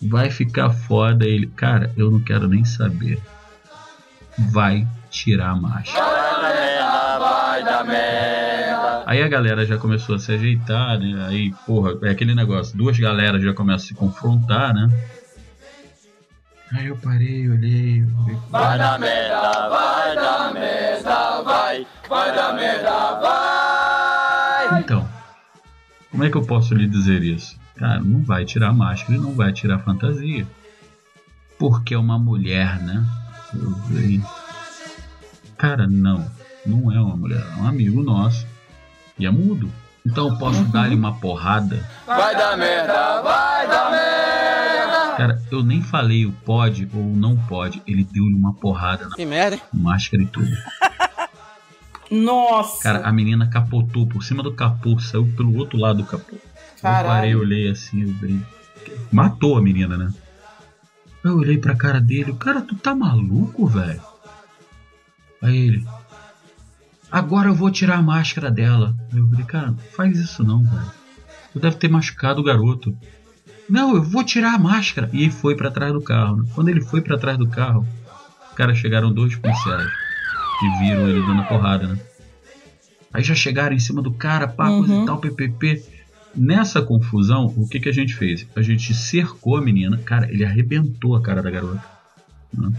Vai 0.02 0.30
ficar 0.30 0.68
foda 0.68 1.24
ele. 1.24 1.46
Cara, 1.46 1.90
eu 1.96 2.10
não 2.10 2.20
quero 2.20 2.48
nem 2.48 2.66
saber. 2.66 3.18
Vai 4.50 4.86
tirar 5.10 5.52
a 5.52 5.56
máscara. 5.56 6.05
Merda. 7.84 9.04
Aí 9.06 9.22
a 9.22 9.28
galera 9.28 9.64
já 9.64 9.78
começou 9.78 10.16
a 10.16 10.18
se 10.18 10.32
ajeitar, 10.32 10.98
né? 10.98 11.26
Aí, 11.28 11.52
porra, 11.66 11.98
é 12.02 12.10
aquele 12.10 12.34
negócio, 12.34 12.76
duas 12.76 12.98
galeras 12.98 13.42
já 13.42 13.52
começam 13.52 13.84
a 13.84 13.88
se 13.88 13.94
confrontar, 13.94 14.74
né? 14.74 14.88
Aí 16.72 16.88
eu 16.88 16.96
parei, 16.96 17.48
olhei, 17.48 18.02
olhei 18.02 18.38
Vai 18.50 18.76
dar 18.76 18.98
merda, 18.98 19.68
vai 19.68 20.14
dar 20.16 20.52
merda, 20.52 21.42
vai. 21.42 21.86
Vai 22.08 22.34
dar 22.34 22.54
merda, 22.54 23.20
vai. 23.20 24.80
Então, 24.80 25.08
como 26.10 26.24
é 26.24 26.30
que 26.30 26.36
eu 26.36 26.42
posso 26.42 26.74
lhe 26.74 26.88
dizer 26.88 27.22
isso? 27.22 27.56
Cara, 27.76 28.00
não 28.00 28.22
vai 28.22 28.44
tirar 28.44 28.70
a 28.70 28.72
máscara 28.72 29.14
e 29.14 29.20
não 29.20 29.32
vai 29.34 29.52
tirar 29.52 29.76
a 29.76 29.78
fantasia. 29.80 30.46
Porque 31.58 31.94
é 31.94 31.98
uma 31.98 32.18
mulher, 32.18 32.82
né? 32.82 33.06
Cara, 35.56 35.86
não. 35.86 36.28
Não 36.66 36.90
é 36.92 37.00
uma 37.00 37.16
mulher, 37.16 37.44
é 37.56 37.60
um 37.62 37.66
amigo 37.66 38.02
nosso. 38.02 38.46
E 39.18 39.24
é 39.26 39.30
mudo. 39.30 39.70
Então 40.04 40.28
eu 40.28 40.38
posso 40.38 40.62
dar-lhe 40.64 40.94
uma 40.94 41.14
porrada. 41.18 41.84
Vai 42.06 42.34
dar 42.36 42.56
merda, 42.56 43.22
vai 43.22 43.66
dar 43.68 43.90
merda. 43.90 45.16
Cara, 45.16 45.42
eu 45.50 45.62
nem 45.62 45.80
falei 45.82 46.26
o 46.26 46.32
pode 46.32 46.88
ou 46.94 47.02
não 47.02 47.36
pode. 47.36 47.82
Ele 47.86 48.04
deu-lhe 48.04 48.34
uma 48.34 48.52
porrada 48.54 49.08
na 49.08 49.16
Que 49.16 49.24
merda, 49.24 49.56
hein? 49.56 49.62
máscara 49.72 50.22
e 50.22 50.26
tudo. 50.26 50.50
Nossa. 52.10 52.82
Cara, 52.82 53.06
a 53.06 53.12
menina 53.12 53.48
capotou 53.48 54.06
por 54.06 54.22
cima 54.22 54.42
do 54.42 54.52
capô, 54.52 54.98
saiu 55.00 55.26
pelo 55.36 55.56
outro 55.56 55.78
lado 55.78 55.98
do 55.98 56.04
capô. 56.04 56.34
Eu 56.36 56.40
Caralho. 56.82 57.06
parei, 57.08 57.34
olhei 57.34 57.68
assim, 57.70 58.02
eu 58.02 58.14
falei, 58.14 58.40
Matou 59.10 59.56
a 59.56 59.62
menina, 59.62 59.96
né? 59.96 60.12
Eu 61.24 61.38
olhei 61.38 61.58
pra 61.58 61.74
cara 61.74 62.00
dele, 62.00 62.30
o 62.30 62.36
cara, 62.36 62.60
tu 62.60 62.76
tá 62.76 62.94
maluco, 62.94 63.66
velho? 63.66 64.00
Aí 65.42 65.56
ele. 65.56 65.86
Agora 67.10 67.48
eu 67.48 67.54
vou 67.54 67.70
tirar 67.70 67.98
a 67.98 68.02
máscara 68.02 68.50
dela. 68.50 68.94
Eu 69.14 69.28
falei, 69.28 69.44
cara, 69.46 69.70
não 69.70 69.78
faz 69.78 70.18
isso 70.18 70.42
não, 70.44 70.62
velho. 70.64 70.90
Tu 71.52 71.60
deve 71.60 71.76
ter 71.76 71.88
machucado 71.88 72.40
o 72.40 72.44
garoto. 72.44 72.96
Não, 73.68 73.94
eu 73.96 74.02
vou 74.02 74.22
tirar 74.24 74.54
a 74.54 74.58
máscara. 74.58 75.08
E 75.12 75.22
ele 75.22 75.30
foi 75.30 75.56
pra 75.56 75.70
trás 75.70 75.92
do 75.92 76.02
carro. 76.02 76.36
né? 76.38 76.48
Quando 76.54 76.68
ele 76.68 76.80
foi 76.80 77.00
pra 77.00 77.16
trás 77.18 77.38
do 77.38 77.48
carro, 77.48 77.86
cara, 78.54 78.74
chegaram 78.74 79.12
dois 79.12 79.34
policiais. 79.36 79.90
Que 80.58 80.68
viram 80.68 81.08
ele 81.08 81.22
dando 81.22 81.42
a 81.42 81.44
porrada, 81.44 81.86
né? 81.86 81.98
Aí 83.12 83.22
já 83.22 83.34
chegaram 83.34 83.74
em 83.74 83.78
cima 83.78 84.02
do 84.02 84.12
cara, 84.12 84.46
pá, 84.48 84.68
coisa 84.68 84.92
Uhum. 84.92 85.02
e 85.02 85.06
tal, 85.06 85.18
PPP. 85.18 85.82
Nessa 86.34 86.82
confusão, 86.82 87.46
o 87.56 87.66
que, 87.66 87.80
que 87.80 87.88
a 87.88 87.92
gente 87.92 88.14
fez? 88.14 88.46
A 88.54 88.60
gente 88.60 88.92
cercou 88.94 89.56
a 89.56 89.62
menina. 89.62 89.96
Cara, 89.98 90.30
ele 90.30 90.44
arrebentou 90.44 91.16
a 91.16 91.22
cara 91.22 91.42
da 91.42 91.50
garota. 91.50 91.82
né? 92.52 92.70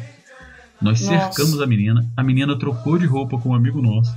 Nós 0.82 1.02
Nossa. 1.02 1.20
cercamos 1.32 1.62
a 1.62 1.66
menina. 1.68 2.06
A 2.16 2.24
menina 2.24 2.58
trocou 2.58 2.98
de 2.98 3.06
roupa 3.06 3.38
com 3.40 3.50
um 3.50 3.56
amigo 3.56 3.82
nosso. 3.82 4.16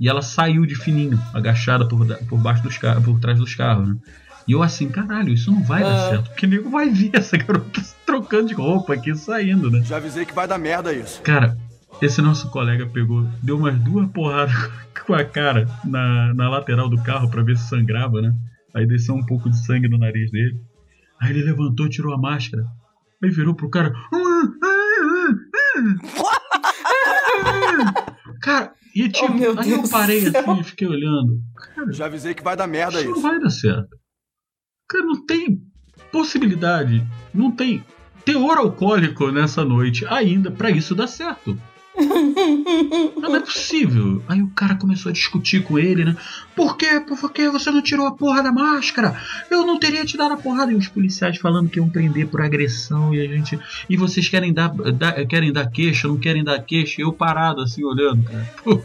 E 0.00 0.08
ela 0.08 0.22
saiu 0.22 0.64
de 0.64 0.76
fininho, 0.76 1.20
agachada 1.34 1.86
por, 1.86 2.06
por 2.28 2.38
baixo 2.38 2.62
dos 2.62 2.78
carros, 2.78 3.04
por 3.04 3.18
trás 3.18 3.38
dos 3.38 3.54
carros, 3.54 3.88
né? 3.88 3.96
E 4.46 4.52
eu 4.52 4.62
assim, 4.62 4.88
caralho, 4.88 5.32
isso 5.32 5.50
não 5.50 5.62
vai 5.62 5.82
dar 5.82 6.06
Ah. 6.06 6.08
certo. 6.10 6.30
Porque 6.30 6.46
nego 6.46 6.70
vai 6.70 6.88
ver 6.88 7.10
essa 7.12 7.36
garota 7.36 7.82
trocando 8.06 8.48
de 8.48 8.54
roupa 8.54 8.94
aqui, 8.94 9.14
saindo, 9.14 9.70
né? 9.70 9.82
Já 9.82 9.96
avisei 9.96 10.24
que 10.24 10.32
vai 10.32 10.46
dar 10.46 10.56
merda 10.56 10.92
isso. 10.92 11.20
Cara, 11.22 11.58
esse 12.00 12.22
nosso 12.22 12.48
colega 12.48 12.86
pegou, 12.86 13.26
deu 13.42 13.58
umas 13.58 13.78
duas 13.80 14.08
porradas 14.10 14.54
com 15.04 15.12
a 15.14 15.24
cara 15.24 15.68
na, 15.84 16.32
na 16.32 16.48
lateral 16.48 16.88
do 16.88 17.02
carro 17.02 17.28
pra 17.28 17.42
ver 17.42 17.58
se 17.58 17.68
sangrava, 17.68 18.22
né? 18.22 18.32
Aí 18.74 18.86
desceu 18.86 19.16
um 19.16 19.26
pouco 19.26 19.50
de 19.50 19.58
sangue 19.66 19.88
no 19.88 19.98
nariz 19.98 20.30
dele. 20.30 20.60
Aí 21.20 21.30
ele 21.30 21.42
levantou, 21.42 21.88
tirou 21.88 22.14
a 22.14 22.18
máscara. 22.18 22.64
Aí 23.22 23.30
virou 23.30 23.52
pro 23.54 23.68
cara. 23.68 23.92
Cara, 28.42 28.72
e 28.94 29.08
tipo, 29.08 29.26
Oh, 29.26 29.34
meu 29.34 29.50
aí 29.58 29.70
eu 29.70 29.78
Deus 29.78 29.90
parei 29.90 30.24
do 30.24 30.30
céu. 30.30 30.50
assim 30.50 30.60
e 30.60 30.64
fiquei 30.64 30.86
olhando. 30.88 31.40
Cara, 31.74 31.92
Já 31.92 32.06
avisei 32.06 32.34
que 32.34 32.42
vai 32.42 32.56
dar 32.56 32.66
merda 32.66 33.00
isso 33.00 33.10
não 33.10 33.20
vai 33.20 33.38
dar 33.40 33.50
certo. 33.50 33.88
Cara, 34.88 35.04
não 35.04 35.24
tem 35.26 35.60
possibilidade, 36.10 37.04
não 37.34 37.50
tem 37.50 37.84
teor 38.24 38.56
alcoólico 38.58 39.30
nessa 39.30 39.64
noite 39.64 40.06
ainda 40.06 40.50
pra 40.50 40.70
isso 40.70 40.94
dar 40.94 41.06
certo. 41.06 41.60
Não 43.20 43.34
é 43.36 43.40
possível. 43.40 44.22
Aí 44.28 44.42
o 44.42 44.48
cara 44.50 44.74
começou 44.76 45.10
a 45.10 45.12
discutir 45.12 45.62
com 45.64 45.78
ele, 45.78 46.04
né? 46.04 46.16
Por 46.54 46.76
quê? 46.76 47.00
Por 47.00 47.32
que 47.32 47.48
você 47.48 47.70
não 47.70 47.82
tirou 47.82 48.06
a 48.06 48.12
porra 48.12 48.42
da 48.42 48.52
máscara? 48.52 49.16
Eu 49.50 49.66
não 49.66 49.78
teria 49.78 50.04
te 50.04 50.16
dado 50.16 50.34
a 50.34 50.36
porrada. 50.36 50.72
E 50.72 50.76
os 50.76 50.88
policiais 50.88 51.36
falando 51.38 51.68
que 51.68 51.78
iam 51.78 51.88
prender 51.88 52.28
por 52.28 52.40
agressão 52.40 53.14
e 53.14 53.20
a 53.20 53.28
gente. 53.28 53.58
E 53.88 53.96
vocês 53.96 54.28
querem 54.28 54.52
dar, 54.52 54.68
dar- 54.92 55.24
querem 55.26 55.52
dar 55.52 55.66
queixa, 55.70 56.08
não 56.08 56.16
querem 56.18 56.42
dar 56.44 56.58
queixa. 56.62 57.00
E 57.00 57.04
eu 57.04 57.12
parado 57.12 57.60
assim, 57.62 57.84
olhando, 57.84 58.22
cara. 58.24 58.48
Pô, 58.64 58.80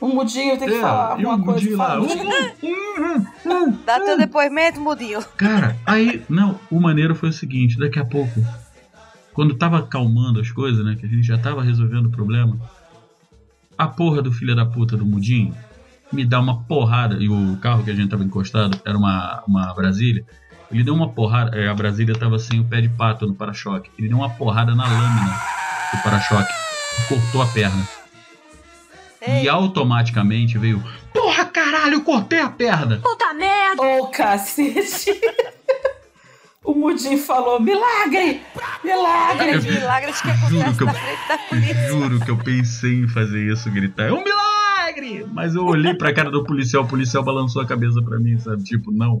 O 0.00 0.08
Mudinho 0.08 0.56
tem 0.58 0.68
que 0.68 0.80
falar 0.80 1.20
e 1.20 1.24
o 1.24 1.30
alguma 1.30 1.52
coisa. 1.54 1.76
Lá. 1.76 1.86
Fala, 1.88 2.00
Mudinho. 2.00 2.24
"Hum, 2.62 2.74
hum, 2.98 3.24
hum, 3.46 3.78
Dá 3.84 4.00
teu 4.00 4.16
depoimento, 4.18 4.80
Mudinho. 4.80 5.20
Cara, 5.36 5.76
aí, 5.86 6.22
não, 6.28 6.58
o 6.70 6.80
maneiro 6.80 7.14
foi 7.14 7.28
o 7.30 7.32
seguinte, 7.32 7.78
daqui 7.78 7.98
a 7.98 8.04
pouco, 8.04 8.40
quando 9.32 9.54
tava 9.54 9.78
acalmando 9.78 10.40
as 10.40 10.50
coisas, 10.50 10.84
né, 10.84 10.96
que 10.98 11.06
a 11.06 11.08
gente 11.08 11.22
já 11.22 11.38
tava 11.38 11.62
resolvendo 11.62 12.06
o 12.06 12.10
problema, 12.10 12.58
a 13.76 13.86
porra 13.86 14.22
do 14.22 14.32
filho 14.32 14.54
da 14.54 14.66
puta 14.66 14.96
do 14.96 15.04
Mudinho 15.04 15.54
me 16.12 16.26
dá 16.26 16.38
uma 16.38 16.62
porrada, 16.64 17.16
e 17.18 17.28
o 17.28 17.56
carro 17.56 17.82
que 17.82 17.90
a 17.90 17.94
gente 17.94 18.10
tava 18.10 18.22
encostado 18.22 18.78
era 18.84 18.96
uma, 18.96 19.42
uma 19.48 19.74
Brasília, 19.74 20.24
ele 20.70 20.84
deu 20.84 20.94
uma 20.94 21.08
porrada, 21.08 21.56
é, 21.58 21.68
a 21.68 21.74
Brasília 21.74 22.14
tava 22.14 22.38
sem 22.38 22.60
o 22.60 22.64
pé 22.64 22.80
de 22.80 22.88
pato 22.90 23.26
no 23.26 23.34
para-choque, 23.34 23.90
ele 23.98 24.08
deu 24.08 24.18
uma 24.18 24.30
porrada 24.30 24.74
na 24.74 24.84
lâmina 24.84 25.40
do 25.92 26.02
para-choque, 26.02 26.52
cortou 27.08 27.42
a 27.42 27.46
perna. 27.46 27.88
Ei. 29.20 29.44
E 29.44 29.48
automaticamente 29.48 30.58
veio, 30.58 30.82
porra 31.14 31.44
caralho, 31.46 31.94
eu 31.94 32.02
cortei 32.02 32.40
a 32.40 32.50
perna! 32.50 33.00
Ô, 33.82 34.08
cacete. 34.08 35.12
o 36.64 36.74
Mudinho 36.74 37.18
falou: 37.18 37.60
milagre! 37.60 38.40
Milagre! 38.84 39.60
Milagres 39.60 40.20
que 40.20 40.28
Juro 40.48 40.60
acontecem 40.62 40.76
que 40.76 40.82
eu- 40.82 40.86
na 40.86 40.94
frente 40.94 41.28
da 41.28 41.38
polícia. 41.38 41.88
Juro 41.88 42.20
que 42.20 42.30
eu 42.30 42.36
pensei 42.38 42.94
em 43.00 43.08
fazer 43.08 43.52
isso, 43.52 43.70
gritar, 43.70 44.04
é 44.08 44.12
um 44.12 44.22
milagre! 44.22 45.26
Mas 45.32 45.54
eu 45.54 45.64
olhei 45.64 45.94
pra 45.94 46.12
cara 46.12 46.30
do 46.30 46.44
policial, 46.44 46.82
o 46.84 46.86
policial 46.88 47.22
balançou 47.22 47.62
a 47.62 47.66
cabeça 47.66 48.02
pra 48.02 48.18
mim, 48.18 48.38
sabe? 48.38 48.62
Tipo, 48.62 48.90
não. 48.92 49.16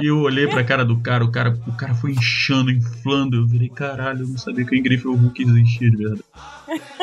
E 0.00 0.06
eu 0.06 0.18
olhei 0.18 0.46
pra 0.46 0.62
cara 0.64 0.84
do 0.84 0.98
cara, 1.00 1.24
o 1.24 1.30
cara, 1.30 1.58
o 1.66 1.72
cara 1.72 1.94
foi 1.94 2.12
inchando, 2.12 2.70
inflando. 2.70 3.36
Eu 3.38 3.46
virei, 3.46 3.68
caralho, 3.68 4.22
eu 4.22 4.28
não 4.28 4.36
sabia 4.38 4.64
que 4.66 4.74
o 4.74 4.78
Ingrid 4.78 5.02
Hulk 5.02 5.42
existia 5.42 5.90
de 5.90 5.96
verdade. 5.96 6.24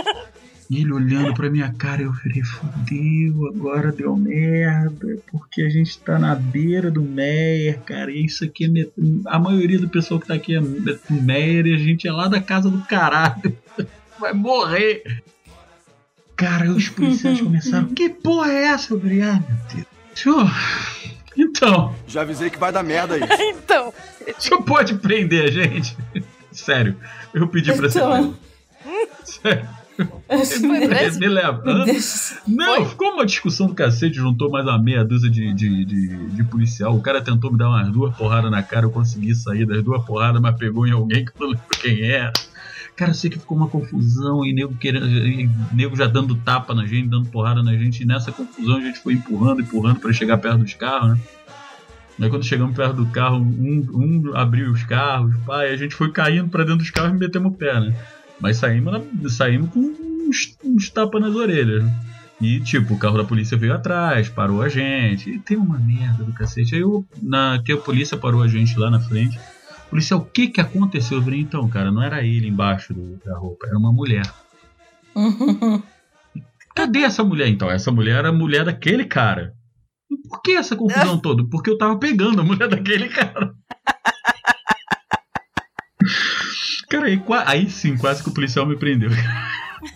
E 0.72 0.80
ele 0.80 0.94
olhando 0.94 1.34
pra 1.34 1.50
minha 1.50 1.70
cara, 1.74 2.02
eu 2.02 2.14
virei, 2.14 2.42
fudeu, 2.44 3.46
agora 3.54 3.92
deu 3.92 4.16
merda, 4.16 5.18
porque 5.30 5.62
a 5.64 5.70
gente 5.70 6.00
tá 6.00 6.18
na 6.18 6.34
beira 6.34 6.90
do 6.90 7.02
Meyer, 7.02 7.82
cara, 7.82 8.10
e 8.10 8.24
isso 8.24 8.46
aqui 8.46 8.64
é. 8.64 8.68
met- 8.70 8.94
A 9.26 9.38
maioria 9.38 9.78
do 9.78 9.90
pessoal 9.90 10.18
que 10.18 10.28
tá 10.28 10.34
aqui 10.36 10.56
é 10.56 10.62
do 10.62 11.00
Meyer 11.10 11.66
e 11.68 11.74
a 11.74 11.78
gente 11.78 12.08
é 12.08 12.12
lá 12.14 12.30
da 12.30 12.40
casa 12.40 12.70
do 12.70 12.80
caralho. 12.86 13.54
Vai 14.18 14.32
morrer. 14.32 15.22
Cara, 16.38 16.64
aí 16.64 16.70
os 16.70 16.88
policiais 16.88 17.40
começaram, 17.42 17.90
que 17.90 18.10
porra 18.10 18.52
é 18.54 18.64
essa? 18.68 18.94
Eu 18.94 19.00
virei, 19.00 19.22
ah, 19.24 19.34
meu 19.46 19.58
Deus. 19.74 19.86
Senhor, 20.16 20.50
então, 21.38 21.94
Já 22.08 22.22
avisei 22.22 22.50
que 22.50 22.58
vai 22.58 22.72
dar 22.72 22.84
merda 22.84 23.18
isso. 23.18 23.28
Então, 23.42 23.90
o 24.38 24.42
senhor 24.42 24.62
pode 24.64 24.96
prender 24.96 25.46
a 25.46 25.52
gente? 25.52 25.98
Sério, 26.52 26.96
eu 27.34 27.46
pedi 27.48 27.74
pra 27.74 27.90
ser 27.90 28.00
Então. 28.00 28.36
preso. 28.84 29.42
Sério, 29.42 29.68
foi 30.06 30.88
preso? 30.88 31.20
me 31.20 31.28
leva. 31.28 31.62
Deixa- 31.86 32.40
Não, 32.48 32.86
ficou 32.86 33.14
uma 33.14 33.26
discussão 33.26 33.68
do 33.68 33.74
cacete, 33.74 34.16
juntou 34.16 34.50
mais 34.50 34.66
uma 34.66 34.78
meia 34.82 35.04
dúzia 35.04 35.30
de, 35.30 35.54
de, 35.54 35.86
de, 35.86 36.30
de 36.30 36.44
policial. 36.46 36.96
O 36.96 37.02
cara 37.02 37.22
tentou 37.22 37.52
me 37.52 37.58
dar 37.58 37.70
umas 37.70 37.90
duas 37.90 38.16
porradas 38.16 38.50
na 38.52 38.62
cara, 38.64 38.86
eu 38.86 38.92
consegui 38.92 39.34
sair 39.36 39.66
das 39.66 39.84
duas 39.84 40.04
porradas, 40.06 40.42
mas 40.42 40.56
pegou 40.56 40.88
em 40.88 40.92
alguém 40.92 41.26
que 41.26 41.32
eu 41.32 41.36
não 41.40 41.48
lembro 41.50 41.66
quem 41.82 42.02
era. 42.04 42.32
Cara, 42.96 43.12
eu 43.12 43.16
sei 43.16 43.30
que 43.30 43.40
ficou 43.40 43.58
uma 43.58 43.68
confusão 43.68 44.46
e 44.46 44.54
nego, 44.54 44.76
querendo, 44.76 45.08
e 45.08 45.50
nego 45.74 45.96
já 45.96 46.06
dando 46.08 46.36
tapa 46.36 46.74
na 46.76 46.86
gente, 46.86 47.08
dando 47.10 47.30
porrada 47.30 47.64
na 47.64 47.74
gente. 47.76 48.04
E 48.04 48.06
nessa 48.06 48.32
confusão 48.32 48.78
a 48.78 48.82
gente 48.82 49.00
foi 49.00 49.14
empurrando, 49.14 49.62
empurrando 49.62 50.00
pra 50.00 50.12
chegar 50.14 50.38
perto 50.38 50.60
dos 50.60 50.74
carros, 50.74 51.12
né? 51.12 51.20
Aí 52.22 52.30
quando 52.30 52.44
chegamos 52.46 52.76
perto 52.76 52.98
do 52.98 53.06
carro, 53.08 53.38
um, 53.38 53.88
um 54.30 54.36
abriu 54.36 54.70
os 54.72 54.84
carros, 54.84 55.34
pai, 55.46 55.72
a 55.72 55.76
gente 55.76 55.96
foi 55.96 56.12
caindo 56.12 56.50
pra 56.50 56.62
dentro 56.64 56.78
dos 56.80 56.92
carros 56.92 57.12
e 57.16 57.18
metemos 57.18 57.52
o 57.52 57.56
pé, 57.56 57.80
né? 57.80 57.96
Mas 58.42 58.58
saímos, 58.58 58.92
na- 58.94 59.30
saímos 59.30 59.70
com 59.72 59.80
uns, 59.80 60.58
uns 60.64 60.90
tapas 60.90 61.22
nas 61.22 61.36
orelhas, 61.36 61.84
né? 61.84 62.00
E, 62.42 62.60
tipo, 62.60 62.96
o 62.96 62.98
carro 62.98 63.18
da 63.20 63.24
polícia 63.24 63.56
veio 63.56 63.74
atrás, 63.74 64.28
parou 64.28 64.64
a 64.64 64.70
gente. 64.70 65.30
E 65.30 65.40
tem 65.40 65.58
uma 65.58 65.78
merda 65.78 66.24
do 66.24 66.34
cacete. 66.34 66.74
Aí 66.74 66.82
eu, 66.82 67.06
na, 67.22 67.62
que 67.64 67.72
a 67.72 67.78
polícia 67.78 68.18
parou 68.18 68.42
a 68.42 68.48
gente 68.48 68.78
lá 68.80 68.90
na 68.90 69.00
frente. 69.00 69.40
Policial, 69.92 70.20
o 70.22 70.26
que 70.26 70.48
que 70.48 70.60
aconteceu? 70.60 71.20
Eu 71.20 71.24
falei, 71.24 71.40
então, 71.42 71.68
cara, 71.70 71.92
não 71.92 72.02
era 72.02 72.24
ele 72.24 72.48
embaixo 72.48 72.94
do- 72.96 73.20
da 73.24 73.38
roupa, 73.38 73.68
era 73.68 73.78
uma 73.78 73.94
mulher. 73.94 74.24
Cadê 76.76 77.00
essa 77.00 77.24
mulher 77.24 77.48
então? 77.48 77.70
Essa 77.70 77.92
mulher 77.92 78.16
era 78.20 78.30
a 78.30 78.34
mulher 78.34 78.64
daquele 78.66 79.06
cara. 79.06 79.54
E 80.10 80.18
por 80.28 80.42
que 80.42 80.54
essa 80.54 80.76
confusão 80.76 81.20
toda? 81.20 81.44
Porque 81.46 81.70
eu 81.70 81.78
tava 81.78 81.98
pegando 81.98 82.42
a 82.42 82.44
mulher 82.44 82.68
daquele 82.68 83.08
cara. 83.10 83.54
Cara, 86.92 87.06
aí, 87.06 87.24
aí 87.46 87.70
sim, 87.70 87.96
quase 87.96 88.22
que 88.22 88.28
o 88.28 88.34
policial 88.34 88.66
me 88.66 88.76
prendeu. 88.76 89.10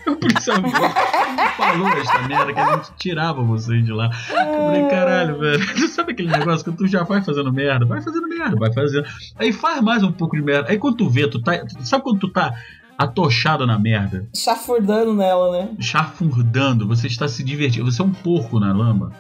O 0.07 0.15
policial 0.15 0.59
me 0.63 0.71
falou 0.71 1.87
esta 1.89 2.27
merda 2.27 2.51
que 2.51 2.59
a 2.59 2.75
gente 2.75 2.91
tirava 2.97 3.43
vocês 3.43 3.85
de 3.85 3.91
lá. 3.91 4.09
Eu 4.29 4.65
falei, 4.65 4.87
caralho, 4.87 5.37
velho. 5.37 5.63
Tu 5.75 5.87
sabe 5.89 6.13
aquele 6.13 6.31
negócio 6.31 6.65
que 6.65 6.75
tu 6.75 6.87
já 6.87 7.03
vai 7.03 7.21
fazendo 7.21 7.53
merda? 7.53 7.85
Vai 7.85 8.01
fazendo 8.01 8.27
merda, 8.27 8.55
vai 8.55 8.73
fazendo. 8.73 9.05
Aí 9.35 9.53
faz 9.53 9.81
mais 9.81 10.01
um 10.01 10.11
pouco 10.11 10.35
de 10.35 10.41
merda. 10.41 10.71
Aí 10.71 10.79
quando 10.79 10.97
tu 10.97 11.07
vê, 11.07 11.27
tu 11.27 11.39
tá. 11.39 11.63
Sabe 11.81 12.03
quando 12.03 12.19
tu 12.19 12.29
tá 12.29 12.55
atochado 12.97 13.67
na 13.67 13.77
merda? 13.77 14.27
Chafurdando 14.35 15.13
nela, 15.13 15.51
né? 15.51 15.69
chafurdando, 15.79 16.87
você 16.87 17.05
está 17.05 17.27
se 17.27 17.43
divertindo. 17.43 17.85
Você 17.91 18.01
é 18.01 18.05
um 18.05 18.11
porco 18.11 18.59
na 18.59 18.73
lama, 18.73 19.11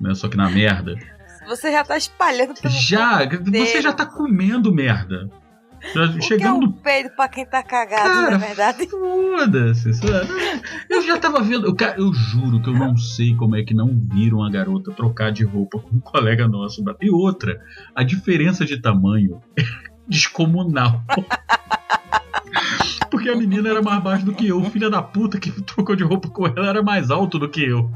né? 0.00 0.14
Só 0.14 0.30
que 0.30 0.36
na 0.36 0.48
merda. 0.48 0.94
você 1.46 1.70
já 1.70 1.84
tá 1.84 1.98
espalhando 1.98 2.54
pelo 2.54 2.72
Já, 2.72 3.20
você 3.26 3.82
já 3.82 3.92
tá 3.92 4.06
comendo 4.06 4.72
merda. 4.72 5.28
Já 5.94 6.04
é 6.04 6.20
chegando 6.20 6.56
um 6.56 6.60
no. 6.62 6.72
peido 6.72 7.10
pra 7.16 7.28
quem 7.28 7.46
tá 7.46 7.62
cagado, 7.62 8.02
Cara, 8.08 8.30
na 8.32 8.36
verdade? 8.38 8.86
Foda-se. 8.88 9.94
sabe? 9.94 10.28
Eu 10.88 11.02
já 11.02 11.18
tava 11.18 11.42
vendo. 11.42 11.66
Eu, 11.66 11.76
eu 11.96 12.12
juro 12.12 12.60
que 12.62 12.68
eu 12.68 12.74
não 12.74 12.96
sei 12.96 13.34
como 13.34 13.56
é 13.56 13.62
que 13.62 13.74
não 13.74 13.88
viram 14.12 14.42
a 14.42 14.50
garota 14.50 14.92
trocar 14.92 15.32
de 15.32 15.44
roupa 15.44 15.78
com 15.78 15.96
um 15.96 16.00
colega 16.00 16.46
nosso. 16.46 16.84
E 17.00 17.10
outra, 17.10 17.60
a 17.94 18.02
diferença 18.02 18.64
de 18.64 18.80
tamanho 18.80 19.40
é 19.58 19.62
descomunal. 20.06 21.02
Porque 23.10 23.28
a 23.28 23.36
menina 23.36 23.68
era 23.68 23.82
mais 23.82 24.02
baixa 24.02 24.24
do 24.24 24.32
que 24.34 24.46
eu. 24.46 24.60
O 24.60 24.70
filho 24.70 24.90
da 24.90 25.02
puta 25.02 25.38
que 25.38 25.50
trocou 25.62 25.96
de 25.96 26.04
roupa 26.04 26.28
com 26.28 26.46
ela 26.46 26.68
era 26.68 26.82
mais 26.82 27.10
alto 27.10 27.38
do 27.38 27.48
que 27.48 27.64
eu. 27.64 27.90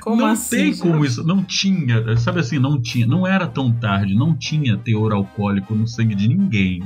Como 0.00 0.22
não 0.22 0.28
assim? 0.28 0.56
tem 0.56 0.64
gente? 0.72 0.80
como 0.82 1.04
isso. 1.04 1.24
Não 1.26 1.42
tinha, 1.44 2.16
sabe 2.16 2.40
assim, 2.40 2.58
não 2.58 2.80
tinha. 2.80 3.06
Não 3.06 3.26
era 3.26 3.46
tão 3.46 3.72
tarde, 3.72 4.14
não 4.14 4.34
tinha 4.36 4.76
teor 4.76 5.12
alcoólico 5.12 5.74
no 5.74 5.86
sangue 5.86 6.14
de 6.14 6.28
ninguém 6.28 6.82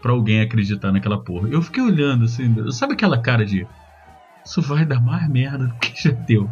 pra 0.00 0.12
alguém 0.12 0.40
acreditar 0.40 0.90
naquela 0.92 1.18
porra. 1.18 1.48
Eu 1.48 1.62
fiquei 1.62 1.82
olhando 1.82 2.24
assim, 2.24 2.54
sabe 2.72 2.94
aquela 2.94 3.18
cara 3.20 3.44
de. 3.44 3.66
Isso 4.44 4.60
vai 4.60 4.84
dar 4.84 5.00
mais 5.00 5.28
merda 5.28 5.66
do 5.68 5.74
que 5.74 6.02
já 6.02 6.10
deu. 6.10 6.50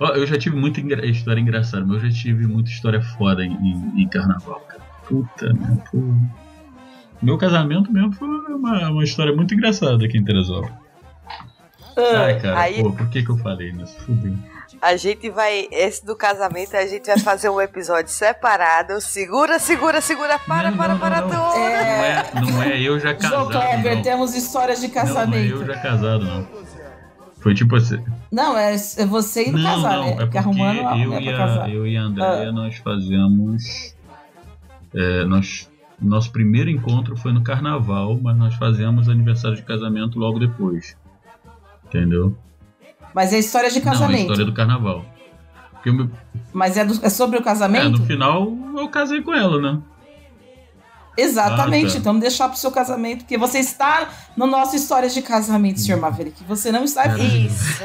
Eu 0.00 0.26
já 0.26 0.38
tive 0.38 0.56
muita 0.56 0.80
engra- 0.80 1.04
história 1.06 1.40
engraçada, 1.40 1.84
mas 1.84 2.02
eu 2.02 2.10
já 2.10 2.16
tive 2.16 2.46
muita 2.46 2.70
história 2.70 3.00
foda 3.00 3.44
em, 3.44 3.52
em- 3.52 4.02
em 4.02 4.08
carnaval, 4.08 4.60
cara. 4.68 4.80
Puta, 5.08 5.52
né? 5.52 5.78
porra. 5.90 6.16
Meu 7.20 7.36
casamento 7.36 7.92
mesmo 7.92 8.12
foi 8.12 8.28
uma, 8.28 8.90
uma 8.90 9.02
história 9.04 9.34
muito 9.34 9.52
engraçada 9.54 10.04
aqui 10.04 10.16
em 10.18 10.24
Teresópolis. 10.24 10.72
Ah, 11.98 12.24
Ai, 12.26 12.40
cara, 12.40 12.60
aí- 12.60 12.82
pô, 12.82 12.92
por 12.92 13.08
que 13.08 13.22
que 13.22 13.30
eu 13.30 13.36
falei 13.38 13.72
nisso? 13.72 13.94
Fudeu. 14.06 14.32
A 14.80 14.94
gente 14.96 15.28
vai. 15.30 15.66
Esse 15.72 16.04
do 16.06 16.14
casamento, 16.14 16.76
a 16.76 16.86
gente 16.86 17.06
vai 17.06 17.18
fazer 17.18 17.48
um 17.48 17.60
episódio 17.60 18.10
separado. 18.12 19.00
Segura, 19.00 19.58
segura, 19.58 20.00
segura. 20.00 20.38
Para, 20.38 20.70
Não, 20.70 20.78
para, 20.78 20.92
não, 20.92 20.98
para, 21.00 21.20
não. 21.22 21.28
toda. 21.28 21.38
Não 21.40 21.64
é, 21.64 22.30
não 22.52 22.62
é 22.62 22.80
eu 22.80 23.00
já 23.00 23.12
João 23.18 23.48
casado. 23.48 23.50
Kleber, 23.50 23.94
não. 23.96 24.02
temos 24.02 24.34
histórias 24.36 24.80
de 24.80 24.86
Não, 24.88 24.94
não 24.94 25.00
é 25.02 25.06
casamento. 25.06 25.50
eu 25.56 25.66
já 25.66 25.78
casado, 25.80 26.24
não. 26.24 26.46
Foi 27.40 27.54
tipo 27.54 27.74
assim. 27.76 28.04
Não, 28.30 28.56
é, 28.56 28.74
é 28.74 29.06
você 29.06 29.48
indo 29.48 29.58
Não, 29.58 29.82
casar, 29.82 29.96
não, 29.96 30.04
né? 30.06 30.12
é 30.12 30.16
Porque 30.16 30.38
arrumando 30.38 30.82
não 30.82 30.96
eu, 31.02 31.12
é 31.14 31.22
e 31.22 31.28
a, 31.30 31.68
eu 31.68 31.86
e 31.86 31.96
a 31.96 32.02
Andréia, 32.02 32.48
Ah. 32.48 32.52
nós 32.52 32.76
fazemos. 32.78 33.94
é, 34.94 35.24
nós, 35.24 35.68
nosso 36.00 36.30
primeiro 36.30 36.70
encontro 36.70 37.16
foi 37.16 37.32
no 37.32 37.42
carnaval, 37.42 38.18
mas 38.22 38.36
nós 38.36 38.54
fazemos 38.54 39.08
aniversário 39.08 39.56
de 39.56 39.62
casamento 39.62 40.18
logo 40.18 40.38
depois. 40.38 40.96
Entendeu? 41.88 42.36
Mas 43.14 43.32
é 43.32 43.38
história 43.38 43.70
de 43.70 43.80
Não, 43.80 43.88
a 43.88 43.92
casamento. 43.92 44.20
história 44.22 44.44
do 44.44 44.52
carnaval. 44.52 45.04
Meu- 45.84 46.10
Mas 46.52 46.76
é, 46.76 46.84
do- 46.84 47.04
é 47.04 47.08
sobre 47.08 47.38
o 47.38 47.40
é, 47.40 47.44
casamento? 47.44 47.98
no 47.98 48.06
final 48.06 48.52
eu 48.76 48.88
casei 48.88 49.22
com 49.22 49.32
ela, 49.34 49.60
né? 49.60 49.80
Exatamente. 51.16 51.88
Ah, 51.88 51.92
tá. 51.92 51.98
Então 51.98 52.18
deixar 52.18 52.48
pro 52.48 52.58
seu 52.58 52.70
casamento, 52.70 53.20
porque 53.20 53.38
você 53.38 53.58
está 53.58 54.08
no 54.36 54.46
nosso 54.46 54.76
história 54.76 55.08
de 55.08 55.20
casamento, 55.22 55.80
senhor 55.80 56.00
Maverick. 56.00 56.44
Você 56.44 56.70
não 56.70 56.84
está 56.84 57.02
aqui. 57.04 57.46
Isso. 57.46 57.82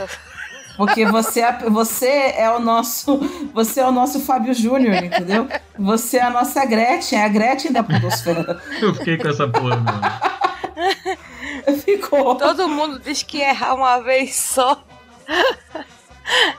Porque 0.76 1.06
você 1.06 1.42
é, 1.42 1.58
você 1.70 2.08
é 2.36 2.50
o 2.50 2.60
nosso. 2.60 3.18
Você 3.54 3.80
é 3.80 3.88
o 3.88 3.92
nosso 3.92 4.20
Fábio 4.20 4.54
Júnior, 4.54 4.96
entendeu? 5.04 5.48
Você 5.80 6.18
é 6.18 6.24
a 6.24 6.30
nossa 6.30 6.66
Gretchen, 6.66 7.20
é 7.20 7.26
a 7.26 7.28
Gretchen 7.28 7.72
da 7.72 7.84
Podosfera. 7.84 8.60
Eu 8.82 8.94
fiquei 8.96 9.18
com 9.18 9.28
essa 9.30 9.48
porra, 9.48 9.78
mano. 9.78 10.02
Ficou. 11.86 12.36
Todo 12.36 12.68
mundo 12.68 13.00
diz 13.00 13.24
que 13.24 13.40
errar 13.42 13.74
uma 13.76 14.00
vez 14.00 14.36
só. 14.36 14.84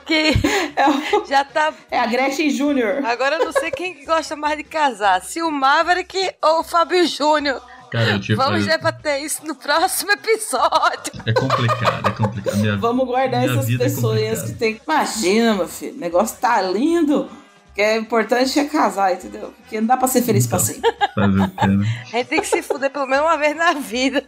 que 0.06 0.32
É, 0.76 0.88
o- 1.16 1.26
já 1.26 1.44
tá. 1.44 1.72
é 1.90 1.98
a 1.98 2.06
Gretchen 2.06 2.50
Júnior. 2.50 3.04
Agora 3.04 3.36
eu 3.36 3.44
não 3.46 3.52
sei 3.52 3.70
quem 3.70 3.94
que 3.94 4.04
gosta 4.04 4.36
mais 4.36 4.56
de 4.56 4.64
casar. 4.64 5.22
Se 5.22 5.42
o 5.42 5.50
Maverick 5.50 6.16
ou 6.42 6.60
o 6.60 6.64
Fábio 6.64 7.06
Júnior. 7.06 7.60
Cara, 7.90 8.10
eu 8.10 8.20
tive. 8.20 8.34
Vamos 8.34 8.66
é, 8.66 8.76
debater 8.76 9.22
isso 9.22 9.46
no 9.46 9.54
próximo 9.54 10.10
episódio. 10.12 11.12
é 11.26 11.32
complicado, 11.32 12.08
é 12.08 12.10
complicado. 12.10 12.56
Minha, 12.56 12.76
Vamos 12.76 13.06
guardar 13.06 13.42
minha 13.42 13.52
essas 13.58 13.72
é 13.72 13.78
pessoas 13.78 14.18
complicada. 14.20 14.46
que 14.48 14.52
tem. 14.54 14.80
Imagina, 14.84 15.54
meu 15.54 15.68
filho, 15.68 15.94
o 15.94 16.00
negócio 16.00 16.36
tá 16.40 16.60
lindo. 16.60 17.30
O 17.70 17.74
que 17.74 17.80
é 17.82 17.96
importante 17.96 18.58
é 18.58 18.64
casar, 18.64 19.12
entendeu? 19.14 19.52
Porque 19.60 19.80
não 19.80 19.86
dá 19.88 19.96
pra 19.96 20.06
ser 20.08 20.22
feliz 20.22 20.46
pra 20.46 20.58
Então. 20.58 20.74
sempre. 20.74 20.92
Fazer 21.14 21.40
o 21.40 21.48
quê, 21.50 21.66
né? 21.66 21.86
A 22.12 22.16
gente 22.16 22.26
tem 22.28 22.40
que 22.40 22.46
se 22.46 22.62
fuder 22.62 22.90
pelo 22.90 23.06
menos 23.06 23.24
uma 23.26 23.36
vez 23.36 23.56
na 23.56 23.72
vida. 23.74 24.24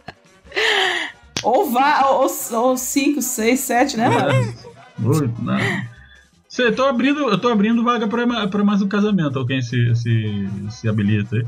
Ou 1.43 1.69
vá, 1.69 2.07
ou, 2.07 2.27
ou 2.53 2.77
cinco, 2.77 3.21
seis, 3.21 3.59
sete, 3.61 3.95
né, 3.97 4.09
mano? 4.09 4.53
Oito, 5.05 5.41
não. 5.41 5.57
Cê, 6.49 6.63
eu 6.63 6.75
tô 6.75 6.85
abrindo, 6.85 7.29
eu 7.29 7.37
tô 7.37 7.49
abrindo 7.49 7.83
vaga 7.83 8.07
pra, 8.07 8.47
pra 8.47 8.63
mais 8.63 8.81
um 8.81 8.87
casamento. 8.87 9.37
Alguém 9.37 9.61
se, 9.61 9.95
se, 9.95 10.49
se 10.69 10.89
habilita 10.89 11.35
aí? 11.35 11.45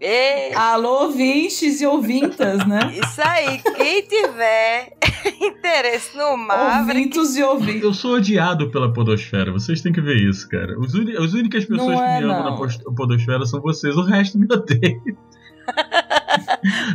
E 0.00 0.52
Alô, 0.54 1.04
ouvintes 1.04 1.80
e 1.80 1.86
ouvintas, 1.86 2.66
né? 2.66 2.92
isso 2.92 3.22
aí, 3.22 3.58
quem 3.76 4.02
tiver 4.02 4.96
interesse 5.40 6.16
no 6.16 6.36
Maverick, 6.36 7.18
Ouvintos 7.18 7.36
e 7.36 7.42
ouvintes. 7.44 7.82
Eu 7.84 7.94
sou 7.94 8.16
odiado 8.16 8.68
pela 8.70 8.92
podosfera, 8.92 9.52
vocês 9.52 9.80
têm 9.80 9.92
que 9.92 10.00
ver 10.00 10.16
isso, 10.16 10.48
cara. 10.48 10.76
Os 10.76 10.92
as 10.92 11.34
únicas 11.34 11.64
pessoas 11.64 11.94
Não 11.94 12.04
é, 12.04 12.18
que 12.18 12.24
me 12.24 12.32
amam 12.32 12.44
não. 12.44 12.66
na 12.66 12.94
podosfera 12.96 13.46
são 13.46 13.60
vocês, 13.60 13.96
o 13.96 14.02
resto 14.02 14.36
me 14.38 14.46
odeia. 14.52 15.00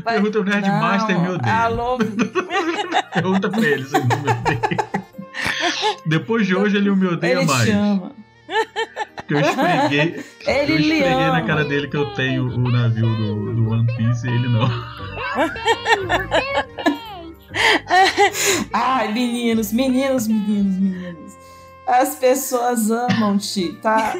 Vai- 0.04 0.14
Pergunta 0.16 0.40
o 0.40 0.44
Nerdmaster 0.44 1.20
me 1.20 1.30
odeia. 1.30 1.56
Alô, 1.56 1.98
Pergunta 3.14 3.50
pra 3.50 3.62
ele 3.62 3.86
se 3.86 3.96
ele 3.98 4.06
não 4.08 4.18
me 4.22 4.30
odeia. 4.32 4.88
Depois 6.06 6.48
de 6.48 6.56
hoje 6.56 6.78
ele 6.78 6.90
me 6.92 7.08
odeia 7.08 7.38
ele 7.38 7.46
mais. 7.46 7.70
chama. 7.70 8.12
Porque 9.18 9.34
eu 9.34 9.40
esfreguei, 9.42 10.24
Ele 10.48 10.72
eu 10.74 10.80
esfreguei 10.80 11.28
na 11.28 11.42
cara 11.42 11.66
dele 11.66 11.90
que 11.90 11.98
eu 11.98 12.14
tenho 12.14 12.46
o 12.46 12.72
navio 12.72 13.14
do, 13.18 13.54
do 13.56 13.70
One 13.72 13.86
Piece 13.98 14.26
e 14.26 14.30
ele 14.32 14.48
não. 14.48 14.70
Ai, 18.74 19.12
meninos, 19.14 19.72
meninos, 19.74 20.28
meninos, 20.28 20.76
meninos. 20.78 21.34
As 21.86 22.16
pessoas 22.16 22.92
amam-te, 22.92 23.74
tá? 23.82 24.16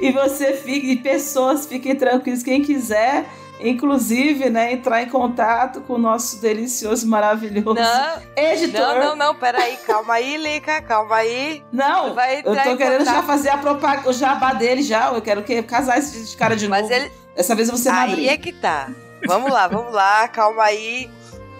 e 0.00 0.12
você 0.12 0.52
fica, 0.54 0.86
e 0.86 0.96
pessoas 0.96 1.66
fiquem 1.66 1.96
tranquilos, 1.96 2.42
quem 2.42 2.62
quiser, 2.62 3.26
inclusive, 3.62 4.48
né, 4.50 4.72
entrar 4.72 5.02
em 5.02 5.08
contato 5.08 5.80
com 5.82 5.94
o 5.94 5.98
nosso 5.98 6.40
delicioso, 6.40 7.06
maravilhoso 7.08 7.74
Não, 7.74 8.22
editor. 8.36 8.80
não, 8.80 8.98
não, 8.98 9.16
não, 9.16 9.34
peraí, 9.34 9.76
calma 9.86 10.14
aí, 10.14 10.36
Lica, 10.36 10.80
calma 10.82 11.16
aí. 11.16 11.62
Não, 11.72 12.14
Vai 12.14 12.40
eu 12.40 12.54
tô 12.54 12.76
querendo 12.76 13.04
já 13.04 13.12
contato. 13.12 13.26
fazer 13.26 13.48
a 13.50 13.58
propaganda, 13.58 14.08
o 14.08 14.12
jabá 14.12 14.52
dele 14.52 14.82
já. 14.82 15.12
Eu 15.12 15.22
quero 15.22 15.42
que 15.42 15.62
casar 15.62 15.98
esse 15.98 16.36
cara 16.36 16.54
de 16.56 16.68
Mas 16.68 16.82
novo. 16.82 16.94
ele. 16.94 17.10
Dessa 17.36 17.54
vez 17.54 17.68
eu 17.68 17.74
vou 17.74 17.82
ser 17.82 17.90
Aí 17.90 18.08
madrinha. 18.08 18.32
é 18.32 18.36
que 18.36 18.52
tá. 18.52 18.88
Vamos 19.26 19.50
lá, 19.52 19.68
vamos 19.68 19.92
lá, 19.92 20.26
calma 20.28 20.64
aí. 20.64 21.08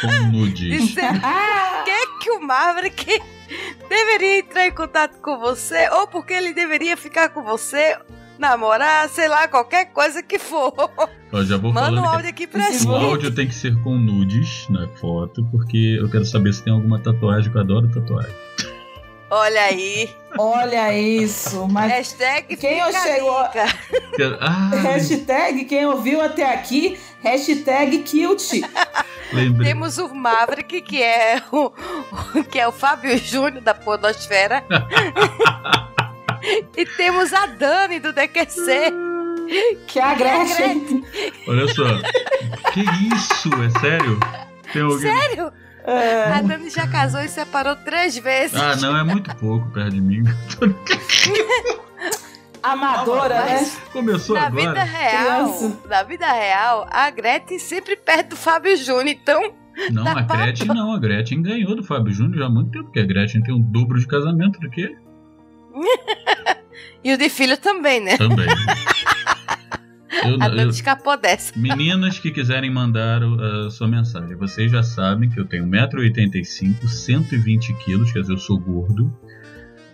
Com 0.00 0.06
nudes. 0.32 0.86
dizendo 0.86 1.20
por 1.20 1.84
que, 1.84 2.06
que 2.20 2.30
o 2.30 2.40
Maverick 2.40 3.22
deveria 3.86 4.38
entrar 4.38 4.66
em 4.66 4.72
contato 4.72 5.18
com 5.20 5.38
você, 5.38 5.90
ou 5.90 6.06
porque 6.06 6.32
ele 6.32 6.54
deveria 6.54 6.96
ficar 6.96 7.28
com 7.28 7.42
você, 7.42 7.98
namorar, 8.38 9.08
sei 9.08 9.28
lá, 9.28 9.46
qualquer 9.48 9.86
coisa 9.86 10.22
que 10.22 10.38
for. 10.38 10.72
Ó, 11.32 11.42
já 11.44 11.56
vou 11.56 11.72
Manda 11.72 12.00
um 12.00 12.04
áudio 12.08 12.30
aqui 12.30 12.46
pra 12.46 12.70
Esse 12.70 12.86
o 12.88 12.92
gente. 12.92 13.04
áudio 13.04 13.34
tem 13.34 13.46
que 13.46 13.54
ser 13.54 13.76
com 13.82 13.96
nudes 13.98 14.66
na 14.70 14.88
foto, 14.88 15.44
porque 15.50 15.98
eu 16.00 16.08
quero 16.10 16.24
saber 16.24 16.52
se 16.54 16.62
tem 16.62 16.72
alguma 16.72 16.98
tatuagem, 16.98 17.50
que 17.50 17.56
eu 17.56 17.60
adoro 17.62 17.88
tatuagem. 17.88 18.34
Olha 19.30 19.60
aí. 19.60 20.08
Olha 20.38 20.96
isso. 20.98 21.68
Mas 21.68 21.92
Hashtag 21.92 22.56
Quem 22.56 22.78
eu 22.78 22.86
a 22.86 22.92
chego- 22.92 23.28
Ah, 24.40 24.70
hashtag, 24.82 25.64
quem 25.66 25.84
ouviu 25.84 26.22
até 26.22 26.50
aqui, 26.54 26.98
hashtag 27.22 27.98
cute. 27.98 28.64
lembrei. 29.30 29.68
Temos 29.68 29.98
o 29.98 30.14
Maverick, 30.14 30.80
que 30.80 31.02
é 31.02 31.42
o, 31.52 31.66
o- 32.38 32.44
que 32.44 32.58
é 32.58 32.66
o 32.66 32.72
Fábio 32.72 33.18
Júnior 33.18 33.60
da 33.62 33.74
Podosfera. 33.74 34.64
e 36.76 36.84
temos 36.86 37.32
a 37.32 37.46
Dani 37.46 38.00
do 38.00 38.12
DQC. 38.12 38.92
Que 39.86 39.98
é 39.98 40.02
a 40.02 40.14
Gretchen. 40.14 41.04
Olha 41.48 41.66
só. 41.68 41.84
que 42.72 42.80
isso? 43.14 43.48
É 43.62 43.80
sério? 43.80 44.20
Tem 44.72 44.82
alguém... 44.82 44.98
Sério? 44.98 45.52
É, 45.84 46.24
A 46.34 46.42
Dani 46.42 46.68
já 46.68 46.86
casou 46.86 47.20
e 47.22 47.28
separou 47.28 47.74
três 47.76 48.18
vezes. 48.18 48.54
Ah, 48.60 48.76
não, 48.76 48.94
é 48.96 49.02
muito 49.02 49.34
pouco 49.36 49.70
perto 49.70 49.92
de 49.92 50.02
mim. 50.02 50.22
amadora, 52.62 53.44
né? 53.44 53.66
Começou 53.92 54.36
Na 54.36 54.46
agora. 54.46 54.68
vida 54.68 54.84
real, 54.84 55.52
Criança. 55.52 55.78
na 55.88 56.02
vida 56.02 56.32
real, 56.32 56.86
a 56.90 57.10
Gretchen 57.10 57.58
sempre 57.58 57.96
perde 57.96 58.30
do 58.30 58.36
Fábio 58.36 58.76
Júnior, 58.76 59.08
então. 59.08 59.52
Não, 59.92 60.04
Tá 60.04 60.18
a 60.18 60.22
Gretchen 60.22 60.66
não. 60.66 60.92
A 60.92 60.98
Gretchen 60.98 61.40
ganhou 61.40 61.76
do 61.76 61.84
Fábio 61.84 62.12
Júnior 62.12 62.38
já 62.38 62.46
há 62.46 62.50
muito 62.50 62.70
tempo, 62.72 62.84
porque 62.84 62.98
a 63.00 63.06
Gretchen 63.06 63.42
tem 63.42 63.54
um 63.54 63.60
dobro 63.60 63.98
de 63.98 64.06
casamento 64.06 64.58
do 64.60 64.68
que 64.68 64.80
ele. 64.82 64.98
E 67.04 67.12
o 67.12 67.16
de 67.16 67.28
filho 67.28 67.56
também, 67.56 68.00
né? 68.02 68.16
Também. 68.16 68.46
Eu, 70.24 70.36
A 70.42 70.46
eu, 70.48 70.56
Dani 70.56 70.70
escapou 70.70 71.16
dessa. 71.16 71.52
meninas 71.56 72.18
que 72.18 72.30
quiserem 72.30 72.70
mandar 72.70 73.22
o- 73.22 73.66
a 73.66 73.70
sua 73.70 73.86
mensagem, 73.86 74.36
vocês 74.36 74.70
já 74.70 74.82
sabem 74.82 75.28
que 75.30 75.38
eu 75.38 75.44
tenho 75.44 75.64
1,85m, 75.64 76.74
120kg, 76.86 78.12
quer 78.12 78.20
dizer, 78.20 78.32
eu 78.32 78.38
sou 78.38 78.58
gordo. 78.58 79.12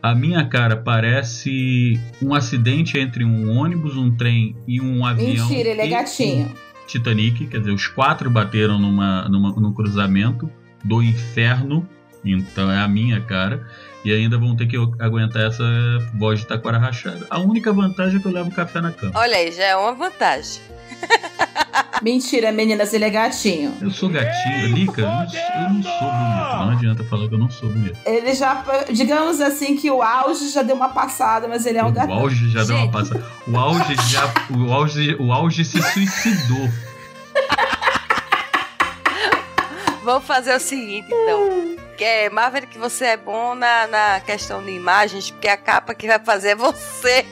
A 0.02 0.14
minha 0.14 0.44
cara 0.46 0.76
parece 0.76 1.98
um 2.20 2.34
acidente 2.34 2.98
entre 2.98 3.24
um 3.24 3.50
ônibus, 3.56 3.96
um 3.96 4.14
trem 4.14 4.54
e 4.66 4.80
um 4.80 5.04
avião. 5.06 5.48
Mentira, 5.48 5.70
ele 5.70 5.80
é 5.82 5.86
gatinho. 5.88 6.46
um 6.46 6.86
Titanic, 6.86 7.46
quer 7.46 7.58
dizer, 7.60 7.72
os 7.72 7.86
quatro 7.86 8.28
bateram 8.30 8.78
numa, 8.78 9.26
numa, 9.28 9.52
num 9.52 9.72
cruzamento 9.72 10.50
do 10.84 11.02
inferno, 11.02 11.88
então 12.24 12.70
é 12.70 12.78
a 12.78 12.88
minha 12.88 13.20
cara, 13.22 13.66
e 14.04 14.12
ainda 14.12 14.36
vão 14.38 14.54
ter 14.54 14.66
que 14.66 14.76
aguentar 15.00 15.42
essa 15.46 15.64
voz 16.14 16.40
de 16.40 16.46
taquara 16.46 16.78
rachada. 16.78 17.26
A 17.30 17.38
única 17.40 17.72
vantagem 17.72 18.18
é 18.18 18.20
que 18.20 18.26
eu 18.26 18.32
levo 18.32 18.50
café 18.50 18.80
na 18.80 18.92
cama. 18.92 19.12
Olha 19.16 19.36
aí, 19.36 19.50
já 19.50 19.64
é 19.64 19.76
uma 19.76 19.92
vantagem. 19.94 20.60
Mentira, 22.02 22.52
meninas, 22.52 22.92
ele 22.92 23.04
é 23.04 23.10
gatinho. 23.10 23.72
Eu 23.80 23.90
sou 23.90 24.08
gatinho, 24.08 24.74
Lica, 24.74 25.00
eu 25.00 25.06
não, 25.06 25.22
eu 25.22 25.70
não 25.70 25.82
sou 25.82 26.10
bonito. 26.10 26.56
Não 26.58 26.70
adianta 26.70 27.04
falar 27.04 27.28
que 27.28 27.34
eu 27.34 27.38
não 27.38 27.50
sou 27.50 27.68
bonito. 27.70 27.96
Ele 28.04 28.34
já, 28.34 28.62
digamos 28.92 29.40
assim, 29.40 29.76
que 29.76 29.90
o 29.90 30.02
auge 30.02 30.50
já 30.50 30.62
deu 30.62 30.76
uma 30.76 30.90
passada, 30.90 31.48
mas 31.48 31.64
ele 31.64 31.78
é 31.78 31.84
um 31.84 31.88
O 31.88 31.92
gatinho. 31.92 32.18
auge 32.18 32.50
já 32.50 32.64
deu 32.64 32.76
uma 32.76 32.82
Gente. 32.84 32.92
passada. 32.92 33.24
O 33.46 33.56
auge 33.56 33.94
já. 34.10 34.34
O 34.50 34.72
auge, 34.72 35.16
o 35.18 35.32
auge 35.32 35.64
se 35.64 35.80
suicidou. 35.80 36.68
Vamos 40.04 40.26
fazer 40.26 40.54
o 40.54 40.60
seguinte, 40.60 41.08
então. 41.08 41.76
Que 41.96 42.04
é, 42.04 42.30
Maverick, 42.30 42.76
você 42.76 43.06
é 43.06 43.16
bom 43.16 43.54
na, 43.54 43.86
na 43.86 44.20
questão 44.20 44.62
de 44.62 44.70
imagens, 44.70 45.30
porque 45.30 45.48
a 45.48 45.56
capa 45.56 45.94
que 45.94 46.06
vai 46.06 46.18
fazer 46.18 46.50
é 46.50 46.54
você. 46.54 47.24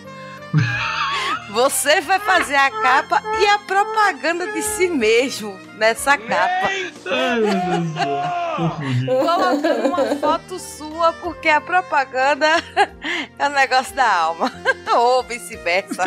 Você 1.52 2.00
vai 2.00 2.18
fazer 2.18 2.54
a 2.54 2.70
capa 2.70 3.22
e 3.38 3.46
a 3.46 3.58
propaganda 3.58 4.50
de 4.52 4.62
si 4.62 4.88
mesmo 4.88 5.54
nessa 5.76 6.16
capa. 6.16 6.68
Ai, 7.10 7.40
meu 7.40 7.50
Deus 7.50 7.88
do 7.88 7.94
céu. 7.94 8.32
Confundi. 8.56 9.06
Colocando 9.06 9.86
uma 9.86 10.16
foto 10.16 10.58
sua, 10.58 11.12
porque 11.14 11.48
a 11.48 11.60
propaganda 11.60 12.46
é 13.38 13.48
um 13.48 13.52
negócio 13.52 13.94
da 13.94 14.10
alma. 14.10 14.50
Ou 14.94 15.22
vice-versa. 15.22 16.04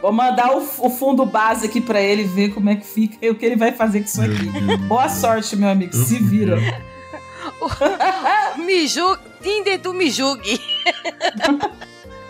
Vou 0.00 0.12
mandar 0.12 0.56
o, 0.56 0.58
o 0.58 0.90
fundo 0.90 1.26
base 1.26 1.66
aqui 1.66 1.80
pra 1.80 2.00
ele 2.00 2.24
ver 2.24 2.54
como 2.54 2.70
é 2.70 2.76
que 2.76 2.86
fica 2.86 3.18
e 3.20 3.30
o 3.30 3.34
que 3.34 3.44
ele 3.44 3.56
vai 3.56 3.72
fazer 3.72 4.00
com 4.00 4.06
isso 4.06 4.22
aqui. 4.22 4.76
Boa 4.86 5.08
sorte, 5.08 5.56
meu 5.56 5.68
amigo. 5.68 5.94
Se 5.94 6.18
vira. 6.18 6.58
Me 8.56 8.86
julgue. 8.86 9.22
Tinder 9.42 9.78
do 9.78 9.94
me 9.94 10.10
julgue. 10.10 10.60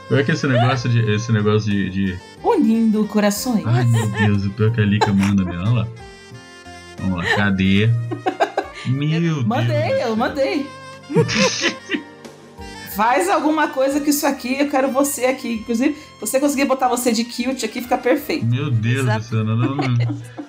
Pior 0.09 0.24
que 0.24 0.32
esse 0.32 0.46
negócio 0.46 0.88
de. 0.88 1.00
Esse 1.12 1.32
negócio 1.32 1.70
de. 1.70 1.90
de- 1.90 2.18
Unindo 2.42 3.04
corações. 3.07 3.64
Ai 3.66 3.84
meu 3.84 4.07
Deus, 4.09 4.44
o 4.46 4.50
pior 4.50 4.70
que 4.72 4.80
a 4.80 4.84
Lica 4.84 5.12
manda 5.12 5.44
mesmo. 5.44 5.62
Olha 5.62 5.70
lá. 5.80 5.88
Vamos 6.98 7.18
lá, 7.18 7.36
cadê? 7.36 7.90
Meu 8.86 9.20
Deus. 9.20 9.44
Mandei, 9.44 10.02
eu 10.02 10.16
mandei. 10.16 10.66
Faz 12.94 13.28
alguma 13.28 13.68
coisa 13.68 14.00
com 14.00 14.09
isso 14.09 14.26
aqui, 14.26 14.59
eu 14.59 14.70
quero 14.70 14.88
você 14.90 15.26
aqui. 15.26 15.54
Inclusive, 15.54 15.94
você 16.18 16.40
conseguir 16.40 16.64
botar 16.64 16.88
você 16.88 17.12
de 17.12 17.24
cute 17.24 17.64
aqui, 17.66 17.82
fica 17.82 17.98
perfeito. 17.98 18.46
Meu 18.46 18.70
Deus 18.70 19.04
do 19.04 19.22
céu, 19.22 19.44
não, 19.44 19.57
não, 19.57 19.74
não. 19.76 19.96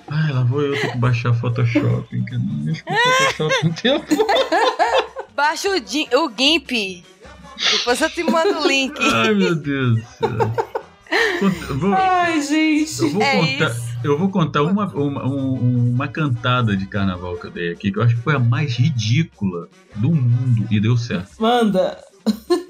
Ai, 0.08 0.32
lá 0.32 0.42
vou 0.44 0.62
eu 0.62 0.72
ter 0.80 0.92
que 0.92 0.98
baixar 0.98 1.34
Photoshop. 1.34 2.08
Que 2.08 2.34
eu 2.34 2.38
não 2.38 2.54
mexo 2.64 2.82
com 2.84 2.94
Photoshop 2.94 3.66
um 3.66 3.72
tempo. 3.72 4.06
Baixa 5.36 5.68
o, 5.68 5.74
o 6.24 6.32
GIMP. 6.36 7.04
Depois 7.72 8.00
eu 8.00 8.10
te 8.10 8.22
mando 8.22 8.60
o 8.60 8.66
link. 8.66 8.98
Ai, 9.14 9.34
meu 9.34 9.54
Deus 9.54 9.96
do 10.00 10.06
céu. 10.06 10.52
Vou, 11.76 11.94
Ai, 11.94 12.40
gente. 12.42 13.00
eu 13.00 13.10
vou 13.10 13.22
É 13.22 13.36
contar, 13.36 13.70
isso. 13.70 13.98
eu 14.04 14.18
vou 14.18 14.28
contar 14.28 14.62
uma, 14.62 14.86
uma, 14.88 15.26
um- 15.26 15.90
uma 15.94 16.08
cantada 16.08 16.76
de 16.76 16.86
carnaval 16.86 17.36
que 17.36 17.46
eu 17.46 17.50
dei 17.50 17.72
aqui, 17.72 17.90
que 17.92 17.98
eu 17.98 18.02
acho 18.02 18.16
que 18.16 18.22
foi 18.22 18.34
a 18.34 18.38
mais 18.38 18.74
ridícula 18.76 19.68
do 19.96 20.10
mundo 20.10 20.66
e 20.70 20.78
deu 20.80 20.96
certo. 20.96 21.30
Manda. 21.40 21.98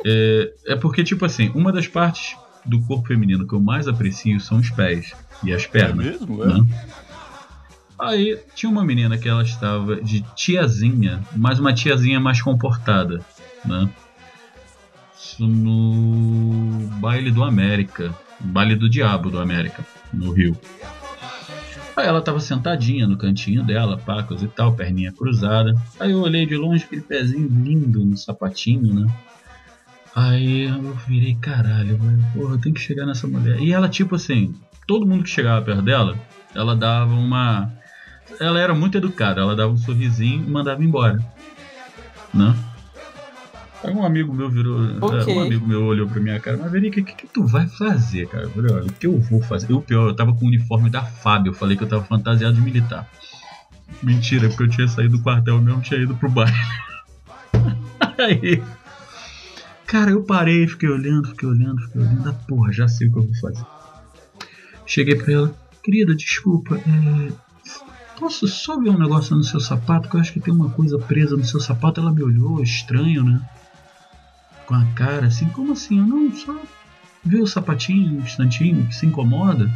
É, 0.05 0.53
é 0.69 0.77
porque, 0.77 1.03
tipo 1.03 1.25
assim, 1.25 1.51
uma 1.55 1.73
das 1.73 1.89
partes 1.89 2.37
do 2.65 2.81
corpo 2.83 3.09
feminino 3.09 3.47
que 3.47 3.55
eu 3.55 3.61
mais 3.61 3.89
aprecio 3.89 4.39
são 4.41 4.59
os 4.59 4.71
pés 4.71 5.13
e 5.43 5.53
as 5.53 5.67
pernas. 5.67 6.05
mesmo? 6.07 6.45
né? 6.45 6.65
Aí 7.99 8.39
tinha 8.55 8.71
uma 8.71 8.85
menina 8.85 9.19
que 9.19 9.29
ela 9.29 9.43
estava 9.43 9.97
de 9.97 10.21
tiazinha, 10.37 11.21
mas 11.35 11.59
uma 11.59 11.73
tiazinha 11.75 12.21
mais 12.21 12.41
comportada, 12.41 13.25
né? 13.65 13.89
No 15.39 16.89
baile 17.01 17.31
do 17.31 17.43
América, 17.45 18.15
baile 18.41 18.77
do 18.77 18.89
Diabo 18.89 19.31
do 19.31 19.39
América, 19.39 19.85
no 20.13 20.33
Rio. 20.33 20.57
Aí 21.97 22.07
ela 22.07 22.23
tava 22.23 22.39
sentadinha 22.39 23.09
no 23.09 23.17
cantinho 23.17 23.65
dela, 23.65 23.99
pacos 23.99 24.43
e 24.43 24.47
tal, 24.47 24.73
perninha 24.75 25.13
cruzada. 25.13 25.75
Aí 25.99 26.13
eu 26.13 26.21
olhei 26.21 26.47
de 26.47 26.57
longe 26.57 26.85
aquele 26.85 27.03
pezinho 27.03 27.49
lindo 27.49 28.05
no 28.05 28.17
sapatinho, 28.17 28.95
né? 28.95 29.13
Aí 30.15 30.65
eu 30.65 30.95
virei, 31.07 31.35
caralho, 31.35 31.99
porra, 32.33 32.55
eu 32.55 32.61
tenho 32.61 32.75
que 32.75 32.81
chegar 32.81 33.05
nessa 33.05 33.27
mulher. 33.27 33.61
E 33.61 33.73
ela, 33.73 33.89
tipo 33.89 34.15
assim, 34.15 34.55
todo 34.87 35.07
mundo 35.07 35.25
que 35.25 35.31
chegava 35.31 35.65
perto 35.65 35.83
dela, 35.83 36.17
ela 36.55 36.75
dava 36.77 37.15
uma. 37.15 37.73
Ela 38.41 38.61
era 38.61 38.75
muito 38.75 38.97
educada, 38.97 39.41
ela 39.41 39.57
dava 39.57 39.73
um 39.73 39.77
sorrisinho 39.77 40.45
e 40.45 40.51
mandava 40.51 40.83
embora. 40.83 41.19
Né? 42.33 42.55
Aí 43.85 43.95
um 43.95 44.05
amigo 44.05 44.33
meu 44.35 44.51
virou. 44.51 44.81
Ok. 45.01 45.37
Um 45.37 45.43
amigo 45.43 45.67
meu 45.67 45.85
olhou 45.85 46.09
pra 46.09 46.21
minha 46.21 46.41
cara, 46.41 46.57
mas 46.57 46.71
Verika, 46.71 47.01
o 47.01 47.05
que, 47.05 47.15
que 47.15 47.27
tu 47.29 47.47
vai 47.47 47.67
fazer, 47.69 48.27
cara? 48.29 48.45
Eu 48.45 48.51
falei, 48.51 48.73
olha, 48.73 48.87
o 48.87 48.93
que 48.93 49.07
eu 49.07 49.21
vou 49.21 49.41
fazer? 49.41 49.71
E 49.71 49.73
o 49.73 49.81
pior, 49.81 50.09
eu 50.09 50.17
tava 50.17 50.35
com 50.35 50.45
o 50.45 50.49
uniforme 50.49 50.91
da 50.91 51.03
FAB, 51.03 51.47
eu 51.47 51.55
falei 51.55 51.77
que 51.77 51.85
eu 51.85 51.89
tava 51.89 52.05
fantasiado 52.05 52.57
de 52.57 52.61
militar. 52.61 53.09
Mentira, 54.03 54.49
porque 54.49 54.65
eu 54.65 54.69
tinha 54.69 54.89
saído 54.89 55.17
do 55.17 55.23
quartel 55.23 55.61
mesmo, 55.61 55.81
tinha 55.81 56.01
ido 56.01 56.15
pro 56.17 56.29
baile. 56.29 56.53
Aí. 58.19 58.63
Cara, 59.87 60.11
eu 60.11 60.23
parei, 60.23 60.67
fiquei 60.67 60.89
olhando, 60.89 61.29
fiquei 61.29 61.49
olhando, 61.49 61.81
fiquei 61.83 62.03
olhando. 62.03 62.29
Ah, 62.29 62.33
porra, 62.47 62.73
já 62.73 62.89
sei 62.89 63.09
o 63.09 63.13
que 63.13 63.19
eu 63.19 63.23
vou 63.23 63.35
fazer. 63.37 63.65
Cheguei 64.85 65.15
pra 65.15 65.33
ela, 65.33 65.55
querida, 65.83 66.15
desculpa, 66.15 66.77
é, 66.77 67.33
posso 68.19 68.47
só 68.49 68.79
ver 68.79 68.91
um 68.91 68.99
negócio 68.99 69.37
no 69.37 69.45
seu 69.45 69.61
sapato? 69.61 70.09
Que 70.09 70.17
eu 70.17 70.21
acho 70.21 70.33
que 70.33 70.41
tem 70.41 70.53
uma 70.53 70.71
coisa 70.71 70.99
presa 70.99 71.37
no 71.37 71.45
seu 71.45 71.61
sapato. 71.61 72.01
Ela 72.01 72.13
me 72.13 72.23
olhou, 72.23 72.63
estranho, 72.63 73.23
né? 73.25 73.41
Com 74.69 74.75
a 74.75 74.85
cara 74.95 75.29
assim, 75.29 75.49
como 75.49 75.73
assim? 75.73 75.99
Eu 75.99 76.07
não, 76.07 76.31
só 76.31 76.55
ver 77.25 77.41
o 77.41 77.47
sapatinho 77.47 78.19
um 78.19 78.21
instantinho, 78.21 78.87
que 78.87 78.95
se 78.95 79.07
incomoda. 79.07 79.73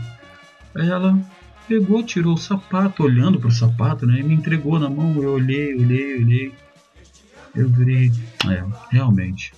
Aí 0.75 0.87
ela 0.87 1.19
pegou, 1.67 2.03
tirou 2.03 2.35
o 2.35 2.39
sapato, 2.39 3.03
olhando 3.03 3.41
pro 3.41 3.51
sapato, 3.51 4.07
né? 4.07 4.21
E 4.21 4.23
me 4.23 4.35
entregou 4.35 4.79
na 4.79 4.91
mão. 4.91 5.15
Eu 5.17 5.33
olhei, 5.33 5.75
olhei, 5.75 6.19
olhei. 6.19 6.55
Eu 7.55 7.71
virei, 7.71 8.13
é, 8.51 8.63
realmente. 8.91 9.55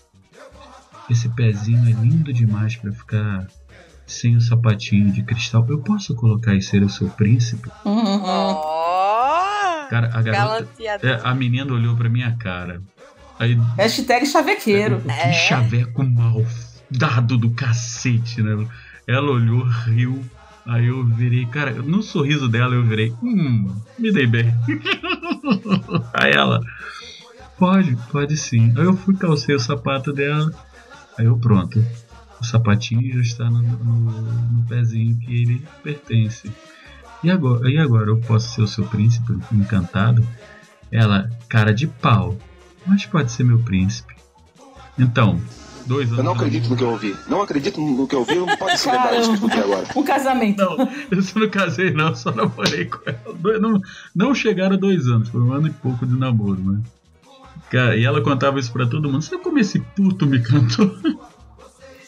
Esse 1.10 1.28
pezinho 1.30 1.88
é 1.88 1.92
lindo 1.92 2.32
demais 2.32 2.76
pra 2.76 2.92
ficar 2.92 3.48
sem 4.06 4.36
o 4.36 4.40
sapatinho 4.40 5.10
de 5.10 5.24
cristal. 5.24 5.66
Eu 5.68 5.80
posso 5.80 6.14
colocar 6.14 6.54
e 6.54 6.62
ser 6.62 6.84
o 6.84 6.88
seu 6.88 7.08
príncipe? 7.08 7.68
Uhum. 7.84 8.22
Cara, 9.90 10.10
a 10.14 10.22
garota. 10.22 10.68
É, 11.02 11.20
a 11.24 11.34
menina 11.34 11.72
olhou 11.72 11.96
pra 11.96 12.08
minha 12.08 12.36
cara. 12.36 12.80
Aí. 13.38 13.54
Hashtag 13.76 14.26
chavequeiro. 14.26 15.00
Que 15.00 15.10
É. 15.10 15.32
chaveco 15.32 16.02
mal 16.04 16.44
dado 16.90 17.36
do 17.36 17.50
cacete, 17.50 18.42
né? 18.42 18.66
Ela 19.06 19.30
olhou, 19.30 19.64
riu. 19.64 20.24
Aí 20.66 20.86
eu 20.86 21.04
virei, 21.04 21.44
cara, 21.44 21.72
no 21.72 22.02
sorriso 22.02 22.48
dela 22.48 22.74
eu 22.74 22.82
virei, 22.84 23.12
hum, 23.22 23.70
me 23.98 24.10
dei 24.10 24.26
bem. 24.26 24.46
Aí 26.14 26.32
ela, 26.32 26.60
pode, 27.58 27.96
pode 28.10 28.34
sim. 28.36 28.72
Aí 28.76 28.84
eu 28.84 28.96
fui, 28.96 29.14
calcei 29.14 29.54
o 29.54 29.60
sapato 29.60 30.10
dela. 30.12 30.50
Aí 31.18 31.26
eu, 31.26 31.36
pronto. 31.36 31.84
O 32.40 32.44
sapatinho 32.44 33.12
já 33.14 33.20
está 33.20 33.50
no, 33.50 33.60
no, 33.62 34.10
no 34.22 34.66
pezinho 34.66 35.18
que 35.18 35.42
ele 35.42 35.62
pertence. 35.82 36.50
E 37.22 37.30
agora, 37.30 37.70
e 37.70 37.78
agora 37.78 38.10
eu 38.10 38.18
posso 38.18 38.54
ser 38.54 38.62
o 38.62 38.66
seu 38.66 38.84
príncipe 38.86 39.38
encantado? 39.52 40.26
Ela, 40.90 41.30
cara 41.48 41.72
de 41.74 41.86
pau, 41.86 42.38
mas 42.86 43.06
pode 43.06 43.32
ser 43.32 43.44
meu 43.44 43.58
príncipe. 43.58 44.14
Então, 44.98 45.40
dois 45.86 46.08
anos. 46.08 46.18
Eu 46.18 46.24
não 46.24 46.32
acredito 46.32 46.68
no 46.68 46.76
que 46.76 46.82
eu 46.82 46.90
ouvi. 46.90 47.16
Não 47.28 47.42
acredito 47.42 47.80
no 47.80 48.06
que 48.06 48.14
eu 48.14 48.20
ouvi. 48.20 48.34
Não 48.34 48.56
pode 48.56 48.78
se 48.78 48.90
lembrar 48.90 49.16
disso 49.16 49.22
que 49.22 49.30
eu 49.30 49.34
escutei 49.34 49.60
agora. 49.60 49.86
Um 49.96 50.02
casamento. 50.02 50.58
Não, 50.58 50.88
eu 51.10 51.22
só 51.22 51.38
não 51.38 51.50
casei, 51.50 51.92
não, 51.92 52.14
só 52.14 52.32
namorei 52.32 52.86
com 52.86 52.98
ela. 53.06 53.58
Não, 53.58 53.80
não 54.14 54.34
chegaram 54.34 54.76
a 54.76 54.78
dois 54.78 55.06
anos, 55.06 55.28
foi 55.28 55.40
um 55.40 55.52
ano 55.52 55.68
e 55.68 55.70
pouco 55.70 56.06
de 56.06 56.16
namoro, 56.16 56.60
né? 56.60 56.80
Cara, 57.70 57.96
e 57.96 58.04
ela 58.04 58.22
contava 58.22 58.60
isso 58.60 58.72
pra 58.72 58.86
todo 58.86 59.10
mundo. 59.10 59.22
Sabe 59.22 59.42
como 59.42 59.58
esse 59.58 59.80
puto 59.80 60.26
me 60.26 60.40
cantou? 60.40 60.94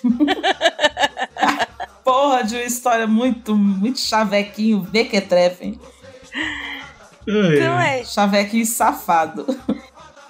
Porra 2.05 2.45
de 2.45 2.55
uma 2.55 2.62
história 2.62 3.07
muito, 3.07 3.57
muito 3.57 3.99
chavequinho, 3.99 4.81
bequetrefe, 4.81 5.64
hein? 5.64 5.81
Então 7.27 7.81
é, 7.81 8.05
Chavequinho 8.05 8.64
safado. 8.64 9.45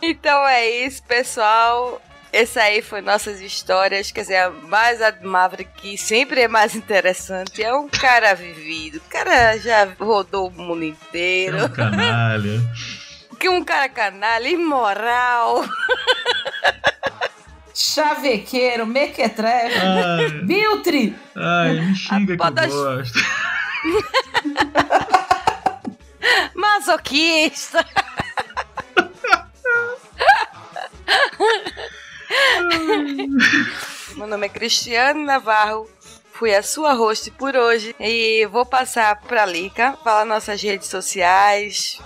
Então 0.03 0.47
é 0.47 0.69
isso, 0.85 1.03
pessoal. 1.05 2.03
Esse 2.33 2.59
aí 2.59 2.83
foi 2.83 3.01
nossas 3.01 3.41
histórias. 3.41 4.11
Quer 4.11 4.23
dizer, 4.23 4.37
a 4.37 4.51
mais 4.51 5.01
a 5.01 5.15
Maverick, 5.23 5.71
que 5.81 5.97
sempre 5.97 6.43
é 6.43 6.49
mais 6.49 6.75
interessante. 6.75 7.63
É 7.63 7.73
um 7.75 7.89
cara 7.89 8.35
vivido. 8.35 8.99
O 8.99 9.09
cara 9.09 9.57
já 9.59 9.89
rodou 9.99 10.49
o 10.49 10.51
mundo 10.51 10.83
É 10.83 10.87
inteiro. 10.89 11.65
um 11.65 11.69
canalha. 11.69 12.61
Que 13.41 13.49
um 13.49 13.65
cara 13.65 13.89
canalha, 13.89 14.49
imoral. 14.49 15.65
Chavequeiro, 17.75 18.87
mequetrefe, 18.87 19.79
Ai, 19.79 20.31
biltre. 20.45 21.15
ai, 21.37 21.81
me 21.81 21.95
xinga 21.95 22.27
que 22.27 22.33
eu 22.33 22.37
Pode- 22.39 22.67
gosto. 22.69 23.19
Masoquista. 26.55 27.85
Meu 34.17 34.27
nome 34.27 34.47
é 34.47 34.49
Cristiano 34.49 35.25
Navarro. 35.25 35.89
Fui 36.33 36.55
a 36.55 36.63
sua 36.63 36.93
host 36.93 37.31
por 37.33 37.57
hoje 37.57 37.95
e 37.99 38.47
vou 38.47 38.67
passar 38.67 39.21
pra 39.23 39.47
Lica, 39.47 39.97
falar 40.05 40.25
nossas 40.27 40.61
redes 40.61 40.89
sociais, 40.89 41.99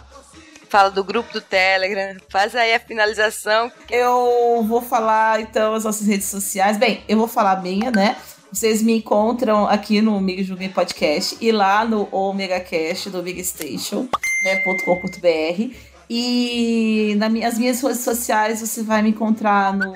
fala 0.68 0.88
do 0.88 1.02
grupo 1.02 1.32
do 1.32 1.40
Telegram, 1.40 2.16
faz 2.28 2.54
aí 2.54 2.72
a 2.72 2.78
finalização. 2.78 3.72
Eu 3.90 4.64
vou 4.68 4.80
falar 4.80 5.40
então 5.40 5.74
as 5.74 5.82
nossas 5.82 6.06
redes 6.06 6.26
sociais. 6.26 6.78
Bem, 6.78 7.02
eu 7.08 7.18
vou 7.18 7.26
falar 7.26 7.52
a 7.52 7.60
minha, 7.60 7.90
né? 7.90 8.16
Vocês 8.52 8.82
me 8.82 8.96
encontram 8.96 9.66
aqui 9.68 10.00
no 10.00 10.20
Mig 10.20 10.44
Julguem 10.44 10.68
Podcast 10.68 11.36
e 11.40 11.52
lá 11.52 11.84
no 11.84 12.08
Omega 12.10 12.60
Cast 12.60 13.10
do 13.10 13.22
Big 13.22 13.42
Station, 13.44 14.08
né, 14.44 14.56
.com.br. 14.84 15.89
E 16.12 17.14
nas 17.18 17.30
minhas, 17.30 17.56
minhas 17.56 17.80
redes 17.80 18.00
sociais 18.00 18.60
você 18.60 18.82
vai 18.82 19.00
me 19.00 19.10
encontrar 19.10 19.72
no, 19.72 19.94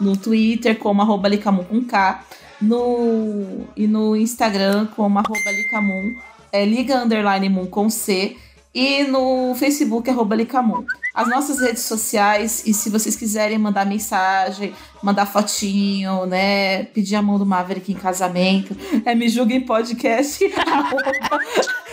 no, 0.00 0.16
Twitter 0.16 0.78
como 0.78 1.02
arroba 1.02 1.28
Licamun 1.28 1.62
com 1.64 1.84
K, 1.84 2.24
no, 2.58 3.66
e 3.76 3.86
no 3.86 4.16
Instagram 4.16 4.86
como 4.96 5.18
arroba 5.18 5.50
Licamun, 5.50 6.16
é, 6.50 6.64
Liga 6.64 6.96
Underline 6.96 7.50
Moon 7.50 7.66
com 7.66 7.90
C, 7.90 8.34
e 8.74 9.04
no 9.04 9.54
Facebook 9.56 10.08
arroba 10.08 10.34
Licamun 10.34 10.86
as 11.14 11.28
nossas 11.28 11.60
redes 11.60 11.82
sociais 11.82 12.62
e 12.66 12.72
se 12.72 12.88
vocês 12.88 13.16
quiserem 13.16 13.58
mandar 13.58 13.84
mensagem, 13.84 14.72
mandar 15.02 15.26
fotinho, 15.26 16.24
né, 16.24 16.84
pedir 16.84 17.16
a 17.16 17.22
mão 17.22 17.38
do 17.38 17.44
Maverick 17.44 17.92
em 17.92 17.96
casamento, 17.96 18.74
é 19.04 19.14
me 19.14 19.28
julguem 19.28 19.60
podcast 19.60 20.42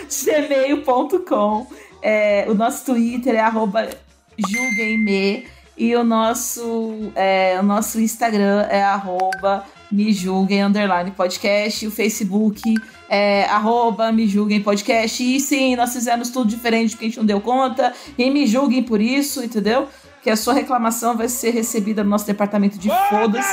gmail.com. 0.07 1.67
É, 2.01 2.45
o 2.47 2.53
nosso 2.53 2.85
Twitter 2.85 3.35
é 3.35 3.39
arroba 3.39 3.89
julguemme 4.37 5.45
e 5.77 5.95
o 5.95 6.03
nosso, 6.03 7.11
é, 7.15 7.57
o 7.59 7.63
nosso 7.63 7.99
Instagram 7.99 8.65
é 8.69 8.83
arroba 8.83 9.63
me 9.91 10.11
julguem 10.11 10.63
underline 10.63 11.11
podcast, 11.11 11.87
o 11.87 11.91
Facebook 11.91 12.61
é 13.09 13.45
arroba 13.45 14.11
me 14.11 14.27
julguem 14.27 14.61
podcast. 14.61 15.23
E 15.23 15.39
sim, 15.39 15.75
nós 15.75 15.93
fizemos 15.93 16.29
tudo 16.29 16.49
diferente 16.49 16.91
porque 16.91 17.05
a 17.05 17.07
gente 17.07 17.17
não 17.17 17.25
deu 17.25 17.39
conta. 17.39 17.93
E 18.17 18.29
me 18.29 18.45
julguem 18.45 18.83
por 18.83 18.99
isso, 18.99 19.43
entendeu? 19.43 19.87
Que 20.21 20.29
a 20.29 20.35
sua 20.35 20.53
reclamação 20.53 21.15
vai 21.15 21.29
ser 21.29 21.51
recebida 21.51 22.03
no 22.03 22.09
nosso 22.09 22.25
departamento 22.25 22.77
de 22.77 22.89
fodas 23.09 23.45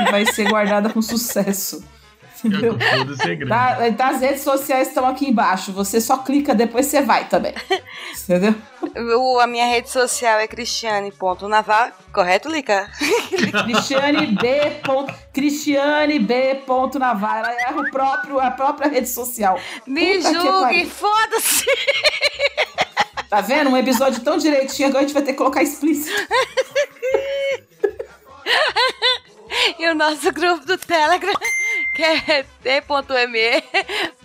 e 0.00 0.10
vai 0.10 0.26
ser 0.26 0.48
guardada 0.48 0.90
com 0.90 1.00
sucesso. 1.00 1.84
Entendeu? 2.44 2.76
Tá, 3.48 3.76
tá, 3.96 4.08
as 4.08 4.20
redes 4.20 4.42
sociais 4.42 4.88
estão 4.88 5.06
aqui 5.06 5.28
embaixo. 5.28 5.72
Você 5.72 6.00
só 6.00 6.18
clica, 6.18 6.54
depois 6.54 6.86
você 6.86 7.02
vai 7.02 7.28
também. 7.28 7.52
Entendeu? 8.24 8.54
a 9.40 9.46
minha 9.46 9.66
rede 9.66 9.90
social 9.90 10.38
é 10.38 10.46
cristiane.navar, 10.46 11.92
correto, 12.12 12.48
Lica? 12.48 12.88
Cristiane 13.64 14.36
B. 14.36 14.80
Cristiane 15.32 16.18
B. 16.18 16.62
Navar. 16.98 17.38
Ela 17.38 17.52
erra 17.52 17.80
o 17.80 17.90
próprio, 17.90 18.40
a 18.40 18.50
própria 18.50 18.88
rede 18.88 19.08
social. 19.08 19.58
Me 19.86 20.18
Puta 20.18 20.32
julgue, 20.32 20.86
foda-se! 20.86 21.66
Tá 23.28 23.42
vendo? 23.42 23.70
Um 23.70 23.76
episódio 23.76 24.20
tão 24.22 24.38
direitinho, 24.38 24.88
agora 24.88 25.04
a 25.04 25.06
gente 25.06 25.14
vai 25.14 25.22
ter 25.22 25.32
que 25.32 25.38
colocar 25.38 25.62
explícito. 25.62 26.10
e 29.78 29.88
o 29.88 29.94
nosso 29.94 30.32
grupo 30.32 30.64
do 30.64 30.78
Telegram 30.78 31.34
que 31.98 32.04
é 32.04 32.44
t.me 32.62 33.64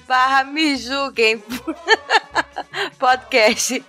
barra 0.08 0.44
me 0.44 0.78
julguem 0.78 1.42
podcast. 3.00 3.84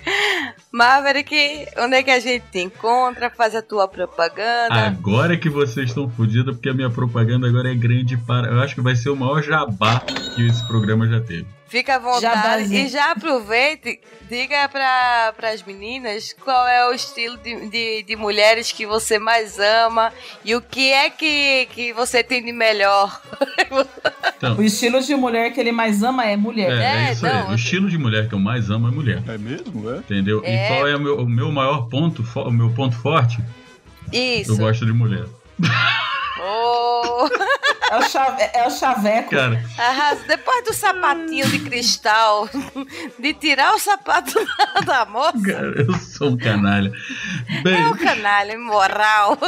Maverick, 0.73 1.67
onde 1.77 1.97
é 1.97 2.03
que 2.03 2.11
a 2.11 2.19
gente 2.19 2.45
te 2.51 2.61
encontra? 2.61 3.29
Faz 3.29 3.55
a 3.55 3.61
tua 3.61 3.87
propaganda. 3.87 4.87
Agora 4.87 5.37
que 5.37 5.51
vocês 5.51 5.91
estão 5.91 6.09
fodidos, 6.09 6.55
porque 6.55 6.71
a 6.71 6.75
minha 6.75 6.89
propaganda 6.89 7.47
agora 7.47 7.71
é 7.71 7.75
grande 7.75 8.17
para. 8.17 8.49
Eu 8.49 8.61
acho 8.61 8.75
que 8.75 8.81
vai 8.81 8.97
ser 8.97 9.11
o 9.11 9.17
maior 9.17 9.43
jabá 9.43 10.01
que 10.01 10.47
esse 10.47 10.67
programa 10.67 11.07
já 11.07 11.21
teve. 11.21 11.47
Fica 11.75 11.97
à 11.97 11.99
vontade 11.99 12.69
já 12.69 12.75
e 12.77 12.89
já 12.89 13.11
aproveite, 13.11 13.99
diga 14.31 14.69
para 14.69 15.51
as 15.53 15.61
meninas 15.65 16.33
qual 16.33 16.69
é 16.69 16.89
o 16.89 16.93
estilo 16.93 17.37
de, 17.39 17.69
de, 17.69 18.03
de, 18.05 18.15
mulheres 18.15 18.71
que 18.71 18.87
você 18.87 19.19
mais 19.19 19.59
ama 19.59 20.13
e 20.45 20.55
o 20.55 20.63
que 20.63 20.93
é 20.93 21.11
que, 21.11 21.67
que 21.73 21.93
você 21.93 22.23
tem 22.23 22.45
de 22.45 22.53
melhor. 22.53 23.21
Então, 24.37 24.57
o 24.57 24.63
estilo 24.63 25.01
de 25.01 25.17
mulher 25.17 25.53
que 25.53 25.59
ele 25.59 25.73
mais 25.73 26.03
ama 26.05 26.25
é 26.25 26.37
mulher. 26.37 26.79
É, 26.79 26.85
é, 26.85 27.09
é 27.09 27.13
isso 27.13 27.27
não, 27.27 27.49
aí. 27.49 27.53
O 27.53 27.55
estilo 27.57 27.91
de 27.91 27.99
mulher 27.99 28.29
que 28.29 28.35
eu 28.35 28.39
mais 28.39 28.71
amo 28.71 28.87
é 28.87 28.91
mulher. 28.93 29.23
É 29.27 29.37
mesmo? 29.37 29.91
É? 29.91 29.99
Entendeu? 29.99 30.43
É. 30.45 30.67
E 30.67 30.69
qual 30.69 30.87
é 30.87 30.95
o 30.95 31.01
meu, 31.01 31.19
o 31.23 31.29
meu 31.29 31.51
maior 31.51 31.89
ponto, 31.89 32.25
o 32.37 32.51
meu 32.53 32.71
ponto 32.71 32.95
forte? 32.97 33.43
Isso. 34.13 34.53
Eu 34.53 34.59
gosto 34.59 34.87
de 34.87 34.93
mulher. 34.93 35.25
Oh. 36.41 37.29
É 37.91 37.97
o, 37.99 38.03
chave, 38.03 38.43
é 38.55 38.67
o 38.67 38.71
chaveco. 38.71 39.31
Cara. 39.31 39.63
Arrasa. 39.79 40.25
Depois 40.27 40.65
do 40.65 40.73
sapatinho 40.73 41.49
de 41.49 41.61
cristal, 41.61 42.49
de 43.19 43.35
tirar 43.35 43.75
o 43.75 43.79
sapato 43.79 44.35
da 44.85 45.05
moça. 45.05 45.41
Cara, 45.43 45.83
eu 45.83 45.95
sou 45.95 46.31
um 46.31 46.37
canalha. 46.37 46.91
Bem, 47.63 47.75
é 47.75 47.87
um 47.87 47.97
canalha, 47.97 48.59
moral. 48.59 49.39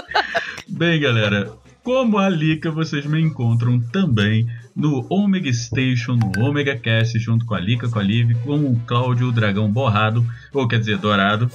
Bem, 0.69 1.01
galera, 1.01 1.53
como 1.83 2.19
a 2.19 2.29
Lica, 2.29 2.71
vocês 2.71 3.07
me 3.07 3.21
encontram 3.21 3.81
também 3.81 4.47
no 4.75 5.07
Omega 5.09 5.53
Station, 5.53 6.17
no 6.17 6.45
Omega 6.45 6.77
Cast, 6.77 7.19
junto 7.19 7.47
com 7.47 7.55
a 7.55 7.61
Lica, 7.61 7.89
com 7.89 7.99
a 7.99 8.03
Liv, 8.03 8.35
com 8.45 8.57
o 8.57 8.81
Cláudio, 8.87 9.29
o 9.29 9.33
dragão 9.33 9.71
borrado, 9.71 10.27
ou 10.53 10.69
quer 10.69 10.79
dizer, 10.79 10.99
dourado. 10.99 11.51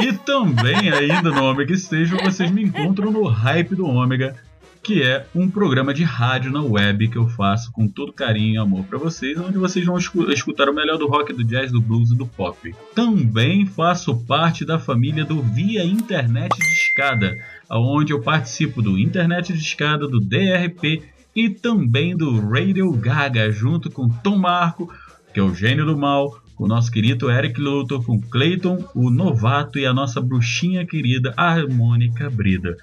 e 0.00 0.12
também, 0.12 0.90
ainda 0.90 1.30
no 1.30 1.44
Omega 1.44 1.76
Station, 1.76 2.16
vocês 2.18 2.50
me 2.50 2.62
encontram 2.62 3.10
no 3.10 3.26
Hype 3.26 3.74
do 3.74 3.86
Omega, 3.86 4.36
que 4.84 5.02
é 5.02 5.26
um 5.34 5.50
programa 5.50 5.94
de 5.94 6.04
rádio 6.04 6.52
na 6.52 6.62
web 6.62 7.08
que 7.08 7.16
eu 7.16 7.26
faço 7.26 7.72
com 7.72 7.88
todo 7.88 8.12
carinho 8.12 8.54
e 8.54 8.58
amor 8.58 8.84
para 8.84 8.98
vocês, 8.98 9.38
onde 9.38 9.56
vocês 9.56 9.86
vão 9.86 9.96
escutar 9.96 10.68
o 10.68 10.74
melhor 10.74 10.98
do 10.98 11.08
rock, 11.08 11.32
do 11.32 11.42
jazz, 11.42 11.72
do 11.72 11.80
blues 11.80 12.10
e 12.10 12.14
do 12.14 12.26
pop. 12.26 12.74
Também 12.94 13.64
faço 13.64 14.14
parte 14.14 14.62
da 14.62 14.78
família 14.78 15.24
do 15.24 15.40
Via 15.40 15.82
Internet 15.82 16.54
de 16.54 16.66
Escada, 16.66 17.34
onde 17.70 18.12
eu 18.12 18.20
participo 18.20 18.82
do 18.82 18.98
Internet 18.98 19.54
de 19.54 19.58
Escada, 19.58 20.06
do 20.06 20.20
DRP 20.20 21.02
e 21.34 21.48
também 21.48 22.14
do 22.14 22.38
Radio 22.46 22.92
Gaga, 22.92 23.50
junto 23.50 23.90
com 23.90 24.06
Tom 24.06 24.36
Marco, 24.36 24.92
que 25.32 25.40
é 25.40 25.42
o 25.42 25.54
gênio 25.54 25.86
do 25.86 25.96
mal, 25.96 26.38
o 26.58 26.68
nosso 26.68 26.92
querido 26.92 27.30
Eric 27.30 27.58
Luthor, 27.58 28.04
com 28.04 28.20
Clayton, 28.20 28.84
o 28.94 29.08
novato 29.08 29.78
e 29.78 29.86
a 29.86 29.94
nossa 29.94 30.20
bruxinha 30.20 30.86
querida 30.86 31.32
Harmônica 31.38 32.28
Brida. 32.28 32.76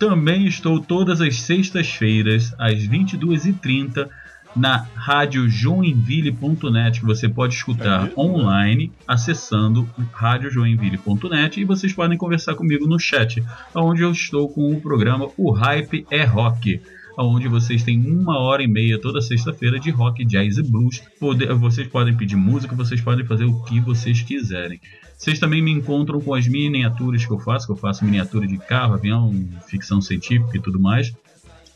Também 0.00 0.46
estou 0.46 0.80
todas 0.80 1.20
as 1.20 1.42
sextas-feiras, 1.42 2.54
às 2.58 2.78
22h30, 2.88 4.08
na 4.56 4.86
rádio 4.94 5.46
joinville.net, 5.46 7.00
que 7.00 7.06
você 7.06 7.28
pode 7.28 7.52
escutar 7.52 8.08
é 8.08 8.12
online 8.18 8.90
acessando 9.06 9.86
radiojoinville.net 10.10 11.60
e 11.60 11.66
vocês 11.66 11.92
podem 11.92 12.16
conversar 12.16 12.54
comigo 12.54 12.86
no 12.86 12.98
chat, 12.98 13.44
onde 13.74 14.00
eu 14.00 14.10
estou 14.10 14.48
com 14.48 14.72
o 14.72 14.80
programa 14.80 15.28
O 15.36 15.50
Hype 15.50 16.06
é 16.10 16.24
Rock 16.24 16.80
onde 17.18 17.48
vocês 17.48 17.82
têm 17.82 17.98
uma 17.98 18.38
hora 18.38 18.62
e 18.62 18.68
meia 18.68 19.00
toda 19.00 19.20
sexta-feira 19.20 19.78
de 19.78 19.90
rock, 19.90 20.24
jazz 20.24 20.58
e 20.58 20.62
blues. 20.62 21.02
Vocês 21.58 21.88
podem 21.88 22.16
pedir 22.16 22.36
música, 22.36 22.74
vocês 22.74 23.00
podem 23.00 23.24
fazer 23.24 23.44
o 23.44 23.62
que 23.64 23.80
vocês 23.80 24.22
quiserem. 24.22 24.80
Vocês 25.16 25.38
também 25.38 25.60
me 25.60 25.70
encontram 25.70 26.20
com 26.20 26.34
as 26.34 26.48
miniaturas 26.48 27.26
que 27.26 27.30
eu 27.30 27.38
faço, 27.38 27.66
que 27.66 27.72
eu 27.72 27.76
faço 27.76 28.04
miniatura 28.04 28.46
de 28.46 28.56
carro, 28.56 28.94
avião, 28.94 29.34
ficção 29.68 30.00
científica 30.00 30.56
e 30.56 30.60
tudo 30.60 30.80
mais, 30.80 31.12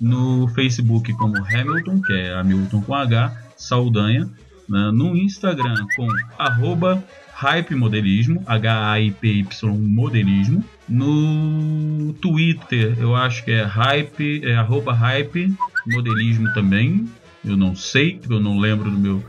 no 0.00 0.48
Facebook 0.48 1.12
como 1.14 1.36
Hamilton, 1.36 2.00
que 2.00 2.12
é 2.12 2.34
Hamilton 2.34 2.80
com 2.80 2.94
H, 2.94 3.36
Saldanha, 3.56 4.30
né? 4.68 4.90
no 4.92 5.16
Instagram 5.16 5.74
com 5.94 6.08
arroba 6.38 7.04
Hype 7.34 7.74
Modelismo, 7.74 8.42
H-A-I-P-Y 8.46 9.72
Modelismo. 9.72 10.64
No 10.88 12.12
Twitter, 12.14 12.96
eu 12.98 13.16
acho 13.16 13.44
que 13.44 13.50
é 13.50 13.62
hype, 13.62 14.42
é 14.44 14.54
arroba 14.56 14.92
hype 14.92 15.52
modelismo 15.86 16.52
também. 16.52 17.08
Eu 17.44 17.56
não 17.56 17.74
sei, 17.74 18.20
eu 18.28 18.40
não 18.40 18.58
lembro 18.58 18.90
do 18.90 18.98
meu 18.98 19.22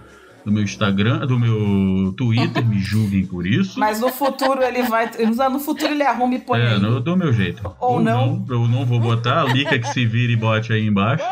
do 0.45 0.51
meu 0.51 0.61
Instagram, 0.61 1.25
do 1.25 1.39
meu 1.39 2.13
Twitter, 2.15 2.63
me 2.63 2.77
julguem 2.79 3.25
por 3.25 3.47
isso. 3.47 3.79
Mas 3.79 3.99
no 3.99 4.09
futuro 4.09 4.61
ele 4.61 4.83
vai. 4.83 5.09
No 5.49 5.59
futuro 5.59 5.91
ele 5.91 6.03
arruma 6.03 6.35
e 6.35 6.39
põe. 6.39 6.61
É, 6.61 6.77
no, 6.77 6.99
do 6.99 7.17
meu 7.17 7.33
jeito. 7.33 7.75
Ou, 7.79 7.99
não. 7.99 8.37
não. 8.37 8.45
Eu 8.47 8.67
não 8.67 8.85
vou 8.85 8.99
botar. 8.99 9.41
A 9.41 9.45
Lica 9.45 9.79
que 9.79 9.87
se 9.87 10.05
vira 10.05 10.31
e 10.31 10.35
bote 10.35 10.71
aí 10.71 10.85
embaixo. 10.85 11.25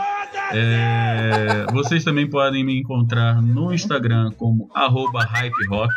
É, 0.51 1.65
vocês 1.71 2.03
também 2.03 2.27
podem 2.27 2.63
me 2.63 2.79
encontrar 2.79 3.41
no 3.41 3.73
Instagram 3.73 4.31
como 4.31 4.69
hyperock, 4.73 5.93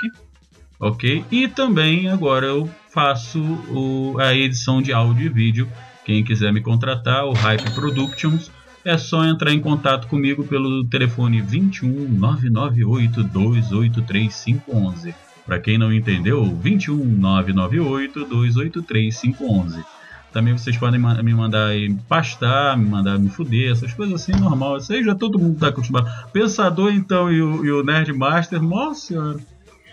ok? 0.79 1.25
E 1.31 1.49
também 1.49 2.09
agora 2.09 2.47
eu 2.47 2.69
faço 2.91 3.41
o, 3.41 4.17
a 4.19 4.35
edição 4.35 4.81
de 4.81 4.93
áudio 4.93 5.27
e 5.27 5.29
vídeo. 5.29 5.69
Quem 6.05 6.23
quiser 6.23 6.53
me 6.53 6.61
contratar, 6.61 7.25
o 7.25 7.33
Hype 7.33 7.75
Productions 7.75 8.51
é 8.85 8.97
só 8.97 9.25
entrar 9.25 9.53
em 9.53 9.61
contato 9.61 10.07
comigo 10.07 10.45
pelo 10.45 10.85
telefone 10.85 11.41
21 11.41 12.09
998 12.09 13.25
283 13.25 14.45
511. 14.45 15.15
Para 15.45 15.59
quem 15.59 15.77
não 15.77 15.93
entendeu, 15.93 16.45
21 16.45 16.97
998 16.97 18.25
283 18.25 19.21
511. 19.21 19.85
Também 20.33 20.57
vocês 20.57 20.77
podem 20.77 21.01
me 21.01 21.35
mandar 21.35 21.69
aí 21.69 21.93
pastar, 22.09 22.77
me 22.77 22.89
mandar 22.89 23.19
me 23.19 23.29
fuder, 23.31 23.73
essas 23.73 23.93
coisas 23.93 24.21
assim, 24.21 24.33
normal. 24.39 24.77
Isso 24.77 24.93
aí 24.93 25.03
já 25.03 25.15
todo 25.15 25.39
mundo 25.39 25.59
tá 25.59 25.69
acostumado. 25.69 26.09
Pensador, 26.33 26.93
então, 26.93 27.33
e 27.33 27.41
o, 27.41 27.65
e 27.65 27.73
o 27.73 27.83
Nerd 27.83 28.13
Master, 28.13 28.63
nossa 28.63 29.07
senhora. 29.07 29.39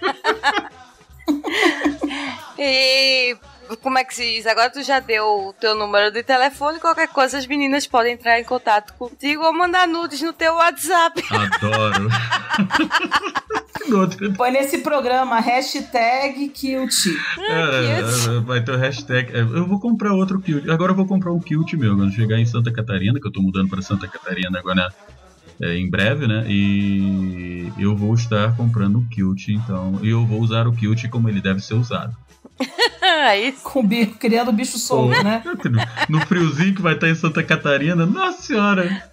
E 2.66 3.36
como 3.82 3.97
é 3.97 4.03
que 4.03 4.14
se 4.16 4.26
diz? 4.26 4.47
Agora 4.47 4.70
tu 4.70 4.82
já 4.84 4.99
deu 4.99 5.47
o 5.47 5.53
teu 5.53 5.76
número 5.76 6.11
de 6.11 6.24
telefone, 6.24 6.80
qualquer 6.80 7.07
coisa 7.09 7.38
as 7.38 7.47
meninas 7.47 7.88
podem 7.88 8.14
entrar 8.14 8.39
em 8.39 8.43
contato 8.43 8.93
contigo 8.93 9.43
ou 9.43 9.53
mandar 9.53 9.88
nudes 9.88 10.22
no 10.22 10.32
teu 10.32 10.53
WhatsApp. 10.53 11.22
Adoro. 11.30 12.09
Põe 14.38 14.51
nesse 14.51 14.80
programa 14.80 15.39
hashtag 15.39 16.47
Kilt. 16.49 16.93
É, 17.38 17.99
é, 17.99 18.39
vai 18.41 18.64
ter 18.64 18.72
o 18.72 18.78
hashtag. 18.78 19.36
é, 19.36 19.41
Eu 19.41 19.68
vou 19.68 19.80
comprar 19.80 20.14
outro 20.14 20.39
kilt. 20.39 20.70
Agora 20.70 20.91
eu 20.91 20.95
vou 20.95 21.05
comprar 21.05 21.34
um 21.34 21.39
kilt 21.39 21.74
meu. 21.74 21.95
Quando 21.95 22.14
chegar 22.14 22.39
em 22.39 22.45
Santa 22.45 22.72
Catarina, 22.72 23.20
que 23.20 23.28
eu 23.28 23.32
tô 23.32 23.41
mudando 23.41 23.70
pra 23.70 23.82
Santa 23.82 24.07
Catarina 24.07 24.57
agora 24.57 24.93
é, 25.61 25.76
em 25.76 25.89
breve, 25.89 26.28
né? 26.28 26.45
E 26.47 27.72
eu 27.78 27.95
vou 27.95 28.14
estar 28.14 28.55
comprando 28.55 28.99
um 28.99 29.07
kilt, 29.09 29.49
então. 29.49 29.99
E 30.01 30.09
eu 30.09 30.26
vou 30.26 30.39
usar 30.39 30.68
o 30.68 30.74
kilt 30.74 31.07
como 31.09 31.28
ele 31.30 31.41
deve 31.41 31.59
ser 31.59 31.74
usado. 31.74 32.16
Aí 33.01 33.51
Com 33.64 33.86
bico, 33.86 34.18
criando 34.18 34.51
bicho 34.51 34.78
solto, 34.78 35.22
né? 35.24 35.43
No 36.10 36.20
friozinho 36.26 36.76
que 36.76 36.82
vai 36.82 36.93
estar 36.93 37.10
em 37.10 37.16
Santa 37.16 37.43
Catarina, 37.43 38.06
nossa 38.06 38.41
senhora! 38.41 39.04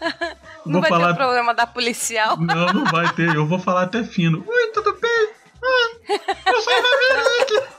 não 0.66 0.72
Vou 0.72 0.80
vai 0.80 0.90
ter 0.90 0.96
falar. 0.96 1.12
o 1.12 1.16
problema 1.16 1.54
da 1.54 1.66
policial. 1.66 2.36
Não, 2.36 2.66
não 2.66 2.84
vai 2.84 3.12
ter. 3.14 3.34
Eu 3.34 3.46
vou 3.46 3.58
falar 3.58 3.82
até 3.82 4.04
fino. 4.04 4.44
Oi, 4.46 4.66
tudo 4.72 4.96
bem? 5.00 5.28
Ah, 5.62 5.90
eu 6.46 6.60
sou 6.62 6.72
a 6.72 6.82
Maverick. 6.82 7.70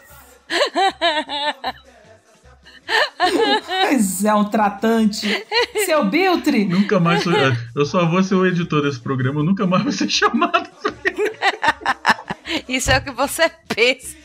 Pois 3.68 4.26
é, 4.26 4.34
um 4.34 4.46
tratante. 4.46 5.46
Seu 5.86 6.06
Biltre, 6.06 6.66
Nunca 6.66 7.00
mais 7.00 7.24
sou. 7.24 7.34
Eu 7.76 7.86
só 7.86 8.06
vou 8.06 8.22
ser 8.24 8.36
o 8.36 8.46
editor 8.46 8.82
desse 8.84 9.00
programa, 9.00 9.40
eu 9.40 9.44
nunca 9.44 9.66
mais 9.66 9.84
vou 9.84 9.92
ser 9.92 10.10
chamado. 10.10 10.70
Isso 12.68 12.92
é 12.92 12.98
o 12.98 13.04
que 13.04 13.12
você 13.12 13.50
pensa. 13.74 14.21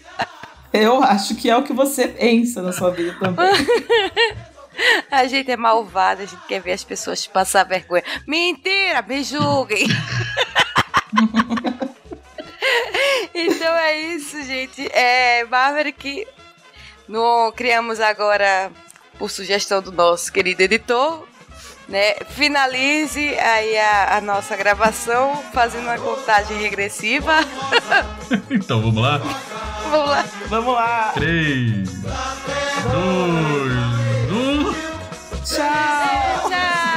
Eu 0.76 1.02
acho 1.02 1.34
que 1.34 1.50
é 1.50 1.56
o 1.56 1.62
que 1.62 1.72
você 1.72 2.08
pensa 2.08 2.62
na 2.62 2.72
sua 2.72 2.90
vida 2.90 3.16
também. 3.18 3.46
A 5.10 5.26
gente 5.26 5.50
é 5.50 5.56
malvada, 5.56 6.22
a 6.22 6.26
gente 6.26 6.46
quer 6.46 6.60
ver 6.60 6.72
as 6.72 6.84
pessoas 6.84 7.26
passar 7.26 7.64
vergonha. 7.64 8.02
Mentira, 8.26 9.00
me 9.00 9.24
julguem. 9.24 9.86
então 13.34 13.74
é 13.74 13.98
isso, 13.98 14.42
gente. 14.42 14.86
É 14.92 15.46
Maverick. 15.46 16.26
No, 17.08 17.50
criamos 17.52 18.00
agora, 18.00 18.70
por 19.18 19.30
sugestão 19.30 19.80
do 19.80 19.92
nosso 19.92 20.30
querido 20.30 20.62
editor, 20.62 21.26
né? 21.88 22.14
Finalize 22.30 23.36
aí 23.38 23.78
a, 23.78 24.16
a 24.16 24.20
nossa 24.20 24.56
gravação 24.56 25.42
fazendo 25.52 25.84
uma 25.84 25.98
contagem 25.98 26.58
regressiva. 26.58 27.32
Então 28.50 28.82
vamos 28.82 29.00
lá? 29.00 29.18
Vamos 29.88 30.10
lá. 30.10 30.24
Vamos 30.48 30.74
lá. 30.74 31.12
3, 31.14 31.88
2, 32.02 32.06
1. 34.32 34.74
Tchau. 35.44 36.50
Tchau. 36.50 36.96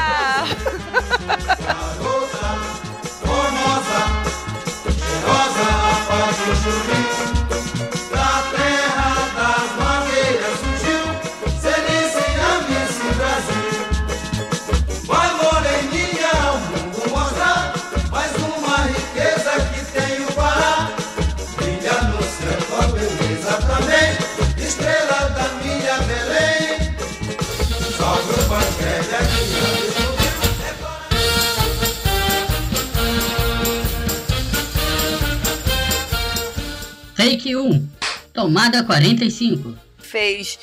Take 37.19 37.53
1. 37.53 37.89
Tomada 38.33 38.81
45. 38.85 39.75
Fez. 39.97 40.57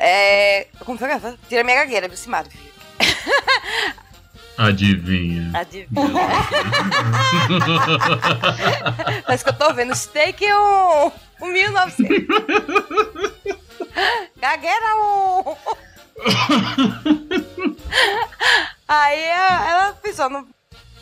É. 0.00 0.66
Como 0.86 0.96
foi 0.98 1.06
que 1.08 1.14
ela 1.14 1.38
Tira 1.50 1.62
minha 1.62 1.76
gagueira, 1.76 2.08
viu, 2.08 2.16
Simado? 2.16 2.48
Adivinha. 4.56 5.50
Adivinha. 5.52 5.88
Parece 9.26 9.44
que 9.44 9.50
eu 9.50 9.58
tô 9.58 9.74
vendo 9.74 9.94
Steak 9.94 10.42
um, 10.50 11.12
um 11.42 11.46
1900. 11.52 12.26
Gagueira 14.40 14.96
um. 14.96 15.54
Aí 18.88 19.30
a- 19.30 19.66
ela 19.70 19.92
pensou 20.02 20.30
no. 20.30 20.46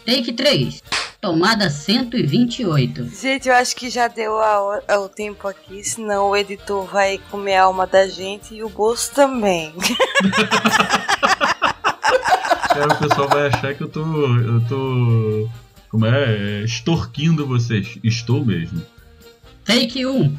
Take 0.06 0.32
3. 0.32 0.82
Tomada 1.20 1.68
128. 1.68 3.04
Gente, 3.20 3.48
eu 3.48 3.54
acho 3.54 3.76
que 3.76 3.90
já 3.90 4.08
deu 4.08 4.38
a 4.40 4.60
hora- 4.62 5.00
o 5.00 5.08
tempo 5.08 5.46
aqui, 5.46 5.84
senão 5.84 6.30
o 6.30 6.36
editor 6.36 6.86
vai 6.86 7.18
comer 7.30 7.56
a 7.56 7.64
alma 7.64 7.86
da 7.86 8.08
gente 8.08 8.54
e 8.54 8.62
o 8.64 8.70
bolso 8.70 9.12
também. 9.12 9.74
Cara, 12.68 12.94
o 12.94 12.98
pessoal 12.98 13.28
vai 13.28 13.48
achar 13.48 13.74
que 13.74 13.82
eu 13.82 13.88
tô. 13.88 14.00
Eu 14.02 14.66
tô. 14.66 15.48
Como 15.90 16.06
é? 16.06 16.60
É, 16.60 16.64
Extorquindo 16.64 17.46
vocês. 17.46 17.98
Estou 18.02 18.42
mesmo. 18.44 18.80
Take 19.66 20.06
1. 20.06 20.34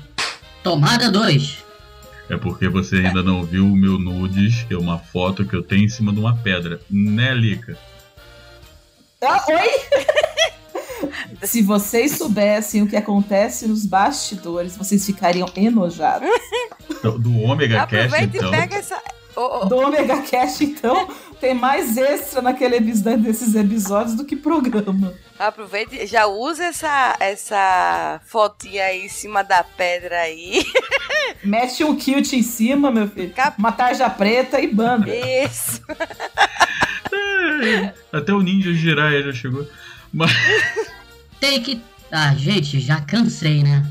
Tomada 0.63 1.11
2. 1.11 1.63
É 2.27 2.37
porque 2.37 2.67
você 2.69 2.95
ainda 2.95 3.21
não 3.21 3.43
viu 3.43 3.65
o 3.65 3.75
meu 3.75 3.99
nudes, 3.99 4.63
que 4.63 4.73
é 4.73 4.77
uma 4.77 4.97
foto 4.97 5.45
que 5.45 5.55
eu 5.55 5.61
tenho 5.61 5.83
em 5.83 5.89
cima 5.89 6.11
de 6.11 6.19
uma 6.19 6.35
pedra. 6.37 6.79
Né, 6.89 7.35
Lica? 7.35 7.77
Ah, 9.21 9.45
oi? 9.49 10.05
Se 11.43 11.61
vocês 11.61 12.13
soubessem 12.17 12.81
o 12.81 12.87
que 12.87 12.95
acontece 12.95 13.67
nos 13.67 13.85
bastidores, 13.85 14.75
vocês 14.77 15.05
ficariam 15.05 15.47
enojados. 15.55 16.29
Do, 17.19 17.41
Omega 17.43 17.83
Aproveita 17.83 18.37
então. 18.37 18.49
e 18.49 18.51
pega 18.51 18.75
essa. 18.77 19.01
Ô, 19.35 19.61
ô, 19.61 19.65
Do 19.65 19.77
Omega 19.77 20.21
Cash, 20.23 20.59
então, 20.61 21.07
tem 21.39 21.53
mais 21.53 21.95
extra 21.95 22.41
naquele 22.41 22.75
episódio, 22.75 23.19
desses 23.19 23.55
episódios 23.55 24.15
do 24.15 24.25
que 24.25 24.35
programa. 24.35 25.13
Aproveita 25.39 25.95
e 25.95 26.05
já 26.05 26.27
usa 26.27 26.65
essa, 26.65 27.15
essa 27.19 28.19
fotinha 28.25 28.83
aí 28.83 29.05
em 29.05 29.09
cima 29.09 29.41
da 29.41 29.63
pedra 29.63 30.19
aí. 30.19 30.63
Mete 31.43 31.83
um 31.83 31.95
kilt 31.95 32.33
em 32.33 32.43
cima, 32.43 32.91
meu 32.91 33.07
filho. 33.07 33.33
Cap- 33.33 33.57
Uma 33.57 33.71
tarja 33.71 34.09
preta 34.09 34.59
e 34.59 34.67
banda. 34.67 35.07
Isso. 35.09 35.81
Até 38.11 38.33
o 38.33 38.41
Ninja 38.41 38.73
Jiraiya 38.73 39.23
já 39.23 39.33
chegou. 39.33 39.65
Mas. 40.13 40.31
Take. 41.39 41.81
Ah, 42.11 42.35
gente, 42.35 42.79
já 42.79 42.99
cansei, 43.01 43.63
né? 43.63 43.85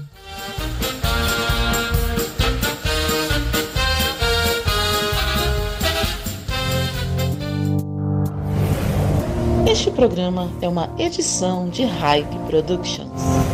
Este 9.67 9.91
programa 9.91 10.51
é 10.61 10.69
uma 10.69 10.93
edição 10.99 11.69
de 11.71 11.85
Hype 11.85 12.37
Productions. 12.49 13.50